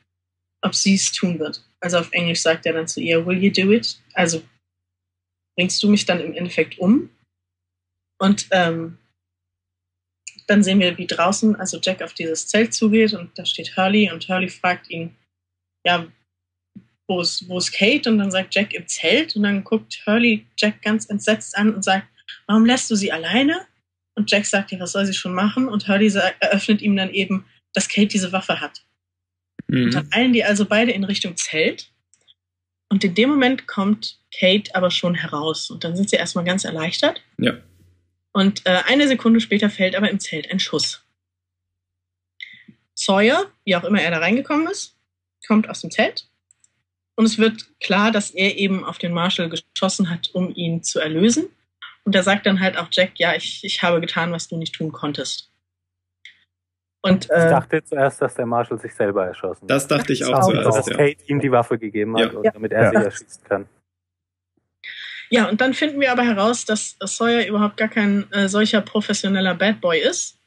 ob 0.63 0.75
sie 0.75 0.95
es 0.95 1.13
tun 1.13 1.39
wird. 1.39 1.65
Also 1.81 1.99
auf 1.99 2.13
Englisch 2.13 2.41
sagt 2.41 2.67
er 2.67 2.73
dann 2.73 2.89
zu 2.89 3.01
ihr, 3.01 3.25
will 3.25 3.43
you 3.43 3.51
do 3.51 3.73
it? 3.73 4.01
Also 4.15 4.43
bringst 5.57 5.83
du 5.83 5.89
mich 5.89 6.05
dann 6.07 6.21
im 6.21 6.35
Endeffekt 6.35 6.79
um? 6.79 7.11
Und 8.21 8.49
ähm, 8.51 8.99
dann 10.47 10.63
sehen 10.63 10.81
wir, 10.81 10.97
wie 10.99 11.07
draußen, 11.07 11.57
also 11.57 11.79
Jack 11.81 12.03
auf 12.03 12.15
dieses 12.15 12.49
Zelt 12.49 12.75
zugeht 12.75 13.13
und 13.13 13.39
da 13.39 13.45
steht 13.45 13.77
Hurley 13.77 14.11
und 14.11 14.29
Hurley 14.29 14.49
fragt 14.49 14.91
ihn, 14.91 15.15
ja, 15.87 16.07
wo 17.07 17.21
ist, 17.21 17.49
wo 17.49 17.59
ist 17.59 17.73
Kate? 17.73 18.11
Und 18.11 18.19
dann 18.19 18.31
sagt 18.31 18.55
Jack 18.55 18.75
im 18.75 18.87
Zelt 18.87 19.37
und 19.37 19.43
dann 19.43 19.65
guckt 19.65 20.03
Hurley 20.07 20.47
Jack 20.57 20.83
ganz 20.83 21.07
entsetzt 21.07 21.57
an 21.57 21.75
und 21.75 21.85
sagt, 21.85 22.07
warum 22.47 22.67
lässt 22.67 22.91
du 22.91 22.97
sie 22.97 23.13
alleine? 23.13 23.67
Und 24.15 24.31
Jack 24.31 24.47
sagt, 24.47 24.73
ja, 24.73 24.81
was 24.81 24.93
soll 24.93 25.07
sie 25.07 25.15
schon 25.15 25.35
machen? 25.35 25.69
Und 25.69 25.87
Hurley 25.87 26.13
eröffnet 26.41 26.83
ihm 26.83 26.97
dann 26.97 27.11
eben, 27.11 27.47
dass 27.73 27.89
Kate 27.89 28.09
diese 28.09 28.33
Waffe 28.33 28.61
hat. 28.61 28.85
Und 29.69 29.85
Mhm. 29.87 29.91
dann 29.91 30.09
eilen 30.13 30.33
die 30.33 30.45
also 30.45 30.65
beide 30.65 30.93
in 30.93 31.05
Richtung 31.05 31.37
Zelt. 31.37 31.91
Und 32.89 33.05
in 33.05 33.15
dem 33.15 33.29
Moment 33.29 33.67
kommt 33.67 34.19
Kate 34.35 34.75
aber 34.75 34.91
schon 34.91 35.15
heraus. 35.15 35.71
Und 35.71 35.85
dann 35.85 35.95
sind 35.95 36.09
sie 36.09 36.17
erstmal 36.17 36.45
ganz 36.45 36.65
erleichtert. 36.65 37.23
Ja. 37.39 37.55
Und 38.33 38.65
äh, 38.67 38.83
eine 38.87 39.09
Sekunde 39.09 39.41
später 39.41 39.69
fällt 39.69 39.95
aber 39.95 40.11
im 40.11 40.21
Zelt 40.21 40.51
ein 40.51 40.59
Schuss. 40.61 41.03
Sawyer, 42.95 43.47
wie 43.65 43.77
auch 43.77 43.85
immer 43.85 44.01
er 44.01 44.11
da 44.11 44.19
reingekommen 44.19 44.67
ist, 44.69 44.97
kommt 45.47 45.69
aus 45.69 45.81
dem 45.83 45.91
Zelt. 45.91 46.29
Und 47.15 47.25
es 47.27 47.39
wird 47.39 47.67
klar, 47.81 48.11
dass 48.13 48.31
er 48.31 48.57
eben 48.57 48.85
auf 48.85 48.99
den 48.99 49.13
Marshall 49.13 49.51
geschossen 49.51 50.09
hat, 50.11 50.31
um 50.35 50.55
ihn 50.55 50.83
zu 50.83 51.01
erlösen. 51.01 51.47
Und 52.05 52.15
er 52.15 52.23
sagt 52.23 52.47
dann 52.47 52.61
halt 52.61 52.77
auch 52.77 52.89
Jack, 52.91 53.19
ja, 53.19 53.35
ich, 53.35 53.63
ich 53.65 53.83
habe 53.83 54.01
getan, 54.01 54.33
was 54.33 54.49
du 54.49 54.57
nicht 54.57 54.75
tun 54.75 54.93
konntest. 54.93 55.51
Und 57.03 57.27
Ich 57.27 57.31
äh, 57.31 57.49
dachte 57.51 57.83
zuerst, 57.85 58.21
dass 58.21 58.35
der 58.35 58.47
Marshall 58.47 58.79
sich 58.81 58.93
selber 58.95 59.25
erschossen 59.27 59.63
hat. 59.63 59.71
Das 59.71 59.87
dachte 59.87 60.13
ich 60.13 60.25
auch 60.25 60.33
Auch 60.35 60.49
Also, 60.49 60.53
dass 60.55 60.65
zuerst, 60.85 60.89
ja. 60.91 60.97
Kate 60.97 61.25
ihm 61.27 61.41
die 61.41 61.51
Waffe 61.53 61.79
gegeben 61.79 62.17
hat, 62.19 62.33
Ja. 62.33 62.39
und 62.39 62.47
damit 62.55 62.73
er 62.73 62.83
Ja. 62.85 62.91
sie 63.01 63.05
erschießen 63.07 63.45
kann. 63.45 63.67
Ja, 65.31 65.49
und 65.49 65.61
dann 65.61 65.75
finden 65.75 66.01
wir 66.01 66.11
aber 66.11 66.23
heraus, 66.25 66.65
dass 66.65 66.97
Sawyer 67.05 67.47
überhaupt 67.47 67.77
gar 67.77 67.89
kein 67.89 68.31
äh, 68.33 68.49
solcher 68.49 68.81
professioneller 68.81 69.55
Bad 69.55 69.81
Boy 69.81 70.01
ist. 70.01 70.39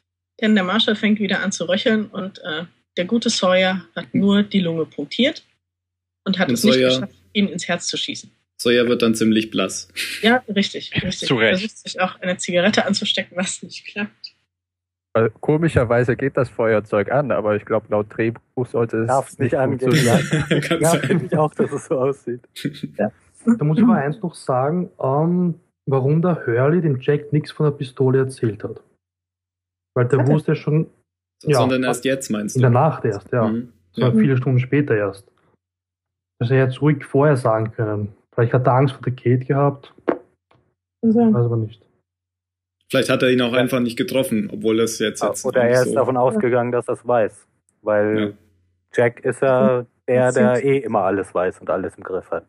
Denn 0.41 0.55
der 0.55 0.63
Marshall 0.63 0.95
fängt 0.95 1.19
wieder 1.19 1.41
an 1.43 1.51
zu 1.51 1.65
röcheln 1.69 2.07
und 2.07 2.39
äh, 2.39 2.63
der 2.97 3.05
gute 3.05 3.29
Sawyer 3.29 3.85
hat 3.95 4.13
nur 4.13 4.41
die 4.43 4.59
Lunge 4.59 4.85
punktiert 4.85 5.43
und 6.25 6.39
hat 6.39 6.47
Und 6.49 6.55
es 6.55 6.63
nicht 6.63 6.73
Sawyer- 6.73 6.89
geschafft, 6.89 7.13
ihn 7.33 7.47
ins 7.47 7.67
Herz 7.67 7.87
zu 7.87 7.95
schießen. 7.95 8.31
Sawyer 8.57 8.87
wird 8.87 9.01
dann 9.03 9.13
ziemlich 9.15 9.49
blass. 9.51 9.87
Ja, 10.21 10.43
richtig, 10.47 10.91
richtig. 11.01 11.27
Zu 11.27 11.35
Recht. 11.35 11.59
Versucht 11.59 11.77
sich 11.77 11.99
auch 12.01 12.19
eine 12.21 12.37
Zigarette 12.37 12.85
anzustecken, 12.85 13.37
was 13.37 13.61
nicht 13.63 13.85
klappt. 13.85 14.30
Weil 15.13 15.30
komischerweise 15.41 16.15
geht 16.15 16.38
das 16.38 16.50
Feuerzeug 16.50 17.12
an, 17.12 17.32
aber 17.32 17.56
ich 17.58 17.65
glaube, 17.65 17.88
laut 17.89 18.08
Drehbuch 18.10 18.65
sollte 18.65 19.00
es 19.00 19.08
Darf 19.08 19.30
es 19.30 19.39
nicht 19.39 19.56
angehen. 19.56 19.80
funktionieren. 19.91 20.45
Ja, 20.69 20.78
ja 20.80 20.89
finde 21.00 21.26
ich 21.26 21.38
auch, 21.38 21.54
dass 21.54 21.71
es 21.71 21.86
so 21.86 22.00
aussieht. 22.00 22.41
Da 23.58 23.65
muss 23.65 23.80
ich 23.80 23.84
aber 23.84 23.95
eins 23.95 24.21
noch 24.21 24.36
sagen, 24.36 24.91
ähm, 25.02 25.56
warum 25.88 26.21
der 26.21 26.45
Hurley 26.45 26.80
dem 26.80 27.00
Jack 27.02 27.34
nichts 27.34 27.52
von 27.52 27.65
der 27.65 27.71
Pistole 27.71 28.19
erzählt 28.19 28.63
hat. 28.63 28.84
Weil 29.95 30.08
der 30.08 30.19
er? 30.19 30.28
wusste 30.28 30.56
schon 30.56 30.86
Ja. 31.41 31.58
Sondern 31.58 31.82
erst 31.84 32.06
jetzt 32.06 32.30
meinst 32.30 32.56
in 32.56 32.62
du? 32.62 32.65
der 32.67 32.69
Nacht 32.69 33.04
erst, 33.04 33.32
ja. 33.32 33.47
Mhm. 33.47 33.74
Ja. 33.95 34.12
viele 34.12 34.38
Stunden 34.38 34.60
später 34.60 34.95
erst. 34.95 35.26
Das 36.39 36.50
hätte 36.50 36.60
er 36.60 36.65
jetzt 36.67 36.82
ruhig 36.84 37.04
vorher 37.04 37.36
sagen 37.36 37.71
können. 37.71 38.13
Vielleicht 38.32 38.54
hat 38.54 38.67
er 38.67 38.74
Angst 38.74 38.93
vor 38.93 39.02
der 39.02 39.13
Kate 39.13 39.43
gehabt, 39.43 39.91
Also, 41.04 41.19
weiß 41.34 41.45
aber 41.45 41.58
nicht. 41.58 41.82
Vielleicht 42.91 43.10
hat 43.10 43.23
er 43.23 43.30
ihn 43.32 43.41
auch 43.41 43.54
Ja. 43.54 43.60
einfach 43.60 43.80
nicht 43.80 43.97
getroffen, 43.97 44.49
obwohl 44.51 44.82
es 44.82 44.99
jetzt, 44.99 45.23
jetzt 45.23 45.45
Oder 45.45 45.63
er 45.63 45.82
ist 45.84 45.89
so- 45.89 45.95
davon 45.95 46.17
ausgegangen, 46.17 46.73
dass 46.73 46.89
er 46.89 46.95
es 46.95 47.08
weiß. 47.08 47.47
Weil 47.82 48.19
Ja. 48.19 48.32
Jack 48.93 49.21
ist 49.23 49.41
ja 49.41 49.86
der, 50.10 50.32
der 50.34 50.63
eh 50.63 50.80
immer 50.80 51.04
alles 51.06 51.34
weiß 51.34 51.62
und 51.62 51.69
alles 51.69 51.95
im 51.95 52.04
Griff 52.04 52.30
hat. 52.30 52.45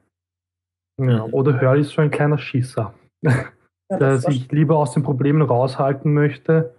Ja. 1.01 1.27
Mhm. 1.29 1.33
Oder 1.35 1.61
Hurley 1.61 1.83
ist 1.83 1.91
so 1.93 2.03
ein 2.03 2.11
kleiner 2.11 2.39
Schisser, 2.39 2.93
ja, 3.23 3.51
der 3.89 3.99
das 3.99 4.23
sich 4.25 4.51
lieber 4.51 4.77
aus 4.79 4.93
den 4.95 5.05
Problemen 5.05 5.43
raushalten 5.43 6.13
möchte. 6.13 6.75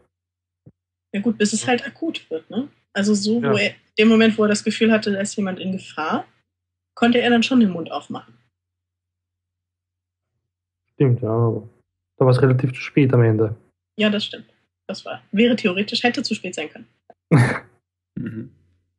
ja 1.15 1.21
gut, 1.21 1.37
bis 1.37 1.53
es 1.53 1.65
halt 1.65 1.85
akut 1.87 2.29
wird, 2.29 2.49
ne? 2.49 2.67
Also 2.93 3.13
so, 3.13 3.41
wo 3.41 3.55
Ja. 3.55 3.57
er, 3.69 3.71
dem 3.97 4.09
Moment, 4.09 4.37
wo 4.37 4.43
er 4.43 4.49
das 4.49 4.63
Gefühl 4.65 4.91
hatte, 4.91 5.11
da 5.13 5.19
ist 5.21 5.35
jemand 5.37 5.59
in 5.59 5.71
Gefahr, 5.71 6.25
konnte 6.95 7.19
er 7.21 7.29
dann 7.29 7.43
schon 7.43 7.59
den 7.61 7.69
Mund 7.69 7.89
aufmachen. 7.91 8.33
Stimmt, 10.95 11.21
ja. 11.21 11.63
Da 12.23 12.27
war 12.27 12.31
es 12.31 12.41
relativ 12.41 12.71
zu 12.71 12.79
spät 12.79 13.13
am 13.13 13.21
Ende. 13.21 13.53
Ja, 13.99 14.09
das 14.09 14.23
stimmt. 14.23 14.45
Das 14.87 15.03
war, 15.03 15.21
wäre 15.33 15.57
theoretisch, 15.57 16.03
hätte 16.03 16.23
zu 16.23 16.33
spät 16.33 16.55
sein 16.55 16.69
können. 16.69 16.87
Mhm. 18.15 18.51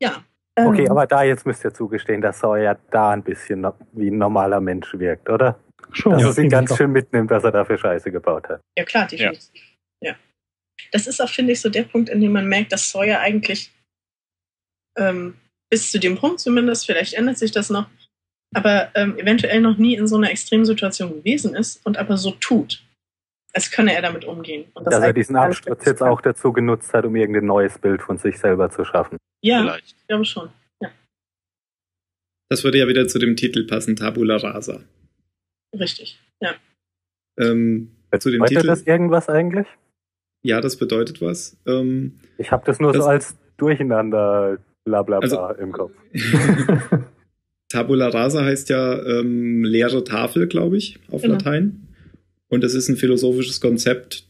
Ja. 0.02 0.24
Okay, 0.58 0.86
Ähm, 0.86 0.90
aber 0.90 1.06
da 1.06 1.22
jetzt 1.22 1.46
müsst 1.46 1.64
ihr 1.64 1.72
zugestehen, 1.72 2.20
dass 2.20 2.40
Sawyer 2.40 2.76
da 2.90 3.12
ein 3.12 3.22
bisschen 3.22 3.60
no- 3.60 3.78
wie 3.92 4.10
ein 4.10 4.18
normaler 4.18 4.60
Mensch 4.60 4.92
wirkt, 4.94 5.30
oder? 5.30 5.60
Schon. 5.92 6.14
Dass 6.14 6.22
ja, 6.22 6.28
es 6.30 6.38
ihn 6.38 6.48
ganz 6.48 6.76
schön 6.76 6.90
mitnimmt, 6.90 7.30
was 7.30 7.44
er 7.44 7.52
da 7.52 7.64
für 7.64 7.78
Scheiße 7.78 8.10
gebaut 8.10 8.48
hat. 8.48 8.60
Ja, 8.76 8.84
klar, 8.84 9.06
definitiv. 9.06 9.52
Ja. 10.02 10.16
Das 10.90 11.06
ist 11.06 11.20
auch, 11.20 11.28
finde 11.28 11.52
ich, 11.52 11.60
so 11.60 11.70
der 11.70 11.84
Punkt, 11.84 12.08
in 12.08 12.20
dem 12.20 12.32
man 12.32 12.48
merkt, 12.48 12.72
dass 12.72 12.90
Sawyer 12.90 13.20
eigentlich 13.20 13.72
ähm, 14.98 15.36
bis 15.70 15.92
zu 15.92 16.00
dem 16.00 16.18
Punkt 16.18 16.40
zumindest, 16.40 16.84
vielleicht 16.86 17.14
ändert 17.14 17.38
sich 17.38 17.52
das 17.52 17.70
noch, 17.70 17.88
aber 18.52 18.90
ähm, 18.96 19.16
eventuell 19.16 19.60
noch 19.60 19.78
nie 19.78 19.94
in 19.94 20.08
so 20.08 20.16
einer 20.16 20.32
Extremsituation 20.32 21.10
gewesen 21.12 21.54
ist 21.54 21.86
und 21.86 21.98
aber 21.98 22.16
so 22.16 22.32
tut, 22.32 22.84
als 23.54 23.70
könne 23.70 23.94
er 23.94 24.02
damit 24.02 24.24
umgehen. 24.24 24.64
Und 24.74 24.84
das 24.86 24.94
Dass 24.94 25.02
er 25.04 25.12
diesen 25.12 25.36
Absturz 25.36 25.84
jetzt 25.86 26.02
auch 26.02 26.20
dazu 26.20 26.52
genutzt 26.52 26.92
hat, 26.92 27.04
um 27.04 27.14
irgendein 27.16 27.46
neues 27.46 27.78
Bild 27.78 28.02
von 28.02 28.18
sich 28.18 28.38
selber 28.38 28.68
zu 28.70 28.84
schaffen. 28.84 29.16
Ja, 29.42 29.60
Vielleicht. 29.62 29.86
ich 29.98 30.06
glaube 30.08 30.24
schon. 30.24 30.50
Ja, 30.82 30.90
Das 32.50 32.64
würde 32.64 32.78
ja 32.78 32.88
wieder 32.88 33.06
zu 33.08 33.18
dem 33.18 33.36
Titel 33.36 33.66
passen, 33.66 33.96
Tabula 33.96 34.36
Rasa. 34.36 34.80
richtig. 35.78 36.20
Ja. 36.40 36.54
Ähm, 37.38 37.90
zu 38.18 38.30
dem 38.30 38.40
Bedeutet 38.40 38.56
Titel. 38.58 38.66
das 38.68 38.82
irgendwas 38.82 39.28
eigentlich? 39.28 39.66
Ja, 40.44 40.60
das 40.60 40.76
bedeutet 40.76 41.20
was. 41.22 41.56
Ähm, 41.66 42.20
Ich 42.38 42.50
habe 42.52 42.64
das 42.66 42.78
nur 42.80 42.92
Das- 42.92 43.02
so 43.04 43.08
als 43.08 43.36
Durcheinander 43.56 44.58
bla 44.84 45.02
bla 45.02 45.20
bla 45.20 45.46
Also- 45.46 45.60
im 45.62 45.72
Kopf. 45.72 45.92
Tabula 47.70 48.08
rasa 48.08 48.44
heißt 48.44 48.68
ja 48.68 49.02
ähm, 49.02 49.64
leere 49.64 50.04
Tafel, 50.04 50.46
glaube 50.46 50.76
ich, 50.76 51.00
auf 51.10 51.22
Genau. 51.22 51.34
Latein. 51.34 51.83
Und 52.54 52.62
das 52.64 52.74
ist 52.74 52.88
ein 52.88 52.96
philosophisches 52.96 53.60
Konzept, 53.60 54.24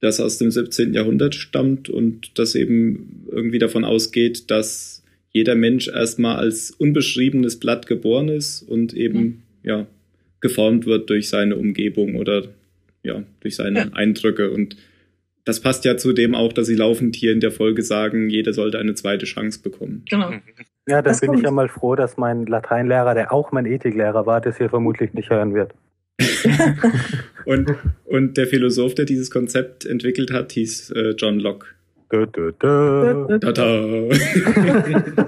das 0.00 0.20
aus 0.20 0.38
dem 0.38 0.50
17. 0.50 0.92
Jahrhundert 0.92 1.34
stammt 1.34 1.88
und 1.88 2.38
das 2.38 2.54
eben 2.54 3.26
irgendwie 3.30 3.58
davon 3.58 3.84
ausgeht, 3.84 4.50
dass 4.50 5.02
jeder 5.30 5.54
Mensch 5.54 5.88
erstmal 5.88 6.36
als 6.36 6.72
unbeschriebenes 6.72 7.60
Blatt 7.60 7.86
geboren 7.86 8.28
ist 8.28 8.62
und 8.62 8.92
eben 8.94 9.42
ja 9.62 9.86
geformt 10.40 10.86
wird 10.86 11.08
durch 11.10 11.28
seine 11.28 11.56
Umgebung 11.56 12.16
oder 12.16 12.48
ja 13.02 13.22
durch 13.40 13.56
seine 13.56 13.78
Ja. 13.78 13.92
Eindrücke 13.92 14.50
und 14.50 14.76
das 15.44 15.60
passt 15.60 15.84
ja 15.84 15.96
zu 15.96 16.12
dem 16.12 16.34
auch, 16.34 16.52
dass 16.52 16.66
sie 16.66 16.74
laufend 16.74 17.16
hier 17.16 17.32
in 17.32 17.40
der 17.40 17.50
Folge 17.50 17.82
sagen, 17.82 18.28
jeder 18.28 18.52
sollte 18.52 18.78
eine 18.78 18.94
zweite 18.94 19.26
Chance 19.26 19.60
bekommen. 19.62 20.04
Genau. 20.08 20.30
Ja, 20.86 21.02
dann 21.02 21.04
Das 21.04 21.20
bin 21.20 21.34
ich 21.34 21.42
ja 21.42 21.50
mal 21.50 21.68
froh, 21.68 21.94
dass 21.94 22.16
mein 22.16 22.46
Lateinlehrer, 22.46 23.14
der 23.14 23.32
auch 23.32 23.52
mein 23.52 23.66
Ethiklehrer 23.66 24.26
war, 24.26 24.40
das 24.40 24.58
hier 24.58 24.68
vermutlich 24.68 25.12
nicht 25.14 25.30
hören 25.30 25.54
wird. 25.54 25.72
Und, 27.46 27.74
und 28.04 28.36
der 28.36 28.46
Philosoph, 28.46 28.94
der 28.94 29.06
dieses 29.06 29.30
Konzept 29.30 29.84
entwickelt 29.84 30.30
hat, 30.30 30.52
hieß 30.52 30.90
äh, 30.90 31.14
John 31.16 31.40
Locke. 31.40 31.66
Dö, 32.12 32.26
dö, 32.26 32.52
dö. 32.52 33.38
Tada! 33.38 34.06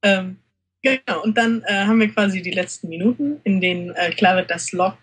Ähm, 0.03 0.39
genau, 0.81 1.23
und 1.23 1.37
dann 1.37 1.63
äh, 1.67 1.85
haben 1.85 2.01
wir 2.01 2.09
quasi 2.09 2.41
die 2.41 2.53
letzten 2.53 2.89
Minuten, 2.89 3.39
in 3.45 3.61
denen 3.61 3.91
äh, 3.91 4.11
klar 4.13 4.37
wird, 4.37 4.51
dass 4.51 4.73
Locke, 4.73 4.97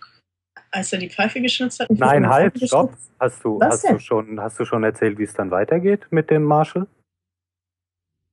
als 0.71 0.91
er 0.91 0.97
die 0.97 1.09
Pfeife 1.09 1.39
geschnitzt 1.39 1.79
hat, 1.79 1.91
nicht 1.91 1.99
Nein, 1.99 2.27
halt, 2.27 2.59
stopp. 2.59 2.95
Hast 3.19 3.45
du, 3.45 3.59
Was 3.59 3.83
hast 3.83 3.91
du 3.91 3.99
schon, 3.99 4.39
hast 4.39 4.59
du 4.59 4.65
schon 4.65 4.83
erzählt, 4.83 5.19
wie 5.19 5.23
es 5.23 5.35
dann 5.35 5.51
weitergeht 5.51 6.07
mit 6.09 6.31
dem 6.31 6.43
Marshall? 6.43 6.87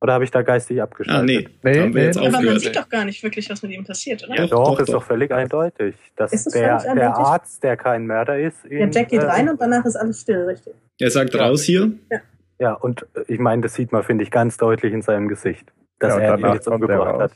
Oder 0.04 0.12
habe 0.12 0.24
ich 0.24 0.30
da 0.30 0.42
geistig 0.42 0.82
abgeschaltet? 0.82 1.22
Ah, 1.22 1.24
nee, 1.24 1.48
Nee, 1.62 1.80
haben 1.80 1.94
wir 1.94 2.00
nee. 2.02 2.06
jetzt 2.08 2.18
Aber 2.18 2.28
man 2.42 2.58
sieht 2.58 2.76
doch 2.76 2.90
gar 2.90 3.06
nicht 3.06 3.22
wirklich, 3.22 3.48
was 3.48 3.62
mit 3.62 3.72
ihm 3.72 3.84
passiert, 3.86 4.22
oder? 4.24 4.34
Ja, 4.34 4.46
Doch, 4.46 4.72
Doch, 4.74 4.80
ist 4.80 4.88
doch. 4.90 4.96
doch 4.96 5.02
völlig 5.02 5.32
eindeutig. 5.32 5.96
Dass 6.14 6.30
Ist 6.30 6.46
es 6.46 6.52
der, 6.52 6.78
völlig 6.78 6.82
der 6.82 6.90
eindeutig? 7.06 7.24
Arzt, 7.24 7.62
der 7.62 7.76
kein 7.78 8.06
Mörder 8.06 8.38
ist, 8.38 8.64
Der 8.64 8.80
ihn, 8.80 8.92
Jack 8.92 9.08
geht 9.08 9.22
äh, 9.22 9.24
rein 9.24 9.48
und 9.48 9.58
danach 9.58 9.82
ist 9.86 9.96
alles 9.96 10.20
still, 10.20 10.42
richtig? 10.44 10.74
Er 11.00 11.10
sagt 11.10 11.32
Ja. 11.32 11.46
raus 11.46 11.62
hier. 11.62 11.90
Ja, 12.58 12.74
und 12.74 13.06
äh, 13.14 13.24
ich 13.28 13.38
meine, 13.38 13.62
das 13.62 13.72
sieht 13.72 13.92
man, 13.92 14.02
finde 14.02 14.24
ich, 14.24 14.30
ganz 14.30 14.58
deutlich 14.58 14.92
in 14.92 15.00
seinem 15.00 15.26
Gesicht, 15.26 15.72
dass 16.00 16.12
Ja, 16.18 16.20
er 16.20 16.38
ihn 16.38 16.52
jetzt 16.52 16.68
umgebracht 16.68 17.18
hat. 17.20 17.32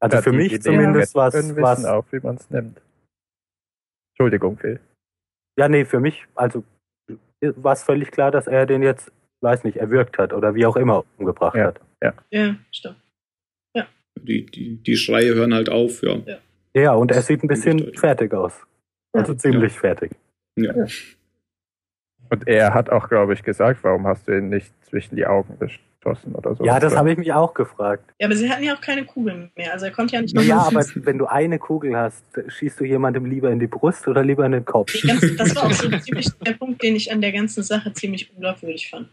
Also 0.00 0.16
Ja, 0.16 0.22
für 0.22 0.32
mich 0.32 0.52
Idee 0.52 0.62
zumindest 0.62 1.14
was, 1.14 1.32
was 1.56 1.84
auch, 1.84 2.06
wie 2.10 2.18
man 2.18 2.34
es 2.34 2.50
nimmt. 2.50 2.82
Entschuldigung, 4.14 4.58
Phil. 4.58 4.80
Ja, 5.56 5.68
nee, 5.68 5.84
für 5.84 6.00
mich, 6.00 6.26
also 6.34 6.64
war 7.40 7.74
es 7.74 7.84
völlig 7.84 8.10
klar, 8.10 8.32
dass 8.32 8.48
er 8.48 8.66
den 8.66 8.82
jetzt, 8.82 9.12
weiß 9.40 9.64
nicht, 9.64 9.76
erwürgt 9.76 10.18
hat 10.18 10.32
oder 10.32 10.54
wie 10.54 10.66
auch 10.66 10.76
immer 10.76 11.04
umgebracht 11.18 11.56
Ja. 11.56 11.64
hat. 11.66 11.80
Ja, 12.30 12.56
stimmt. 12.70 12.96
Die, 14.22 14.46
die, 14.46 14.76
die 14.82 14.96
Schreie 14.96 15.34
hören 15.34 15.52
halt 15.54 15.68
auf, 15.68 16.02
ja. 16.02 16.16
Ja, 16.74 16.94
und 16.94 17.12
er 17.12 17.22
sieht 17.22 17.44
ein 17.44 17.48
bisschen 17.48 17.94
fertig 17.94 18.32
aus. 18.34 18.54
Also 19.12 19.34
ziemlich 19.34 19.72
fertig. 19.78 20.12
ja. 20.56 20.72
Und 22.30 22.48
er 22.48 22.74
hat 22.74 22.90
auch, 22.90 23.08
glaube 23.08 23.34
ich, 23.34 23.42
gesagt, 23.44 23.84
warum 23.84 24.06
hast 24.06 24.26
du 24.26 24.36
ihn 24.36 24.48
nicht 24.48 24.72
zwischen 24.86 25.14
die 25.14 25.26
Augen 25.26 25.58
geschossen 25.60 26.34
oder 26.34 26.56
so. 26.56 26.64
Ja, 26.64 26.80
das 26.80 26.96
habe 26.96 27.12
ich 27.12 27.18
mich 27.18 27.32
auch 27.32 27.54
gefragt. 27.54 28.02
Ja, 28.18 28.26
aber 28.26 28.34
sie 28.34 28.50
hatten 28.50 28.64
ja 28.64 28.74
auch 28.74 28.80
keine 28.80 29.04
Kugeln 29.04 29.52
mehr, 29.54 29.72
also 29.72 29.86
er 29.86 29.92
konnte 29.92 30.16
ja 30.16 30.22
nicht 30.22 30.34
noch 30.34 30.42
Ja, 30.42 30.58
aber 30.62 30.82
schießen. 30.82 31.06
wenn 31.06 31.18
du 31.18 31.26
eine 31.26 31.58
Kugel 31.60 31.96
hast, 31.96 32.24
schießt 32.48 32.80
du 32.80 32.84
jemandem 32.84 33.26
lieber 33.26 33.50
in 33.50 33.60
die 33.60 33.68
Brust 33.68 34.08
oder 34.08 34.24
lieber 34.24 34.44
in 34.44 34.52
den 34.52 34.64
Kopf? 34.64 34.92
Ganze, 35.06 35.36
das 35.36 35.54
war 35.54 35.66
auch 35.66 35.72
so 35.72 35.88
ziemlich 36.00 36.28
der 36.44 36.54
Punkt, 36.54 36.82
den 36.82 36.96
ich 36.96 37.12
an 37.12 37.20
der 37.20 37.30
ganzen 37.32 37.62
Sache 37.62 37.92
ziemlich 37.92 38.32
unglaubwürdig 38.34 38.90
fand. 38.90 39.08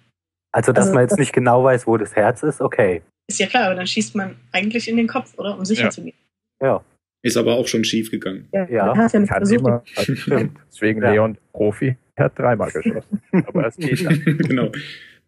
Also, 0.54 0.72
dass 0.72 0.86
Also, 0.86 0.94
man 0.94 1.04
jetzt 1.04 1.12
das- 1.12 1.20
nicht 1.20 1.34
genau 1.34 1.64
weiß, 1.64 1.88
wo 1.88 1.98
das 1.98 2.16
Herz 2.16 2.44
ist, 2.44 2.62
okay. 2.62 3.02
Ist 3.28 3.40
ja 3.40 3.48
klar, 3.48 3.66
aber 3.66 3.76
dann 3.76 3.88
schießt 3.88 4.16
man 4.16 4.36
eigentlich 4.52 4.88
in 4.88 4.98
den 4.98 5.08
Kopf, 5.08 5.34
oder? 5.38 5.58
Um 5.58 5.66
sicher 5.66 5.84
Ja. 5.86 5.90
zu 5.90 6.04
gehen. 6.04 6.16
Ja, 6.62 6.84
Ist 7.26 7.38
aber 7.38 7.54
auch 7.56 7.68
schon 7.68 7.84
schief 7.86 8.12
gegangen. 8.12 8.50
Ja. 8.52 8.68
ja 8.70 8.94
nicht 8.94 9.12
Kann 9.12 9.28
versucht, 9.28 9.60
immer. 9.62 9.82
stimmt. 10.18 10.58
Deswegen 10.68 11.02
Ja. 11.02 11.12
Leon 11.12 11.38
Profi. 11.54 11.96
Er 12.16 12.26
hat 12.26 12.38
dreimal 12.38 12.70
geschossen. 12.72 13.22
Aber 13.32 13.66
es 13.68 13.78
geht 13.78 14.06
dann. 14.06 14.20
genau. 14.40 14.72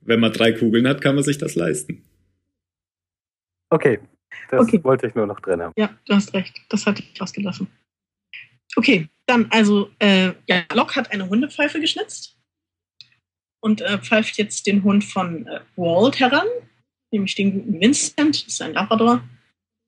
Wenn 0.01 0.19
man 0.19 0.31
drei 0.33 0.51
Kugeln 0.51 0.87
hat, 0.87 1.01
kann 1.01 1.15
man 1.15 1.23
sich 1.23 1.37
das 1.37 1.55
leisten. 1.55 2.03
Okay, 3.71 3.99
das 4.51 4.61
Okay. 4.67 4.83
wollte 4.83 5.07
ich 5.07 5.15
nur 5.15 5.25
noch 5.25 5.39
drin 5.39 5.61
haben. 5.61 5.73
Ja, 5.77 5.89
du 6.05 6.13
hast 6.13 6.33
recht. 6.33 6.61
Das 6.69 6.85
hatte 6.85 7.01
ich 7.01 7.21
ausgelassen. 7.21 7.67
Okay, 8.75 9.07
dann 9.25 9.47
also, 9.51 9.89
äh, 9.99 10.33
ja, 10.47 10.63
Locke 10.73 10.95
hat 10.95 11.11
eine 11.11 11.27
Hundepfeife 11.29 11.79
geschnitzt 11.79 12.34
und 13.65 13.81
äh, 13.81 13.97
pfeift 13.97 14.37
jetzt 14.37 14.67
den 14.67 14.83
Hund 14.83 15.03
von 15.03 15.47
äh, 15.47 15.59
Walt 15.75 16.19
heran, 16.19 16.45
nämlich 17.09 17.33
den 17.33 17.51
guten 17.51 17.81
Vincent, 17.81 18.45
das 18.45 18.53
ist 18.53 18.61
ein 18.61 18.73
Labrador. 18.73 19.23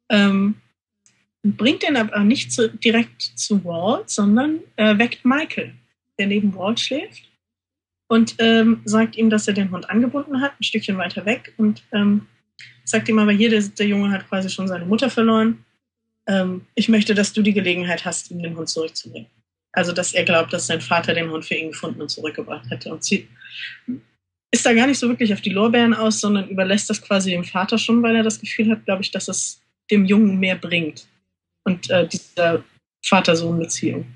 Ähm, 0.10 0.56
bringt 1.44 1.84
den 1.84 1.96
aber 1.96 2.22
nicht 2.22 2.52
zu, 2.52 2.70
direkt 2.70 3.22
zu 3.22 3.64
Walt, 3.64 4.10
sondern 4.10 4.62
äh, 4.78 4.98
weckt 4.98 5.24
Michael, 5.24 5.76
der 6.18 6.26
neben 6.26 6.56
Walt 6.56 6.80
schläft 6.80 7.30
und 8.08 8.34
ähm, 8.40 8.82
sagt 8.86 9.16
ihm, 9.16 9.30
dass 9.30 9.48
er 9.48 9.54
den 9.54 9.70
Hund 9.70 9.88
angebunden 9.92 10.42
hat, 10.42 10.60
ein 10.60 10.64
Stückchen 10.64 10.98
weiter 10.98 11.28
weg 11.28 11.54
und 11.58 11.84
ähm, 11.92 12.26
sagt 12.84 13.08
ihm 13.10 13.20
aber 13.20 13.32
hier, 13.32 13.52
der, 13.52 13.62
der 13.62 13.86
Junge 13.86 14.10
hat 14.10 14.28
quasi 14.28 14.50
schon 14.50 14.68
seine 14.68 14.88
Mutter 14.88 15.12
verloren. 15.12 15.64
Ähm, 16.26 16.66
ich 16.74 16.90
möchte, 16.90 17.14
dass 17.14 17.32
du 17.32 17.44
die 17.44 17.54
Gelegenheit 17.54 18.06
hast, 18.06 18.32
ihm 18.32 18.42
den 18.42 18.58
Hund 18.58 18.70
zurückzubringen. 18.70 19.30
Also, 19.78 19.92
dass 19.92 20.14
er 20.14 20.24
glaubt, 20.24 20.52
dass 20.54 20.66
sein 20.66 20.82
Vater 20.82 21.14
den 21.14 21.30
Hund 21.30 21.46
für 21.46 21.54
ihn 21.54 21.70
gefunden 21.70 22.02
und 22.02 22.10
zurückgebracht 22.10 22.68
hätte. 22.72 22.92
Und 22.92 23.04
sie 23.04 23.28
ist 24.52 24.66
da 24.66 24.74
gar 24.74 24.88
nicht 24.88 24.98
so 24.98 25.08
wirklich 25.08 25.32
auf 25.32 25.42
die 25.42 25.52
Lorbeeren 25.52 25.94
aus, 25.94 26.20
sondern 26.20 26.50
überlässt 26.50 26.90
das 26.90 27.00
quasi 27.00 27.30
dem 27.30 27.44
Vater 27.44 27.78
schon, 27.78 28.02
weil 28.02 28.16
er 28.16 28.24
das 28.24 28.42
Gefühl 28.42 28.72
hat, 28.72 28.86
glaube 28.86 29.04
ich, 29.04 29.12
dass 29.12 29.28
es 29.28 29.62
dem 29.92 30.06
Jungen 30.06 30.40
mehr 30.40 30.56
bringt. 30.56 31.08
Und 31.64 31.92
äh, 31.92 32.08
diese 32.08 32.64
Vater-Sohn-Beziehung. 33.06 34.08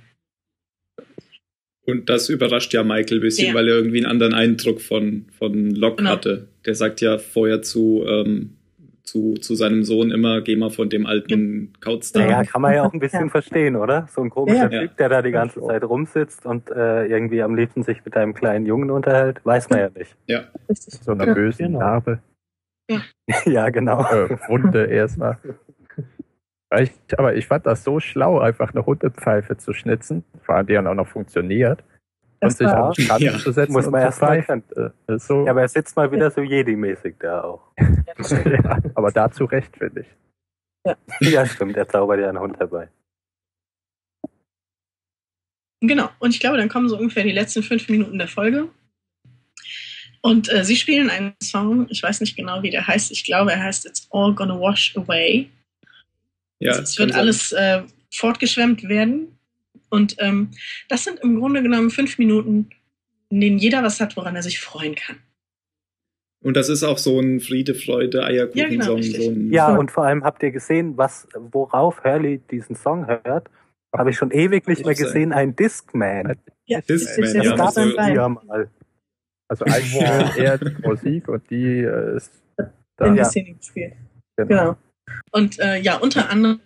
Und 1.85 2.09
das 2.09 2.29
überrascht 2.29 2.73
ja 2.73 2.83
Michael 2.83 3.19
ein 3.19 3.21
bisschen, 3.21 3.49
Ja. 3.49 3.53
weil 3.53 3.67
er 3.67 3.75
irgendwie 3.75 3.97
einen 3.97 4.07
anderen 4.07 4.33
Eindruck 4.33 4.81
von, 4.81 5.27
von 5.37 5.69
Locke 5.75 5.97
Genau. 5.97 6.09
hatte. 6.11 6.47
Der 6.65 6.73
sagt 6.73 7.01
ja 7.01 7.19
vorher 7.19 7.61
zu, 7.61 8.03
ähm, 8.07 8.57
zu, 9.11 9.33
zu 9.33 9.55
seinem 9.55 9.83
Sohn 9.83 10.09
immer, 10.09 10.39
geh 10.41 10.55
mal 10.55 10.69
von 10.69 10.89
dem 10.89 11.05
alten 11.05 11.73
Kautstar. 11.81 12.23
Naja, 12.23 12.43
kann 12.43 12.61
man 12.61 12.73
ja 12.73 12.83
auch 12.83 12.93
ein 12.93 12.99
bisschen 13.01 13.25
Ja. 13.25 13.29
verstehen, 13.29 13.75
oder? 13.75 14.07
So 14.09 14.21
ein 14.21 14.29
komischer 14.29 14.71
Ja. 14.71 14.81
Typ, 14.81 14.95
der 14.97 15.09
da 15.09 15.21
die 15.21 15.31
ganze 15.31 15.59
Ja. 15.59 15.67
Zeit 15.67 15.83
rumsitzt 15.83 16.45
und 16.45 16.69
äh, 16.71 17.05
irgendwie 17.07 17.41
am 17.41 17.55
liebsten 17.55 17.83
sich 17.83 18.03
mit 18.05 18.15
einem 18.15 18.33
kleinen 18.33 18.65
Jungen 18.65 18.89
unterhält, 18.89 19.45
weiß 19.45 19.69
man 19.69 19.79
ja 19.79 19.89
nicht. 19.89 20.15
Richtig. 20.69 20.93
So 21.03 21.11
eine 21.11 21.25
Ja. 21.27 21.33
böse 21.33 21.63
Genau. 21.63 21.79
Narbe. 21.79 22.19
ja, 23.45 23.69
genau. 23.69 24.01
Äh, 24.01 24.37
Wunde 24.47 24.85
erstmal. 24.85 25.37
Ich, 26.79 26.91
aber 27.17 27.35
ich 27.35 27.47
fand 27.47 27.65
das 27.65 27.83
so 27.83 27.99
schlau, 27.99 28.39
einfach 28.39 28.71
eine 28.73 28.85
Hundepfeife 28.85 29.57
zu 29.57 29.73
schnitzen, 29.73 30.23
vor 30.43 30.55
allem 30.55 30.67
die 30.67 30.73
dann 30.73 30.87
auch 30.87 30.95
noch 30.95 31.07
funktioniert. 31.07 31.83
Und 32.41 32.57
sich 32.57 32.67
auf 32.67 32.95
den 32.95 33.05
Schatten 33.05 33.23
Ja. 33.23 33.37
zu 33.37 33.51
setzen 33.51 33.71
Muss 33.71 33.87
man 33.87 34.01
erst 34.01 34.21
mal. 34.21 34.37
Äh, 34.37 35.17
so, 35.19 35.45
Ja, 35.45 35.51
aber 35.51 35.61
er 35.61 35.67
sitzt 35.67 35.95
mal 35.95 36.11
wieder 36.11 36.31
so 36.31 36.41
Jedi-mäßig 36.41 37.15
da 37.19 37.43
auch. 37.43 37.61
Ja, 37.77 37.85
ja, 38.51 38.79
aber 38.95 39.11
dazu 39.11 39.45
recht, 39.45 39.77
finde 39.77 40.01
ich. 40.01 41.31
Ja, 41.31 41.45
stimmt, 41.45 41.77
er 41.77 41.87
zaubert 41.87 42.19
ja 42.19 42.29
einen 42.29 42.39
Hund 42.39 42.57
herbei. 42.57 42.89
Genau, 45.81 46.09
und 46.19 46.31
ich 46.33 46.39
glaube, 46.39 46.57
dann 46.57 46.69
kommen 46.69 46.89
so 46.89 46.97
ungefähr 46.97 47.23
die 47.23 47.31
letzten 47.31 47.63
fünf 47.63 47.89
Minuten 47.89 48.17
der 48.17 48.27
Folge. 48.27 48.69
Und 50.21 50.51
äh, 50.53 50.63
sie 50.63 50.75
spielen 50.75 51.09
einen 51.09 51.33
Song, 51.41 51.87
ich 51.89 52.03
weiß 52.03 52.21
nicht 52.21 52.35
genau, 52.35 52.61
wie 52.61 52.69
der 52.69 52.85
heißt. 52.85 53.11
Ich 53.11 53.23
glaube, 53.23 53.51
er 53.51 53.63
heißt 53.63 53.87
It's 53.87 54.07
All 54.11 54.33
Gonna 54.35 54.59
Wash 54.59 54.95
Away. 54.95 55.49
Ja, 56.59 56.73
es 56.73 56.97
wird 56.99 57.11
sein. 57.11 57.19
alles 57.19 57.51
äh, 57.53 57.81
fortgeschwemmt 58.13 58.87
werden. 58.87 59.35
Und 59.91 60.15
ähm, 60.19 60.49
das 60.89 61.03
sind 61.03 61.19
im 61.19 61.39
Grunde 61.39 61.61
genommen 61.61 61.89
fünf 61.91 62.17
Minuten, 62.17 62.69
in 63.29 63.41
denen 63.41 63.57
jeder 63.59 63.83
was 63.83 63.99
hat, 63.99 64.17
woran 64.17 64.35
er 64.35 64.41
sich 64.41 64.59
freuen 64.59 64.95
kann. 64.95 65.17
Und 66.43 66.55
das 66.57 66.69
ist 66.69 66.81
auch 66.83 66.97
so 66.97 67.19
ein 67.19 67.39
Friede, 67.39 67.75
Freude, 67.75 68.19
Ja, 68.19 68.25
Eierkuchen-Song. 68.25 68.69
genau, 68.79 68.93
richtig. 68.95 69.23
so 69.25 69.29
ein, 69.31 69.51
Ja, 69.51 69.69
Ja. 69.71 69.77
und 69.77 69.91
vor 69.91 70.05
allem 70.05 70.23
habt 70.23 70.41
ihr 70.41 70.51
gesehen, 70.51 70.97
was, 70.97 71.27
worauf 71.35 72.03
Hurley 72.03 72.39
diesen 72.49 72.75
Song 72.75 73.05
hört? 73.07 73.47
Habe 73.95 74.09
ich 74.09 74.17
schon 74.17 74.31
ewig 74.31 74.67
nicht 74.67 74.85
mehr 74.85 74.95
gesehen, 74.95 75.33
ein 75.33 75.55
Discman. 75.55 76.37
Ja, 76.65 76.79
Discman, 76.81 77.25
das 77.25 77.33
ja, 77.33 77.43
ja 77.43 77.55
gab 77.57 77.73
früher 77.73 77.95
Bein. 77.95 78.15
mal. 78.47 78.69
Also 79.49 79.65
eigentlich 79.65 79.93
eher 80.37 80.57
die 80.57 80.87
Musik 80.87 81.27
und 81.27 81.47
die 81.49 81.79
äh, 81.81 82.15
ist 82.15 82.31
in 82.57 82.65
dann, 82.97 83.13
die 83.13 83.19
Ja. 83.19 83.25
Szene 83.25 83.53
gespielt. 83.53 83.93
genau. 84.37 84.47
Genau. 84.47 84.77
Und 85.31 85.59
äh, 85.59 85.77
ja, 85.77 85.95
unter 85.97 86.29
anderem 86.29 86.59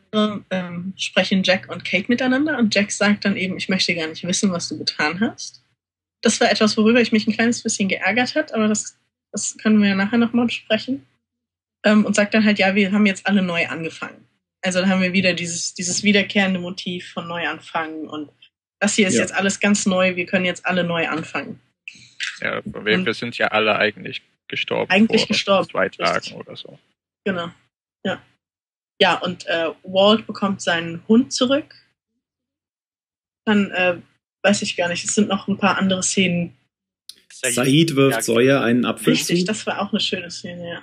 ähm, 0.50 0.94
sprechen 0.98 1.44
Jack 1.44 1.70
und 1.70 1.86
Kate 1.86 2.06
miteinander 2.08 2.58
und 2.58 2.74
Jack 2.74 2.92
sagt 2.92 3.26
dann 3.26 3.36
eben, 3.38 3.58
ich 3.58 3.70
möchte 3.70 3.94
gar 3.96 4.08
nicht 4.08 4.24
wissen, 4.26 4.52
was 4.52 4.70
du 4.70 4.78
getan 4.78 5.20
hast. 5.20 5.64
Das 6.22 6.40
war 6.42 6.52
etwas, 6.52 6.76
worüber 6.78 7.02
ich 7.02 7.12
mich 7.12 7.28
ein 7.28 7.34
kleines 7.34 7.62
bisschen 7.62 7.88
geärgert 7.90 8.34
hat, 8.36 8.54
aber 8.54 8.68
das, 8.68 8.98
das 9.32 9.58
können 9.58 9.80
wir 9.82 9.90
ja 9.90 9.96
nachher 9.96 10.18
nochmal 10.18 10.46
besprechen. 10.48 11.06
Ähm, 11.86 12.06
und 12.06 12.16
sagt 12.16 12.34
dann 12.34 12.44
halt, 12.46 12.58
ja, 12.58 12.74
wir 12.74 12.92
haben 12.92 13.06
jetzt 13.06 13.28
alle 13.28 13.44
neu 13.44 13.68
angefangen. 13.68 14.26
Also 14.64 14.82
da 14.82 14.88
haben 14.88 15.02
wir 15.04 15.14
wieder 15.14 15.34
dieses, 15.34 15.76
dieses 15.76 16.02
wiederkehrende 16.02 16.60
Motiv 16.60 17.12
von 17.14 17.28
Neuanfangen 17.28 18.08
und 18.08 18.32
das 18.80 18.96
hier 18.96 19.08
ist 19.08 19.16
Ja. 19.16 19.22
jetzt 19.22 19.34
alles 19.36 19.60
ganz 19.60 19.86
neu, 19.86 20.16
wir 20.16 20.26
können 20.26 20.46
jetzt 20.46 20.66
alle 20.66 20.84
neu 20.84 21.08
anfangen. 21.08 21.60
Ja, 22.42 22.62
wir, 22.66 22.96
Und- 22.96 23.06
wir 23.06 23.14
sind 23.14 23.38
ja 23.38 23.50
alle 23.50 23.76
eigentlich 23.78 24.24
gestorben. 24.48 24.90
Eigentlich 24.92 25.22
vor 25.22 25.28
gestorben, 25.28 25.70
Zwei 25.70 25.84
richtig. 25.88 26.06
Tagen 26.06 26.32
oder 26.34 26.56
so. 26.56 26.80
Genau. 27.26 27.50
Ja. 28.04 28.22
Ja, 29.02 29.16
und 29.20 29.46
äh, 29.48 29.72
Walt 29.84 30.26
bekommt 30.26 30.62
seinen 30.62 31.06
Hund 31.08 31.34
zurück. 31.34 31.74
Dann 33.46 33.72
äh, 33.72 33.98
weiß 34.44 34.62
ich 34.62 34.76
gar 34.78 34.88
nicht, 34.88 35.04
es 35.06 35.14
sind 35.16 35.28
noch 35.28 35.48
ein 35.48 35.58
paar 35.58 35.78
andere 35.78 36.02
Szenen. 36.02 36.56
Said 37.32 37.96
wirft 37.96 38.16
Ja, 38.18 38.22
Sawyer 38.22 38.62
einen 38.62 38.86
Apfel 38.86 39.14
Richtig, 39.14 39.42
zu. 39.42 39.46
das 39.46 39.68
war 39.68 39.82
auch 39.82 39.92
eine 39.92 40.00
schöne 40.00 40.32
Szene, 40.32 40.70
ja. 40.70 40.82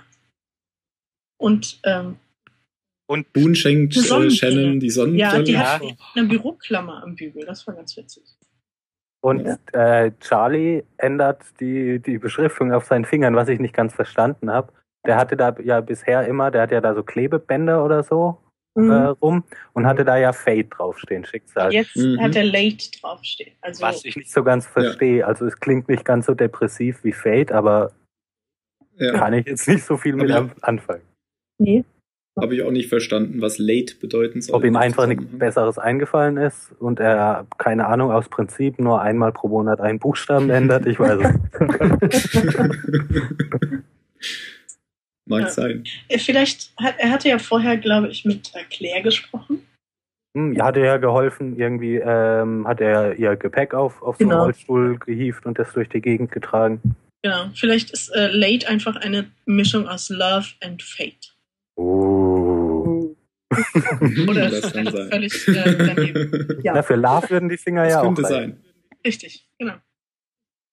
Und 1.40 1.80
ähm, 1.84 2.18
Und 3.06 3.32
Boone 3.32 3.54
schenkt 3.54 3.96
äh, 3.96 4.00
Sonnenbrille. 4.00 4.36
Shannon 4.36 4.80
die 4.80 4.86
ja, 4.86 4.92
Sonnenbrille. 4.92 5.44
die 5.44 5.52
Ja. 5.52 5.80
hat 5.80 5.82
eine 6.14 6.28
Büroklammer 6.28 7.02
am 7.02 7.16
Bügel, 7.16 7.44
das 7.46 7.66
war 7.66 7.74
ganz 7.74 7.96
witzig. 7.96 8.22
Und 9.24 9.46
äh, 9.72 10.12
Charlie 10.20 10.82
ändert 10.98 11.42
die, 11.60 12.00
die 12.00 12.18
Beschriftung 12.18 12.72
auf 12.72 12.84
seinen 12.86 13.04
Fingern, 13.04 13.36
was 13.36 13.48
ich 13.48 13.60
nicht 13.60 13.74
ganz 13.74 13.94
verstanden 13.94 14.50
habe. 14.50 14.72
Der 15.07 15.16
hatte 15.16 15.36
da 15.36 15.55
ja 15.62 15.80
bisher 15.80 16.26
immer, 16.26 16.50
der 16.50 16.62
hat 16.62 16.70
ja 16.70 16.80
da 16.80 16.94
so 16.94 17.03
Klebebänder 17.03 17.84
oder 17.84 18.03
so 18.03 18.38
äh, 18.76 18.80
Mhm. 18.80 18.92
rum 19.20 19.44
und 19.74 19.86
hatte 19.86 20.03
da 20.05 20.16
ja 20.16 20.32
Fate 20.32 20.68
draufstehen, 20.70 21.24
Schicksal. 21.26 21.72
Jetzt 21.74 21.94
Mhm. 21.96 22.18
hat 22.20 22.34
er 22.36 22.44
Late 22.44 22.90
draufstehen. 23.00 23.53
Also 23.61 23.82
was 23.82 23.96
Ich 23.98 24.07
ich 24.11 24.16
nicht 24.16 24.32
so 24.32 24.42
ganz 24.44 24.66
verstehe. 24.66 25.26
Also 25.26 25.44
es 25.44 25.61
klingt 25.61 25.88
nicht 25.88 26.05
ganz 26.07 26.24
so 26.26 26.34
depressiv 26.34 27.05
wie 27.05 27.12
Fate, 27.12 27.53
aber 27.53 27.92
Ja, 28.96 29.12
kann 29.12 29.34
ich 29.34 29.46
jetzt 29.46 29.68
nicht 29.68 29.84
so 29.84 29.96
viel 29.98 30.14
mit 30.14 30.30
Aber- 30.30 30.40
am- 30.40 30.53
anfangen. 30.62 31.03
nee. 31.59 31.84
habe 32.40 32.55
ich 32.55 32.62
auch 32.62 32.70
nicht 32.70 32.88
verstanden, 32.88 33.42
was 33.42 33.59
late 33.59 33.94
bedeuten 34.00 34.40
soll. 34.40 34.57
Ob 34.57 34.64
ihm 34.64 34.76
einfach 34.76 35.07
nichts. 35.07 35.22
Besseres 35.32 35.76
eingefallen 35.78 36.38
ist 36.38 36.72
und 36.80 36.98
er, 36.98 37.46
keine 37.59 37.86
Ahnung, 37.88 38.11
aus 38.11 38.30
Prinzip 38.30 38.78
nur 38.78 39.03
einmal 39.03 39.32
pro 39.32 39.48
Monat 39.48 39.82
einen 39.82 39.98
Buchstaben 39.98 40.48
ändert, 40.48 40.86
ich 40.86 40.98
weiß 40.98 41.18
es. 41.20 41.34
Mag 45.28 45.42
Ja. 45.42 45.48
sein. 45.50 45.84
Äh, 46.08 46.18
Vielleicht 46.18 46.72
hat 46.78 46.94
er 46.98 47.10
hatte 47.10 47.28
ja 47.28 47.38
vorher, 47.38 47.76
glaube 47.76 48.08
ich, 48.08 48.24
mit 48.24 48.52
äh, 48.54 48.64
Claire 48.70 49.02
gesprochen. 49.02 49.66
Hm, 50.36 50.54
ja, 50.54 50.64
hat 50.66 50.76
er 50.76 50.84
ja 50.84 50.96
geholfen, 50.96 51.58
irgendwie 51.58 51.96
ähm, 51.96 52.66
hat 52.66 52.80
er 52.80 53.14
ihr 53.18 53.36
Gepäck 53.36 53.74
auf, 53.74 54.02
auf 54.02 54.16
so 54.16 54.24
einen 54.24 54.30
Genau. 54.30 54.44
Rollstuhl 54.44 54.98
gehievt 54.98 55.44
und 55.46 55.58
das 55.58 55.72
durch 55.74 55.88
die 55.90 56.00
Gegend 56.00 56.32
getragen. 56.32 56.80
Genau. 57.22 57.50
Vielleicht 57.54 57.90
ist 57.90 58.08
äh, 58.16 58.28
Late 58.28 58.66
einfach 58.68 58.96
eine 58.96 59.30
Mischung 59.46 59.86
aus 59.86 60.08
Love 60.08 60.46
and 60.64 60.82
Fate. 60.82 61.36
Oh. 61.76 63.14
Oder 64.26 64.50
das 64.50 64.52
ist 64.64 64.72
sein. 64.72 64.86
völlig 65.10 65.48
äh, 65.48 65.76
daneben. 65.76 66.58
Ja. 66.62 66.72
Na, 66.74 66.82
für 66.82 66.96
Love 66.96 67.28
würden 67.30 67.48
die 67.48 67.58
Finger 67.58 67.84
Das 67.84 67.92
ja 67.92 68.00
auch 68.00 68.04
könnte 68.04 68.22
sein. 68.24 68.60
Richtig, 69.06 69.46
genau. 69.58 69.74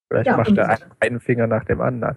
Vielleicht 0.09 0.27
Ja, 0.27 0.37
macht 0.37 0.57
er 0.57 0.69
ein, 0.69 0.77
einen 1.01 1.19
Finger 1.19 1.45
nach 1.47 1.65
dem 1.65 1.81
anderen. 1.81 2.15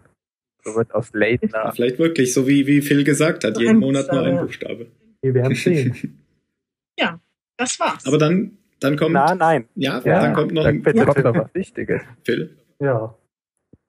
So 0.64 0.74
wird 0.76 0.94
aus 0.94 1.10
Late 1.12 1.46
nach. 1.52 1.74
Vielleicht 1.74 1.98
wirklich, 1.98 2.32
so 2.32 2.46
wie, 2.46 2.66
wie 2.66 2.80
Phil 2.82 3.04
gesagt 3.04 3.44
hat, 3.44 3.56
So 3.56 3.62
jeden 3.62 3.78
Monat 3.78 4.10
nur 4.12 4.22
ein 4.22 4.38
Buchstabe. 4.38 4.86
Wir 5.20 5.34
werden 5.34 5.54
sehen. 5.54 6.18
Das 7.58 7.78
war's. 7.78 8.04
Aber 8.06 8.18
dann, 8.18 8.56
dann 8.80 8.96
kommt, 8.96 9.12
Na, 9.12 9.34
nein. 9.34 9.68
ja, 9.76 10.00
Ja, 10.04 10.20
dann 10.22 10.34
kommt 10.34 10.52
noch 10.52 10.62
da 10.64 10.70
ein 10.70 10.82
bitte. 10.82 11.04
kommt 11.04 11.22
noch 11.22 11.34
was 11.34 11.54
Wichtiges, 11.54 12.02
Phil. 12.24 12.56
Ja. 12.80 13.14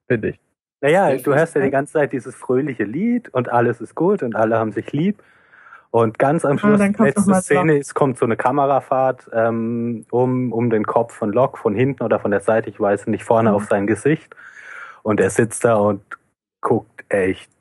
finde 0.08 0.30
ich. 0.30 0.40
Naja, 0.82 1.10
Ja, 1.10 1.18
du 1.18 1.34
hörst 1.34 1.56
ja 1.56 1.62
die 1.62 1.72
ganze 1.72 1.94
Zeit 1.94 2.14
dieses 2.14 2.36
fröhliche 2.36 2.84
Lied 2.84 3.30
und 3.34 3.50
alles 3.50 3.82
ist 3.82 3.96
gut 3.96 4.22
und 4.22 4.36
alle 4.36 4.58
haben 4.60 4.74
sich 4.74 4.92
lieb. 4.92 5.24
Und 5.92 6.20
ganz 6.20 6.44
am 6.46 6.60
Schluss, 6.60 6.78
dann 6.78 6.94
kommt 6.94 7.16
letzte 7.16 7.34
Szene, 7.36 7.78
es 7.80 7.94
kommt 7.94 8.18
so 8.18 8.26
eine 8.26 8.36
Kamerafahrt 8.36 9.30
ähm, 9.34 10.06
um, 10.12 10.52
um 10.52 10.70
den 10.70 10.86
Kopf 10.86 11.14
von 11.14 11.32
Locke, 11.32 11.58
von 11.60 11.74
hinten 11.74 12.04
oder 12.04 12.20
von 12.20 12.30
der 12.32 12.42
Seite, 12.42 12.70
ich 12.70 12.80
weiß 12.80 13.08
nicht, 13.08 13.24
vorne 13.24 13.50
Mhm. 13.52 13.56
auf 13.56 13.66
sein 13.66 13.88
Gesicht. 13.88 14.36
Und 15.04 15.20
er 15.20 15.30
sitzt 15.32 15.64
da 15.64 15.76
und 15.76 16.02
guckt 16.64 17.06
echt, 17.10 17.52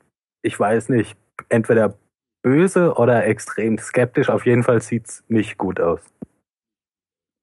ich 0.41 0.59
weiß 0.59 0.89
nicht, 0.89 1.15
entweder 1.49 1.95
böse 2.41 2.93
oder 2.93 3.25
extrem 3.25 3.77
skeptisch. 3.77 4.29
Auf 4.29 4.45
jeden 4.45 4.63
Fall 4.63 4.81
sieht's 4.81 5.23
nicht 5.27 5.57
gut 5.57 5.79
aus. 5.79 6.01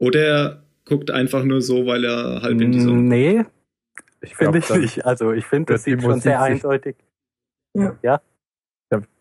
Oder 0.01 0.27
er 0.27 0.63
guckt 0.87 1.11
einfach 1.11 1.45
nur 1.45 1.61
so, 1.61 1.87
weil 1.87 2.05
er 2.05 2.43
halb 2.43 2.61
in 2.61 2.73
die 2.73 2.81
Sonne. 2.81 3.03
Nee, 3.03 3.45
Ich 4.23 4.35
finde 4.35 4.59
ich 4.59 4.67
dann 4.67 4.81
nicht. 4.81 5.05
Also 5.05 5.33
ich 5.33 5.47
finde, 5.47 5.75
das 5.75 5.85
sieht 5.85 6.03
schon 6.03 6.21
sehr 6.21 6.41
eindeutig. 6.43 6.97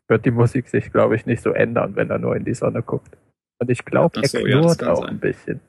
wird 0.08 0.26
die 0.26 0.32
Musik 0.32 0.68
sich, 0.68 0.92
glaube 0.92 1.16
ich, 1.16 1.26
nicht 1.26 1.44
so 1.44 1.52
ändern, 1.52 1.96
wenn 1.96 2.10
er 2.10 2.18
nur 2.18 2.36
in 2.36 2.44
die 2.44 2.56
Sonne 2.56 2.82
guckt. 2.82 3.16
Und 3.60 3.70
ich 3.70 3.86
glaube, 3.86 4.22
er 4.22 4.28
so, 4.28 4.40
ja, 4.40 4.62
das 4.62 4.78
knurrt 4.78 4.80
kann 4.80 4.90
auch 4.90 5.02
sein. 5.02 5.10
ein 5.10 5.20
bisschen. 5.20 5.60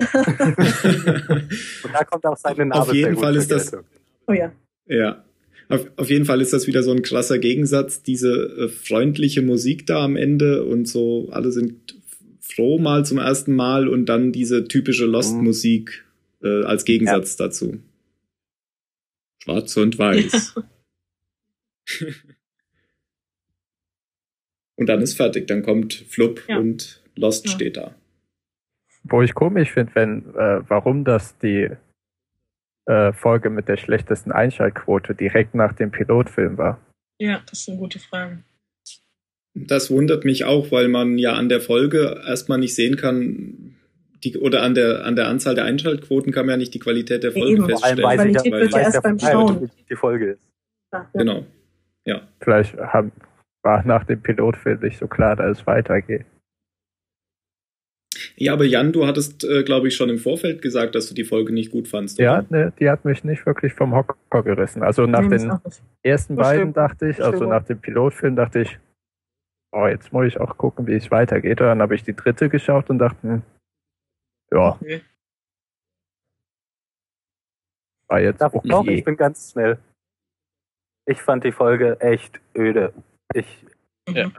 Und 1.84 1.94
da 1.94 2.04
kommt 2.04 2.26
auch 2.26 2.36
seine 2.36 2.66
Narbe 2.66 2.82
Auf 2.82 2.92
jeden 2.92 3.16
Fall 3.16 3.36
ist 3.36 3.50
das-. 3.50 3.76
Oh 4.26 4.32
ja. 4.32 4.50
Ja. 4.86 5.22
Auf, 5.68 5.86
auf 5.96 6.10
jeden 6.10 6.24
Fall 6.24 6.40
ist 6.40 6.52
das 6.52 6.66
wieder 6.66 6.82
so 6.82 6.92
ein 6.92 7.02
krasser 7.02 7.38
Gegensatz, 7.38 8.02
diese 8.02 8.32
äh, 8.32 8.68
freundliche 8.68 9.42
Musik 9.42 9.86
da 9.86 10.04
am 10.04 10.16
Ende 10.16 10.64
und 10.64 10.86
so, 10.86 11.28
alle 11.30 11.50
sind 11.52 11.96
froh 12.40 12.78
mal 12.78 13.04
zum 13.04 13.18
ersten 13.18 13.54
Mal 13.54 13.88
und 13.88 14.06
dann 14.06 14.32
diese 14.32 14.68
typische 14.68 15.06
Lost-Musik 15.06 16.04
äh, 16.42 16.62
als 16.64 16.84
Gegensatz 16.84 17.36
dazu. 17.36 17.80
Schwarz 19.42 19.76
und 19.76 19.98
weiß. 19.98 20.54
und 24.76 24.86
dann 24.88 25.00
ist 25.02 25.14
fertig, 25.14 25.46
dann 25.46 25.62
kommt 25.62 25.94
Flup 25.94 26.42
Ja. 26.48 26.58
und 26.58 27.02
Lost 27.16 27.46
Ja. 27.46 27.52
steht 27.52 27.76
da. 27.76 27.94
Wo 29.02 29.22
ich 29.22 29.34
komisch 29.34 29.70
finde, 29.72 29.94
wenn, 29.94 30.18
äh, 30.34 30.60
warum 30.68 31.04
das 31.04 31.38
die 31.38 31.70
äh, 32.86 33.12
Folge 33.12 33.50
mit 33.50 33.68
der 33.68 33.76
schlechtesten 33.76 34.32
Einschaltquote 34.32 35.14
direkt 35.14 35.54
nach 35.54 35.72
dem 35.72 35.90
Pilotfilm 35.90 36.58
war. 36.58 36.80
Ja, 37.18 37.42
das 37.48 37.60
ist 37.60 37.68
eine 37.68 37.78
gute 37.78 37.98
Frage. 37.98 38.38
Das 39.54 39.90
wundert 39.90 40.24
mich 40.24 40.44
auch, 40.44 40.70
weil 40.70 40.88
man 40.88 41.18
ja 41.18 41.32
an 41.32 41.48
der 41.48 41.60
Folge 41.60 42.22
erstmal 42.26 42.58
nicht 42.58 42.74
sehen 42.74 42.96
kann, 42.96 43.76
die, 44.22 44.36
oder 44.38 44.62
an 44.62 44.74
der, 44.74 45.04
an 45.04 45.16
der 45.16 45.28
Anzahl 45.28 45.54
der 45.54 45.64
Einschaltquoten 45.64 46.32
kann 46.32 46.46
man 46.46 46.54
ja 46.54 46.56
nicht 46.58 46.74
die 46.74 46.78
Qualität 46.78 47.22
der 47.22 47.32
Folge 47.32 47.52
eben. 47.52 47.66
Feststellen. 47.66 48.02
weiß 48.02 48.24
ich, 48.24 48.36
Qualität 48.36 48.52
wird 48.52 48.72
ja 48.72 48.78
weiß 48.78 48.94
erst 48.94 49.02
beim 49.02 49.18
Schauen. 49.18 49.70
die 49.88 49.96
Folge 49.96 50.26
ist. 50.32 50.42
Ja, 50.92 51.00
ja. 51.00 51.08
Genau. 51.14 51.46
Vielleicht 52.40 52.76
haben, 52.76 53.12
war 53.62 53.84
nach 53.84 54.04
dem 54.04 54.22
Pilotfilm 54.22 54.80
nicht 54.80 54.98
so 54.98 55.08
klar, 55.08 55.36
dass 55.36 55.58
es 55.58 55.66
weitergeht. 55.66 56.24
Ja, 58.38 58.52
aber 58.52 58.64
Jan, 58.64 58.92
du 58.92 59.06
hattest, 59.06 59.44
äh, 59.44 59.62
glaube 59.64 59.88
ich, 59.88 59.96
schon 59.96 60.10
im 60.10 60.18
Vorfeld 60.18 60.60
gesagt, 60.60 60.94
dass 60.94 61.08
du 61.08 61.14
die 61.14 61.24
Folge 61.24 61.54
nicht 61.54 61.70
gut 61.70 61.88
fandst. 61.88 62.18
Ja, 62.18 62.40
oder? 62.40 62.46
ne, 62.50 62.72
die 62.78 62.90
hat 62.90 63.04
mich 63.06 63.24
nicht 63.24 63.46
wirklich 63.46 63.72
vom 63.72 63.94
Hocker 63.94 64.42
gerissen. 64.42 64.82
Also 64.82 65.06
nach 65.06 65.22
Nee, 65.22 65.38
den 65.38 65.52
ersten 66.02 66.36
Das 66.36 66.46
beiden 66.46 66.62
stimmt. 66.64 66.76
dachte 66.76 67.08
ich, 67.08 67.22
also 67.22 67.46
nach 67.46 67.64
dem 67.64 67.80
Pilotfilm 67.80 68.36
dachte 68.36 68.60
ich, 68.60 68.78
oh, 69.72 69.86
jetzt 69.86 70.12
muss 70.12 70.26
ich 70.26 70.38
auch 70.38 70.56
gucken, 70.58 70.86
wie 70.86 70.94
es 70.94 71.10
weitergeht. 71.10 71.60
Und 71.62 71.66
dann 71.68 71.80
habe 71.80 71.94
ich 71.94 72.02
die 72.04 72.14
dritte 72.14 72.50
geschaut 72.50 72.90
und 72.90 72.98
dachte, 72.98 73.22
hm, 73.22 73.42
ja, 74.52 74.72
Okay. 74.80 75.00
war 78.08 78.20
jetzt 78.20 78.40
Darf 78.42 78.54
okay. 78.54 78.98
Ich 78.98 79.04
bin 79.04 79.16
ganz 79.16 79.52
schnell. 79.52 79.78
Ich 81.06 81.22
fand 81.22 81.42
die 81.44 81.52
Folge 81.52 81.98
echt 82.00 82.40
öde. 82.54 82.92
Ich, 83.32 83.64
Ja. 84.08 84.26
Mhm. 84.28 84.32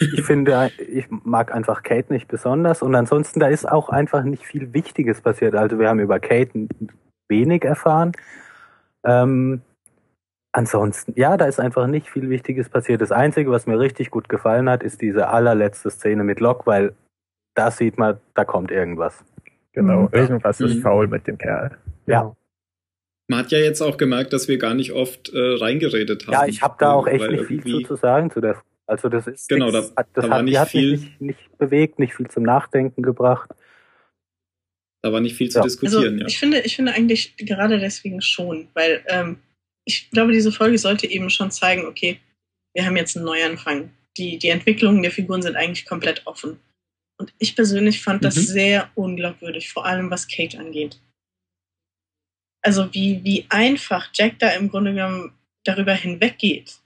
ich 0.00 0.22
finde, 0.22 0.70
ich 0.88 1.06
mag 1.10 1.54
einfach 1.54 1.82
Kate 1.82 2.12
nicht 2.12 2.28
besonders 2.28 2.82
und 2.82 2.94
ansonsten, 2.94 3.40
da 3.40 3.46
ist 3.46 3.68
auch 3.70 3.88
einfach 3.88 4.24
nicht 4.24 4.44
viel 4.44 4.72
Wichtiges 4.74 5.20
passiert. 5.20 5.54
Also 5.54 5.78
wir 5.78 5.88
haben 5.88 6.00
über 6.00 6.18
Kate 6.18 6.66
wenig 7.28 7.64
erfahren. 7.64 8.12
Ähm, 9.04 9.62
ansonsten, 10.52 11.12
ja, 11.16 11.36
da 11.36 11.46
ist 11.46 11.60
einfach 11.60 11.86
nicht 11.86 12.08
viel 12.10 12.28
Wichtiges 12.30 12.68
passiert. 12.68 13.00
Das 13.00 13.12
Einzige, 13.12 13.50
was 13.50 13.66
mir 13.66 13.78
richtig 13.78 14.10
gut 14.10 14.28
gefallen 14.28 14.68
hat, 14.68 14.82
ist 14.82 15.00
diese 15.00 15.28
allerletzte 15.28 15.90
Szene 15.90 16.24
mit 16.24 16.40
Locke, 16.40 16.66
weil 16.66 16.94
da 17.54 17.70
sieht 17.70 17.98
man, 17.98 18.18
da 18.34 18.44
kommt 18.44 18.70
irgendwas. 18.70 19.24
Genau, 19.72 20.02
Mhm. 20.02 20.08
irgendwas 20.12 20.60
ist 20.60 20.76
Mhm. 20.76 20.82
faul 20.82 21.06
mit 21.08 21.26
dem 21.26 21.38
Kerl. 21.38 21.76
Ja. 22.06 22.20
Genau. 22.22 22.36
Man 23.28 23.38
hat 23.40 23.50
ja 23.52 23.58
jetzt 23.58 23.80
auch 23.80 23.96
gemerkt, 23.96 24.32
dass 24.32 24.48
wir 24.48 24.58
gar 24.58 24.74
nicht 24.74 24.92
oft 24.92 25.32
äh, 25.32 25.38
reingeredet 25.58 26.26
haben. 26.26 26.32
Ja, 26.34 26.46
ich 26.46 26.62
habe 26.62 26.74
da 26.78 26.92
auch 26.92 27.06
echt 27.06 27.30
nicht 27.30 27.44
viel 27.46 27.62
zu, 27.62 27.80
zu 27.80 27.96
sagen 27.96 28.30
zu 28.30 28.40
der. 28.40 28.60
Also 28.86 29.08
das 29.08 29.26
ist 29.26 29.48
Genau, 29.48 29.70
nix, 29.70 29.94
da- 29.94 29.96
hat, 30.02 30.08
das 30.14 30.24
da 30.24 30.30
war 30.30 30.38
hat, 30.38 30.44
nicht 30.44 30.60
viel- 30.68 30.90
mich 30.92 31.00
nicht, 31.02 31.20
nicht 31.20 31.58
bewegt, 31.58 31.98
nicht 31.98 32.14
viel 32.14 32.28
zum 32.28 32.42
Nachdenken 32.42 33.02
gebracht. 33.02 33.50
Da 35.02 35.12
war 35.12 35.20
nicht 35.20 35.36
viel 35.36 35.50
zu 35.50 35.58
Ja. 35.58 35.64
diskutieren, 35.64 36.04
also, 36.14 36.16
ja. 36.20 36.26
Ich 36.26 36.38
finde, 36.38 36.60
ich 36.60 36.76
finde 36.76 36.92
eigentlich 36.92 37.36
gerade 37.36 37.78
deswegen 37.78 38.20
schon, 38.22 38.68
weil 38.74 39.04
ähm, 39.08 39.38
ich 39.86 40.10
glaube, 40.10 40.32
diese 40.32 40.52
Folge 40.52 40.78
sollte 40.78 41.06
eben 41.06 41.28
schon 41.30 41.50
zeigen, 41.50 41.86
okay, 41.86 42.20
wir 42.74 42.86
haben 42.86 42.96
jetzt 42.96 43.16
einen 43.16 43.26
Neuanfang. 43.26 43.90
Die, 44.16 44.38
die 44.38 44.48
Entwicklungen 44.48 45.02
der 45.02 45.10
Figuren 45.10 45.42
sind 45.42 45.56
eigentlich 45.56 45.84
komplett 45.86 46.26
offen. 46.26 46.58
Und 47.20 47.32
ich 47.38 47.54
persönlich 47.54 48.02
fand 48.02 48.24
das 48.24 48.36
Mhm. 48.36 48.40
sehr 48.40 48.90
unglaubwürdig, 48.94 49.70
vor 49.72 49.84
allem 49.86 50.10
was 50.10 50.26
Kate 50.28 50.58
angeht. 50.58 51.00
Also 52.62 52.92
wie, 52.94 53.22
wie 53.24 53.46
einfach 53.50 54.10
Jack 54.14 54.38
da 54.38 54.50
im 54.50 54.68
Grunde 54.70 54.94
genommen 54.94 55.32
darüber 55.64 55.92
hinweggeht, 55.94 56.78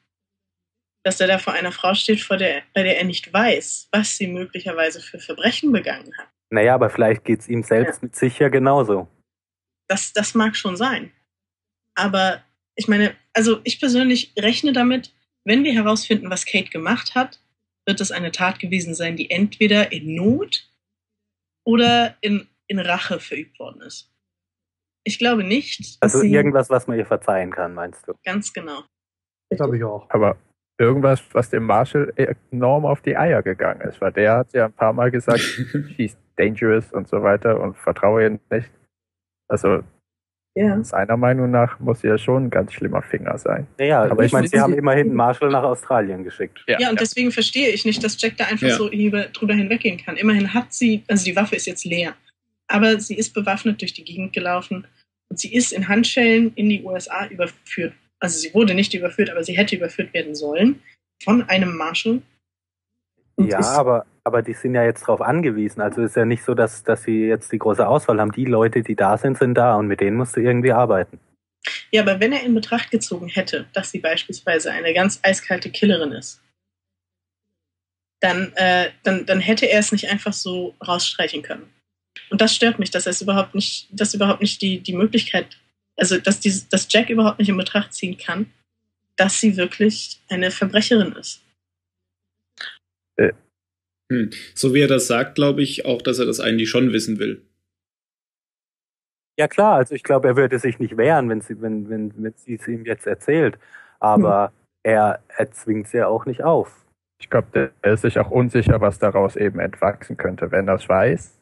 dass 1.04 1.20
er 1.20 1.26
da 1.26 1.38
vor 1.38 1.52
einer 1.52 1.72
Frau 1.72 1.94
steht, 1.94 2.20
vor 2.20 2.36
der, 2.36 2.62
bei 2.74 2.82
der 2.82 2.98
er 2.98 3.04
nicht 3.04 3.32
weiß, 3.32 3.88
was 3.92 4.16
sie 4.16 4.26
möglicherweise 4.26 5.00
für 5.00 5.18
Verbrechen 5.18 5.72
begangen 5.72 6.12
hat. 6.18 6.28
Naja, 6.50 6.74
aber 6.74 6.90
vielleicht 6.90 7.24
geht's 7.24 7.48
ihm 7.48 7.62
selbst 7.62 8.02
mit 8.02 8.16
sich 8.16 8.38
ja 8.38 8.48
genauso. 8.48 9.08
Das, 9.86 10.12
das 10.12 10.34
mag 10.34 10.56
schon 10.56 10.76
sein. 10.76 11.12
Aber 11.94 12.42
ich 12.74 12.88
meine, 12.88 13.14
also 13.32 13.60
ich 13.64 13.80
persönlich 13.80 14.32
rechne 14.38 14.72
damit, 14.72 15.12
wenn 15.44 15.64
wir 15.64 15.72
herausfinden, 15.72 16.30
was 16.30 16.46
Kate 16.46 16.70
gemacht 16.70 17.14
hat, 17.14 17.40
wird 17.86 18.00
es 18.00 18.10
eine 18.12 18.32
Tat 18.32 18.58
gewesen 18.58 18.94
sein, 18.94 19.16
die 19.16 19.30
entweder 19.30 19.92
in 19.92 20.14
Not 20.14 20.70
oder 21.64 22.16
in, 22.20 22.46
in 22.66 22.78
Rache 22.78 23.18
verübt 23.18 23.58
worden 23.58 23.80
ist. 23.82 24.12
Ich 25.04 25.18
glaube 25.18 25.42
nicht, 25.42 26.02
dass 26.02 26.14
Also 26.14 26.18
sie 26.20 26.32
irgendwas, 26.32 26.68
was 26.68 26.86
man 26.86 26.98
ihr 26.98 27.06
verzeihen 27.06 27.50
kann, 27.50 27.74
meinst 27.74 28.06
du? 28.06 28.12
ganz 28.24 28.52
genau. 28.52 28.84
Glaube 29.50 29.78
ich 29.78 29.84
auch. 29.84 30.08
Aber 30.10 30.36
irgendwas, 30.78 31.22
was 31.32 31.50
dem 31.50 31.64
Marshall 31.64 32.12
enorm 32.50 32.86
auf 32.86 33.00
die 33.02 33.16
Eier 33.16 33.42
gegangen 33.42 33.80
ist, 33.82 34.00
weil 34.00 34.12
der 34.12 34.38
hat 34.38 34.52
ja 34.52 34.66
ein 34.66 34.72
paar 34.72 34.92
Mal 34.92 35.10
gesagt, 35.10 35.40
she's 35.96 36.16
dangerous 36.36 36.92
und 36.92 37.08
so 37.08 37.22
weiter 37.22 37.60
und 37.60 37.76
vertraue 37.76 38.22
ihr 38.22 38.38
nicht. 38.50 38.70
Also 39.48 39.82
Ja. 40.56 40.82
seiner 40.84 41.16
Meinung 41.16 41.50
nach 41.50 41.80
muss 41.80 42.00
sie 42.00 42.08
ja 42.08 42.16
schon 42.18 42.44
ein 42.46 42.50
ganz 42.50 42.72
schlimmer 42.72 43.02
Finger 43.02 43.36
sein. 43.38 43.66
Naja, 43.78 44.02
Aber 44.02 44.12
aber 44.12 44.22
ich 44.22 44.26
ich 44.28 44.32
meine, 44.32 44.48
sie 44.48 44.60
haben 44.60 44.74
immerhin 44.74 45.12
Marshall 45.14 45.50
nach 45.50 45.64
Australien 45.64 46.22
geschickt. 46.24 46.64
Ja, 46.68 46.90
und 46.90 47.00
deswegen 47.00 47.32
verstehe 47.32 47.68
ich 47.70 47.84
nicht, 47.84 48.02
dass 48.04 48.20
Jack 48.20 48.36
da 48.36 48.44
einfach 48.44 48.68
Ja. 48.68 48.76
so 48.76 48.88
über, 48.90 49.22
drüber 49.24 49.54
hinweggehen 49.54 49.98
kann. 49.98 50.16
Immerhin 50.16 50.54
hat 50.54 50.72
sie, 50.72 51.02
also 51.08 51.24
die 51.24 51.34
Waffe 51.36 51.56
ist 51.56 51.66
jetzt 51.66 51.84
leer, 51.84 52.14
aber 52.68 53.00
sie 53.00 53.16
ist 53.16 53.34
bewaffnet 53.34 53.80
durch 53.80 53.94
die 53.94 54.04
Gegend 54.04 54.32
gelaufen 54.32 54.86
und 55.28 55.38
sie 55.40 55.52
ist 55.52 55.72
in 55.72 55.88
Handschellen 55.88 56.52
in 56.54 56.68
die 56.68 56.84
USA 56.84 57.26
überführt. 57.26 57.94
Also 58.20 58.38
sie 58.38 58.52
wurde 58.54 58.74
nicht 58.74 58.94
überführt, 58.94 59.30
aber 59.30 59.44
sie 59.44 59.56
hätte 59.56 59.76
überführt 59.76 60.12
werden 60.12 60.34
sollen 60.34 60.82
von 61.22 61.42
einem 61.48 61.76
Marshal. 61.76 62.22
Und 63.36 63.48
Ja, 63.48 63.60
aber, 63.60 64.06
aber 64.24 64.42
die 64.42 64.54
sind 64.54 64.74
ja 64.74 64.84
jetzt 64.84 65.02
drauf 65.02 65.20
angewiesen. 65.20 65.80
Also 65.80 66.02
ist 66.02 66.16
ja 66.16 66.24
nicht 66.24 66.44
so, 66.44 66.54
dass, 66.54 66.82
dass 66.82 67.04
sie 67.04 67.26
jetzt 67.26 67.52
die 67.52 67.58
große 67.58 67.86
Auswahl 67.86 68.20
haben. 68.20 68.32
Die 68.32 68.44
Leute, 68.44 68.82
die 68.82 68.96
da 68.96 69.16
sind, 69.16 69.38
sind 69.38 69.54
da 69.54 69.76
und 69.76 69.86
mit 69.86 70.00
denen 70.00 70.16
musst 70.16 70.36
du 70.36 70.40
irgendwie 70.40 70.72
arbeiten. 70.72 71.20
ja, 71.92 72.02
aber 72.02 72.20
wenn 72.20 72.32
er 72.32 72.42
in 72.42 72.54
Betracht 72.54 72.90
gezogen 72.90 73.28
hätte, 73.28 73.66
dass 73.72 73.90
sie 73.90 74.00
beispielsweise 74.00 74.72
eine 74.72 74.92
ganz 74.94 75.20
eiskalte 75.22 75.70
Killerin 75.70 76.12
ist, 76.12 76.42
dann, 78.20 78.52
äh, 78.56 78.90
dann, 79.04 79.26
dann 79.26 79.40
hätte 79.40 79.66
er 79.66 79.78
es 79.78 79.92
nicht 79.92 80.10
einfach 80.10 80.32
so 80.32 80.74
rausstreichen 80.84 81.42
können. 81.42 81.72
Und 82.30 82.40
das 82.40 82.54
stört 82.54 82.78
mich, 82.78 82.90
dass 82.90 83.06
er 83.06 83.10
es 83.10 83.22
überhaupt 83.22 83.54
nicht, 83.54 83.88
dass 83.92 84.14
überhaupt 84.14 84.40
nicht 84.40 84.60
die, 84.60 84.80
die 84.80 84.94
Möglichkeit, 84.94 85.58
also 85.98 86.18
dass, 86.18 86.40
dieses, 86.40 86.68
dass 86.68 86.86
Jack 86.90 87.10
überhaupt 87.10 87.38
nicht 87.38 87.48
in 87.48 87.56
Betracht 87.56 87.92
ziehen 87.92 88.16
kann, 88.16 88.50
dass 89.16 89.40
sie 89.40 89.56
wirklich 89.56 90.22
eine 90.28 90.50
Verbrecherin 90.50 91.12
ist. 91.12 91.42
So 94.54 94.72
wie 94.72 94.80
er 94.80 94.88
das 94.88 95.06
sagt, 95.06 95.34
glaube 95.34 95.62
ich 95.62 95.84
auch, 95.84 96.00
dass 96.00 96.18
er 96.18 96.24
das 96.24 96.40
eigentlich 96.40 96.70
schon 96.70 96.92
wissen 96.92 97.18
will. 97.18 97.42
Ja 99.38 99.46
klar, 99.48 99.76
also 99.76 99.94
ich 99.94 100.02
glaube, 100.02 100.28
er 100.28 100.36
würde 100.36 100.58
sich 100.58 100.78
nicht 100.78 100.96
wehren, 100.96 101.28
wenn 101.28 101.42
sie, 101.42 101.60
wenn, 101.60 101.88
wenn, 101.90 102.12
wenn 102.16 102.32
sie 102.36 102.54
es 102.54 102.66
ihm 102.66 102.84
jetzt 102.86 103.06
erzählt. 103.06 103.58
Aber 104.00 104.52
er, 104.82 105.22
er 105.28 105.50
zwingt 105.52 105.88
sie 105.88 105.98
ja 105.98 106.08
auch 106.08 106.24
nicht 106.26 106.42
auf. 106.42 106.84
Ich 107.20 107.28
glaube, 107.28 107.72
der 107.82 107.92
ist 107.92 108.02
sich 108.02 108.18
auch 108.18 108.30
unsicher, 108.30 108.80
was 108.80 108.98
daraus 108.98 109.36
eben 109.36 109.58
entwachsen 109.58 110.16
könnte, 110.16 110.50
wenn 110.50 110.68
er 110.68 110.74
es 110.74 110.88
weiß. 110.88 111.37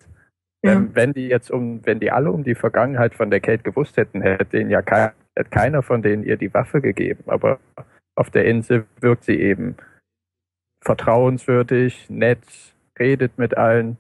Ja. 0.67 0.73
Ähm, 0.73 0.91
wenn 0.95 1.13
die 1.13 1.29
jetzt 1.29 1.51
um, 1.51 1.81
wenn 1.85 2.01
die 2.01 2.11
alle 2.11 2.31
um 2.31 2.45
die 2.45 2.55
Vergangenheit 2.55 3.15
von 3.15 3.31
der 3.31 3.41
Kate 3.41 3.63
gewusst 3.63 3.97
hätten, 3.97 4.21
hätte 4.21 4.59
ihnen 4.59 4.71
ja 4.71 4.83
kein, 4.83 5.13
hätte 5.37 5.51
keiner 5.51 5.83
von 5.83 6.03
denen 6.03 6.25
ihr 6.25 6.37
die 6.37 6.53
Waffe 6.53 6.81
gegeben. 6.81 7.25
Aber 7.27 7.61
auf 8.17 8.31
der 8.31 8.47
Insel 8.47 8.87
wirkt 9.01 9.25
sie 9.25 9.41
eben 9.41 9.77
vertrauenswürdig, 10.83 12.11
nett, 12.11 12.45
redet 12.99 13.39
mit 13.39 13.57
allen. 13.57 13.97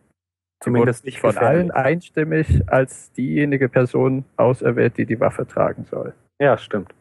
Zumindest 0.62 1.04
nicht 1.04 1.20
von 1.20 1.30
gefährlich. 1.30 1.48
allen 1.48 1.70
einstimmig 1.70 2.62
als 2.66 3.12
diejenige 3.12 3.68
Person 3.68 4.24
auserwählt, 4.36 4.96
die 4.96 5.04
die 5.04 5.20
Waffe 5.20 5.46
tragen 5.46 5.84
soll. 5.84 6.14
Ja, 6.40 6.56
stimmt. 6.56 6.94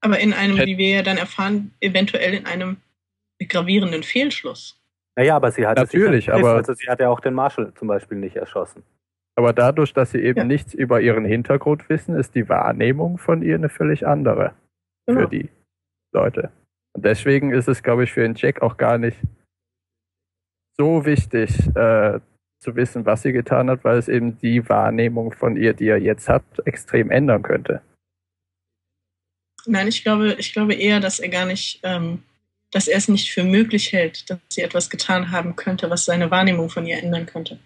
Aber 0.00 0.18
in 0.20 0.32
einem, 0.32 0.56
wie 0.56 0.78
wir 0.78 0.88
ja 0.88 1.02
dann 1.02 1.18
erfahren, 1.18 1.72
eventuell 1.80 2.32
in 2.32 2.46
einem 2.46 2.76
gravierenden 3.48 4.02
Fehlschluss. 4.02 4.79
Naja, 5.16 5.36
aber 5.36 5.50
sie 5.50 5.66
hat 5.66 5.76
Natürlich, 5.76 6.28
es 6.28 6.34
aber- 6.34 6.54
Also 6.54 6.72
sie 6.74 6.88
hat 6.88 7.00
ja 7.00 7.08
auch 7.08 7.20
den 7.20 7.34
Marshall 7.34 7.72
zum 7.74 7.88
Beispiel 7.88 8.18
nicht 8.18 8.36
erschossen. 8.36 8.82
Aber 9.36 9.52
dadurch, 9.52 9.92
dass 9.92 10.10
sie 10.12 10.20
eben 10.22 10.38
Ja. 10.40 10.44
nichts 10.44 10.74
über 10.74 11.00
ihren 11.00 11.24
Hintergrund 11.24 11.88
wissen, 11.88 12.14
ist 12.14 12.34
die 12.34 12.48
Wahrnehmung 12.48 13.18
von 13.18 13.42
ihr 13.42 13.54
eine 13.54 13.68
völlig 13.68 14.06
andere 14.06 14.54
Genau. 15.06 15.20
für 15.22 15.28
die 15.28 15.48
Leute. 16.12 16.50
Und 16.94 17.04
deswegen 17.04 17.52
ist 17.52 17.68
es, 17.68 17.82
glaube 17.82 18.04
ich, 18.04 18.12
für 18.12 18.22
den 18.22 18.34
Jack 18.34 18.62
auch 18.62 18.76
gar 18.76 18.98
nicht 18.98 19.18
so 20.76 21.04
wichtig 21.04 21.68
äh, 21.76 22.20
zu 22.62 22.76
wissen, 22.76 23.06
was 23.06 23.22
sie 23.22 23.32
getan 23.32 23.70
hat, 23.70 23.84
weil 23.84 23.98
es 23.98 24.08
eben 24.08 24.38
die 24.38 24.68
Wahrnehmung 24.68 25.32
von 25.32 25.56
ihr, 25.56 25.72
die 25.74 25.88
er 25.88 25.98
jetzt 25.98 26.28
hat, 26.28 26.42
extrem 26.66 27.10
ändern 27.10 27.42
könnte. 27.42 27.80
Nein, 29.66 29.88
ich 29.88 30.02
glaube, 30.02 30.34
ich 30.38 30.52
glaube 30.52 30.74
eher, 30.74 31.00
dass 31.00 31.20
er 31.20 31.28
gar 31.28 31.46
nicht, 31.46 31.80
ähm, 31.82 32.22
dass 32.70 32.88
er 32.88 32.98
es 32.98 33.08
nicht 33.08 33.30
für 33.30 33.44
möglich 33.44 33.92
hält, 33.92 34.30
dass 34.30 34.38
sie 34.48 34.62
etwas 34.62 34.90
getan 34.90 35.30
haben 35.30 35.56
könnte, 35.56 35.90
was 35.90 36.04
seine 36.04 36.30
Wahrnehmung 36.30 36.70
von 36.70 36.86
ihr 36.86 36.98
ändern 36.98 37.26
könnte. 37.26 37.58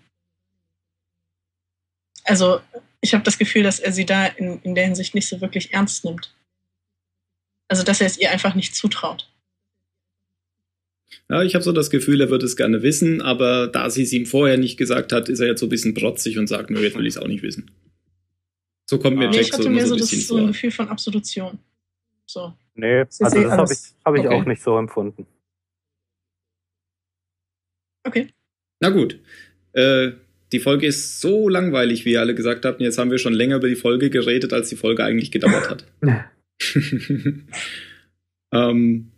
Also, 2.24 2.60
ich 3.00 3.12
habe 3.12 3.24
das 3.24 3.38
Gefühl, 3.38 3.62
dass 3.62 3.80
er 3.80 3.92
sie 3.92 4.06
da 4.06 4.26
in, 4.26 4.60
in 4.62 4.74
der 4.74 4.84
Hinsicht 4.84 5.14
nicht 5.14 5.28
so 5.28 5.40
wirklich 5.40 5.74
ernst 5.74 6.04
nimmt. 6.04 6.34
Also, 7.68 7.82
dass 7.82 8.00
er 8.00 8.06
es 8.06 8.18
ihr 8.18 8.30
einfach 8.30 8.54
nicht 8.54 8.74
zutraut. 8.74 9.30
Ja, 11.28 11.42
ich 11.42 11.54
habe 11.54 11.64
so 11.64 11.72
das 11.72 11.90
Gefühl, 11.90 12.20
er 12.20 12.30
würde 12.30 12.46
es 12.46 12.56
gerne 12.56 12.82
wissen, 12.82 13.22
aber 13.22 13.68
da 13.68 13.90
sie 13.90 14.02
es 14.02 14.12
ihm 14.12 14.26
vorher 14.26 14.56
nicht 14.56 14.76
gesagt 14.76 15.12
hat, 15.12 15.28
ist 15.28 15.40
er 15.40 15.46
jetzt 15.46 15.60
so 15.60 15.66
ein 15.66 15.70
bisschen 15.70 15.94
protzig 15.94 16.38
und 16.38 16.46
sagt, 16.46 16.70
nö, 16.70 16.82
jetzt 16.82 16.96
will 16.96 17.06
ich 17.06 17.14
es 17.14 17.22
auch 17.22 17.26
nicht 17.26 17.42
wissen. 17.42 17.70
So 18.86 18.98
kommt 18.98 19.16
mir 19.16 19.28
Ah. 19.28 19.30
Nee, 19.30 19.36
Jack 19.36 19.46
ich 19.46 19.52
so 19.52 19.58
hatte 19.58 19.66
immer 19.68 19.76
mehr 19.76 19.86
so 19.86 19.96
so, 19.96 20.04
ein 20.04 20.10
das 20.10 20.26
so 20.26 20.36
ein. 20.36 20.46
Gefühl 20.48 20.70
von 20.70 20.88
Absolution. 20.88 21.58
So, 22.26 22.54
Nee, 22.74 23.04
Sie 23.08 23.24
also 23.24 23.42
das 23.42 23.52
habe 23.52 23.72
ich, 23.72 23.78
hab 24.04 24.14
ich 24.16 24.26
Okay. 24.26 24.28
auch 24.34 24.44
nicht 24.46 24.62
so 24.62 24.76
empfunden. 24.78 25.26
okay. 28.06 28.28
Na 28.80 28.90
gut. 28.90 29.20
Äh, 29.72 30.12
die 30.52 30.60
Folge 30.60 30.86
ist 30.86 31.20
so 31.20 31.48
langweilig, 31.48 32.04
wie 32.04 32.12
ihr 32.12 32.20
alle 32.20 32.34
gesagt 32.34 32.64
habt. 32.64 32.78
Und 32.80 32.84
jetzt 32.84 32.98
haben 32.98 33.10
wir 33.10 33.18
schon 33.18 33.32
länger 33.32 33.56
über 33.56 33.68
die 33.68 33.76
Folge 33.76 34.10
geredet, 34.10 34.52
als 34.52 34.68
die 34.68 34.76
Folge 34.76 35.04
eigentlich 35.04 35.30
gedauert 35.32 35.70
hat. 35.70 35.86
ähm, 38.52 39.10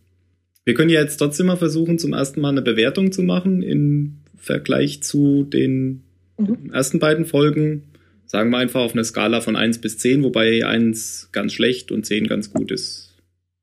wir 0.65 0.75
können 0.75 0.91
ja 0.91 1.01
jetzt 1.01 1.17
trotzdem 1.19 1.47
mal 1.47 1.57
versuchen, 1.57 1.99
zum 1.99 2.13
ersten 2.13 2.41
Mal 2.41 2.51
eine 2.51 2.63
Bewertung 2.63 3.13
zu 3.13 3.23
machen 3.23 3.63
im 3.63 4.19
Vergleich 4.37 5.03
zu 5.03 5.45
den 5.45 6.03
Mhm. 6.39 6.71
ersten 6.73 6.99
beiden 6.99 7.25
Folgen. 7.25 7.85
Sagen 8.27 8.51
wir 8.51 8.59
einfach 8.59 8.81
auf 8.83 8.93
einer 8.93 9.05
Skala 9.05 9.41
von 9.41 9.57
1 9.57 9.81
bis 9.81 9.97
10, 9.99 10.23
wobei 10.23 10.67
1 10.67 11.31
ganz 11.33 11.55
schlecht 11.55 11.91
und 11.93 12.05
10 12.05 12.27
ganz 12.27 12.51
gut 12.53 12.71
ist. 12.71 13.06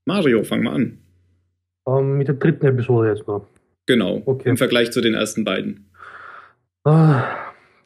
Mario, 0.06 0.44
fang 0.44 0.64
mal 0.64 0.76
an. 0.76 0.98
Ähm, 1.88 2.18
mit 2.18 2.28
der 2.28 2.36
dritten 2.36 2.66
Episode 2.66 3.10
jetzt 3.10 3.28
noch. 3.28 3.48
Genau, 3.86 4.22
Okay. 4.26 4.50
im 4.50 4.58
Vergleich 4.58 4.92
zu 4.92 5.02
den 5.02 5.14
ersten 5.14 5.44
beiden. 5.44 5.90
Ah, 6.86 7.24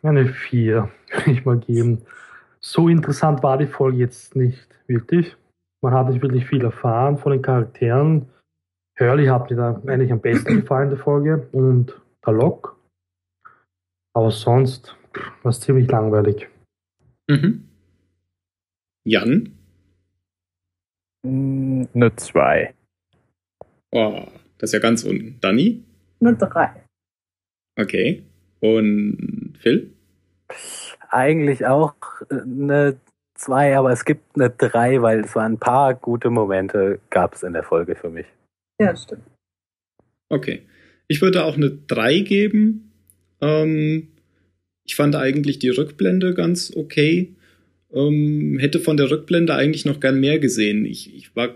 eine 0.03 0.27
4 0.27 0.89
würde 1.11 1.31
ich 1.31 1.45
mal 1.45 1.57
geben. 1.57 2.03
So 2.59 2.89
interessant 2.89 3.43
war 3.43 3.57
die 3.57 3.67
Folge 3.67 3.97
jetzt 3.99 4.35
nicht 4.35 4.67
wirklich. 4.87 5.35
Man 5.81 5.93
hat 5.93 6.09
nicht 6.09 6.21
wirklich 6.21 6.45
viel 6.45 6.63
erfahren 6.63 7.17
von 7.17 7.31
den 7.31 7.41
Charakteren. 7.41 8.27
Hurley 8.99 9.27
hat 9.27 9.49
mir 9.49 9.55
da 9.57 9.81
eigentlich 9.85 10.11
am 10.11 10.21
besten 10.21 10.55
gefallen 10.61 10.89
in 10.89 10.95
der 10.95 11.03
Folge 11.03 11.47
und 11.51 11.99
der 12.25 12.33
Lok. 12.33 12.75
Aber 14.15 14.31
sonst 14.31 14.95
war 15.43 15.51
es 15.51 15.59
ziemlich 15.59 15.87
langweilig. 15.89 16.47
Mhm. 17.29 17.67
Jan? 19.05 19.56
Eine 21.23 22.15
2. 22.15 22.73
Oh, 23.91 24.27
das 24.57 24.69
ist 24.69 24.73
ja 24.73 24.79
ganz 24.79 25.03
unten. 25.03 25.37
Danny? 25.41 25.83
Nur 26.19 26.33
drei. 26.33 26.83
Okay. 27.79 28.23
Und 28.59 29.57
Phil? 29.59 29.93
Eigentlich 31.09 31.65
auch 31.65 31.95
äh, 32.29 32.41
eine 32.41 32.99
zwei, 33.35 33.77
aber 33.77 33.91
es 33.91 34.03
gibt 34.03 34.35
eine 34.35 34.49
drei, 34.49 35.01
weil 35.01 35.21
es 35.21 35.35
waren 35.35 35.53
ein 35.53 35.59
paar 35.59 35.93
gute 35.93 36.29
Momente, 36.29 36.99
gab 37.09 37.35
es 37.35 37.43
in 37.43 37.53
der 37.53 37.63
Folge 37.63 37.95
für 37.95 38.09
mich. 38.09 38.25
Ja, 38.79 38.95
stimmt. 38.95 39.23
Okay. 40.29 40.63
Ich 41.07 41.21
würde 41.21 41.45
auch 41.45 41.55
eine 41.55 41.71
3 41.71 42.19
geben. 42.19 42.91
Ähm, 43.39 44.09
ich 44.85 44.95
fand 44.95 45.15
eigentlich 45.15 45.59
die 45.59 45.69
Rückblende 45.69 46.33
ganz 46.33 46.75
okay. 46.75 47.35
Ähm, 47.93 48.57
hätte 48.59 48.79
von 48.79 48.97
der 48.97 49.09
Rückblende 49.09 49.53
eigentlich 49.55 49.85
noch 49.85 49.99
gern 49.99 50.19
mehr 50.19 50.39
gesehen. 50.39 50.85
Ich, 50.85 51.15
ich 51.15 51.35
war 51.35 51.55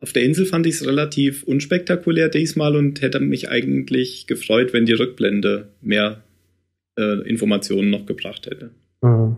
auf 0.00 0.14
der 0.14 0.22
Insel 0.22 0.46
fand 0.46 0.66
ich 0.66 0.76
es 0.76 0.86
relativ 0.86 1.42
unspektakulär 1.42 2.30
diesmal 2.30 2.74
und 2.74 3.02
hätte 3.02 3.20
mich 3.20 3.50
eigentlich 3.50 4.26
gefreut, 4.26 4.72
wenn 4.72 4.86
die 4.86 4.94
Rückblende 4.94 5.68
mehr 5.82 6.24
äh, 6.98 7.28
Informationen 7.28 7.90
noch 7.90 8.06
gebracht 8.06 8.46
hätte. 8.46 8.70
Mhm. 9.02 9.36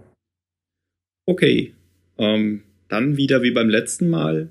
Okay. 1.26 1.72
Ähm, 2.18 2.62
dann 2.88 3.16
wieder 3.16 3.42
wie 3.42 3.50
beim 3.50 3.68
letzten 3.68 4.08
Mal. 4.08 4.50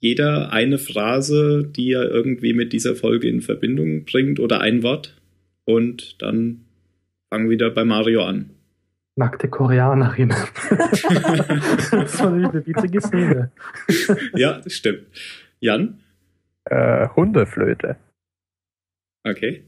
Jeder 0.00 0.52
eine 0.52 0.78
Phrase, 0.78 1.68
die 1.76 1.92
er 1.92 2.10
irgendwie 2.10 2.54
mit 2.54 2.72
dieser 2.72 2.94
Folge 2.94 3.28
in 3.28 3.42
Verbindung 3.42 4.04
bringt 4.04 4.40
oder 4.40 4.60
ein 4.60 4.82
Wort. 4.82 5.14
Und 5.64 6.22
dann 6.22 6.60
fangen 7.30 7.46
wir 7.46 7.52
wieder 7.52 7.70
bei 7.70 7.84
Mario 7.84 8.22
an. 8.22 8.50
Nackte 9.16 9.48
Koreanerin. 9.48 10.28
das 11.90 12.20
war 12.20 12.32
eine 12.32 12.66
witzige 12.66 13.00
Szene. 13.00 13.52
ja, 14.34 14.60
das 14.60 14.72
stimmt. 14.72 15.06
Jan? 15.60 16.02
Äh, 16.64 17.08
Hundeflöte. 17.14 17.96
Okay. 19.22 19.64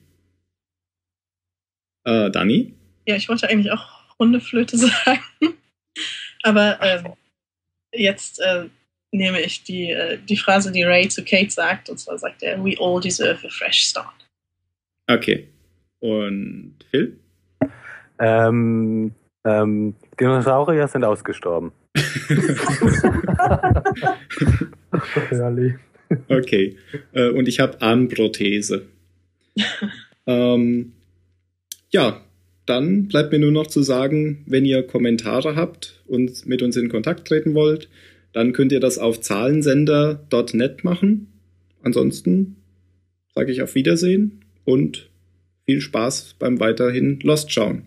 Äh, 2.04 2.30
Dani? 2.30 2.74
Ja, 3.06 3.16
ich 3.16 3.28
wollte 3.28 3.48
eigentlich 3.48 3.72
auch 3.72 4.18
Hundeflöte 4.18 4.76
sagen. 4.78 5.22
Aber 6.42 6.78
ähm, 6.82 7.12
jetzt 7.92 8.40
äh, 8.40 8.68
nehme 9.12 9.40
ich 9.40 9.62
die, 9.62 9.90
äh, 9.90 10.18
die 10.18 10.36
Phrase, 10.36 10.72
die 10.72 10.82
Ray 10.82 11.08
zu 11.08 11.24
Kate 11.24 11.50
sagt. 11.50 11.88
Und 11.88 11.98
zwar 11.98 12.18
sagt 12.18 12.42
er, 12.42 12.62
we 12.64 12.76
all 12.78 13.00
deserve 13.00 13.46
a 13.46 13.50
fresh 13.50 13.82
start. 13.82 14.28
Okay. 15.08 15.48
Und 16.00 16.76
Phil? 16.90 17.18
Ähm, 18.18 19.14
ähm, 19.46 19.94
Dinosaurier 20.18 20.88
sind 20.88 21.04
ausgestorben. 21.04 21.72
Okay. 26.28 26.76
Äh, 27.12 27.30
und 27.30 27.48
ich 27.48 27.60
habe 27.60 27.80
Armprothese. 27.80 28.86
ähm, 30.26 30.92
ja, 31.90 32.20
dann 32.66 33.08
bleibt 33.08 33.32
mir 33.32 33.38
nur 33.38 33.52
noch 33.52 33.68
zu 33.68 33.82
sagen, 33.82 34.44
wenn 34.46 34.64
ihr 34.64 34.86
Kommentare 34.86 35.56
habt 35.56 36.02
und 36.06 36.46
mit 36.46 36.62
uns 36.62 36.76
in 36.76 36.88
Kontakt 36.88 37.28
treten 37.28 37.54
wollt, 37.54 37.88
dann 38.32 38.52
könnt 38.52 38.72
ihr 38.72 38.80
das 38.80 38.98
auf 38.98 39.20
zahlensender.net 39.20 40.84
machen. 40.84 41.28
Ansonsten 41.82 42.56
sage 43.34 43.52
ich 43.52 43.62
auf 43.62 43.74
Wiedersehen 43.74 44.44
und 44.64 45.10
viel 45.64 45.80
Spaß 45.80 46.36
beim 46.38 46.60
weiterhin 46.60 47.20
Lost 47.20 47.52
schauen. 47.52 47.86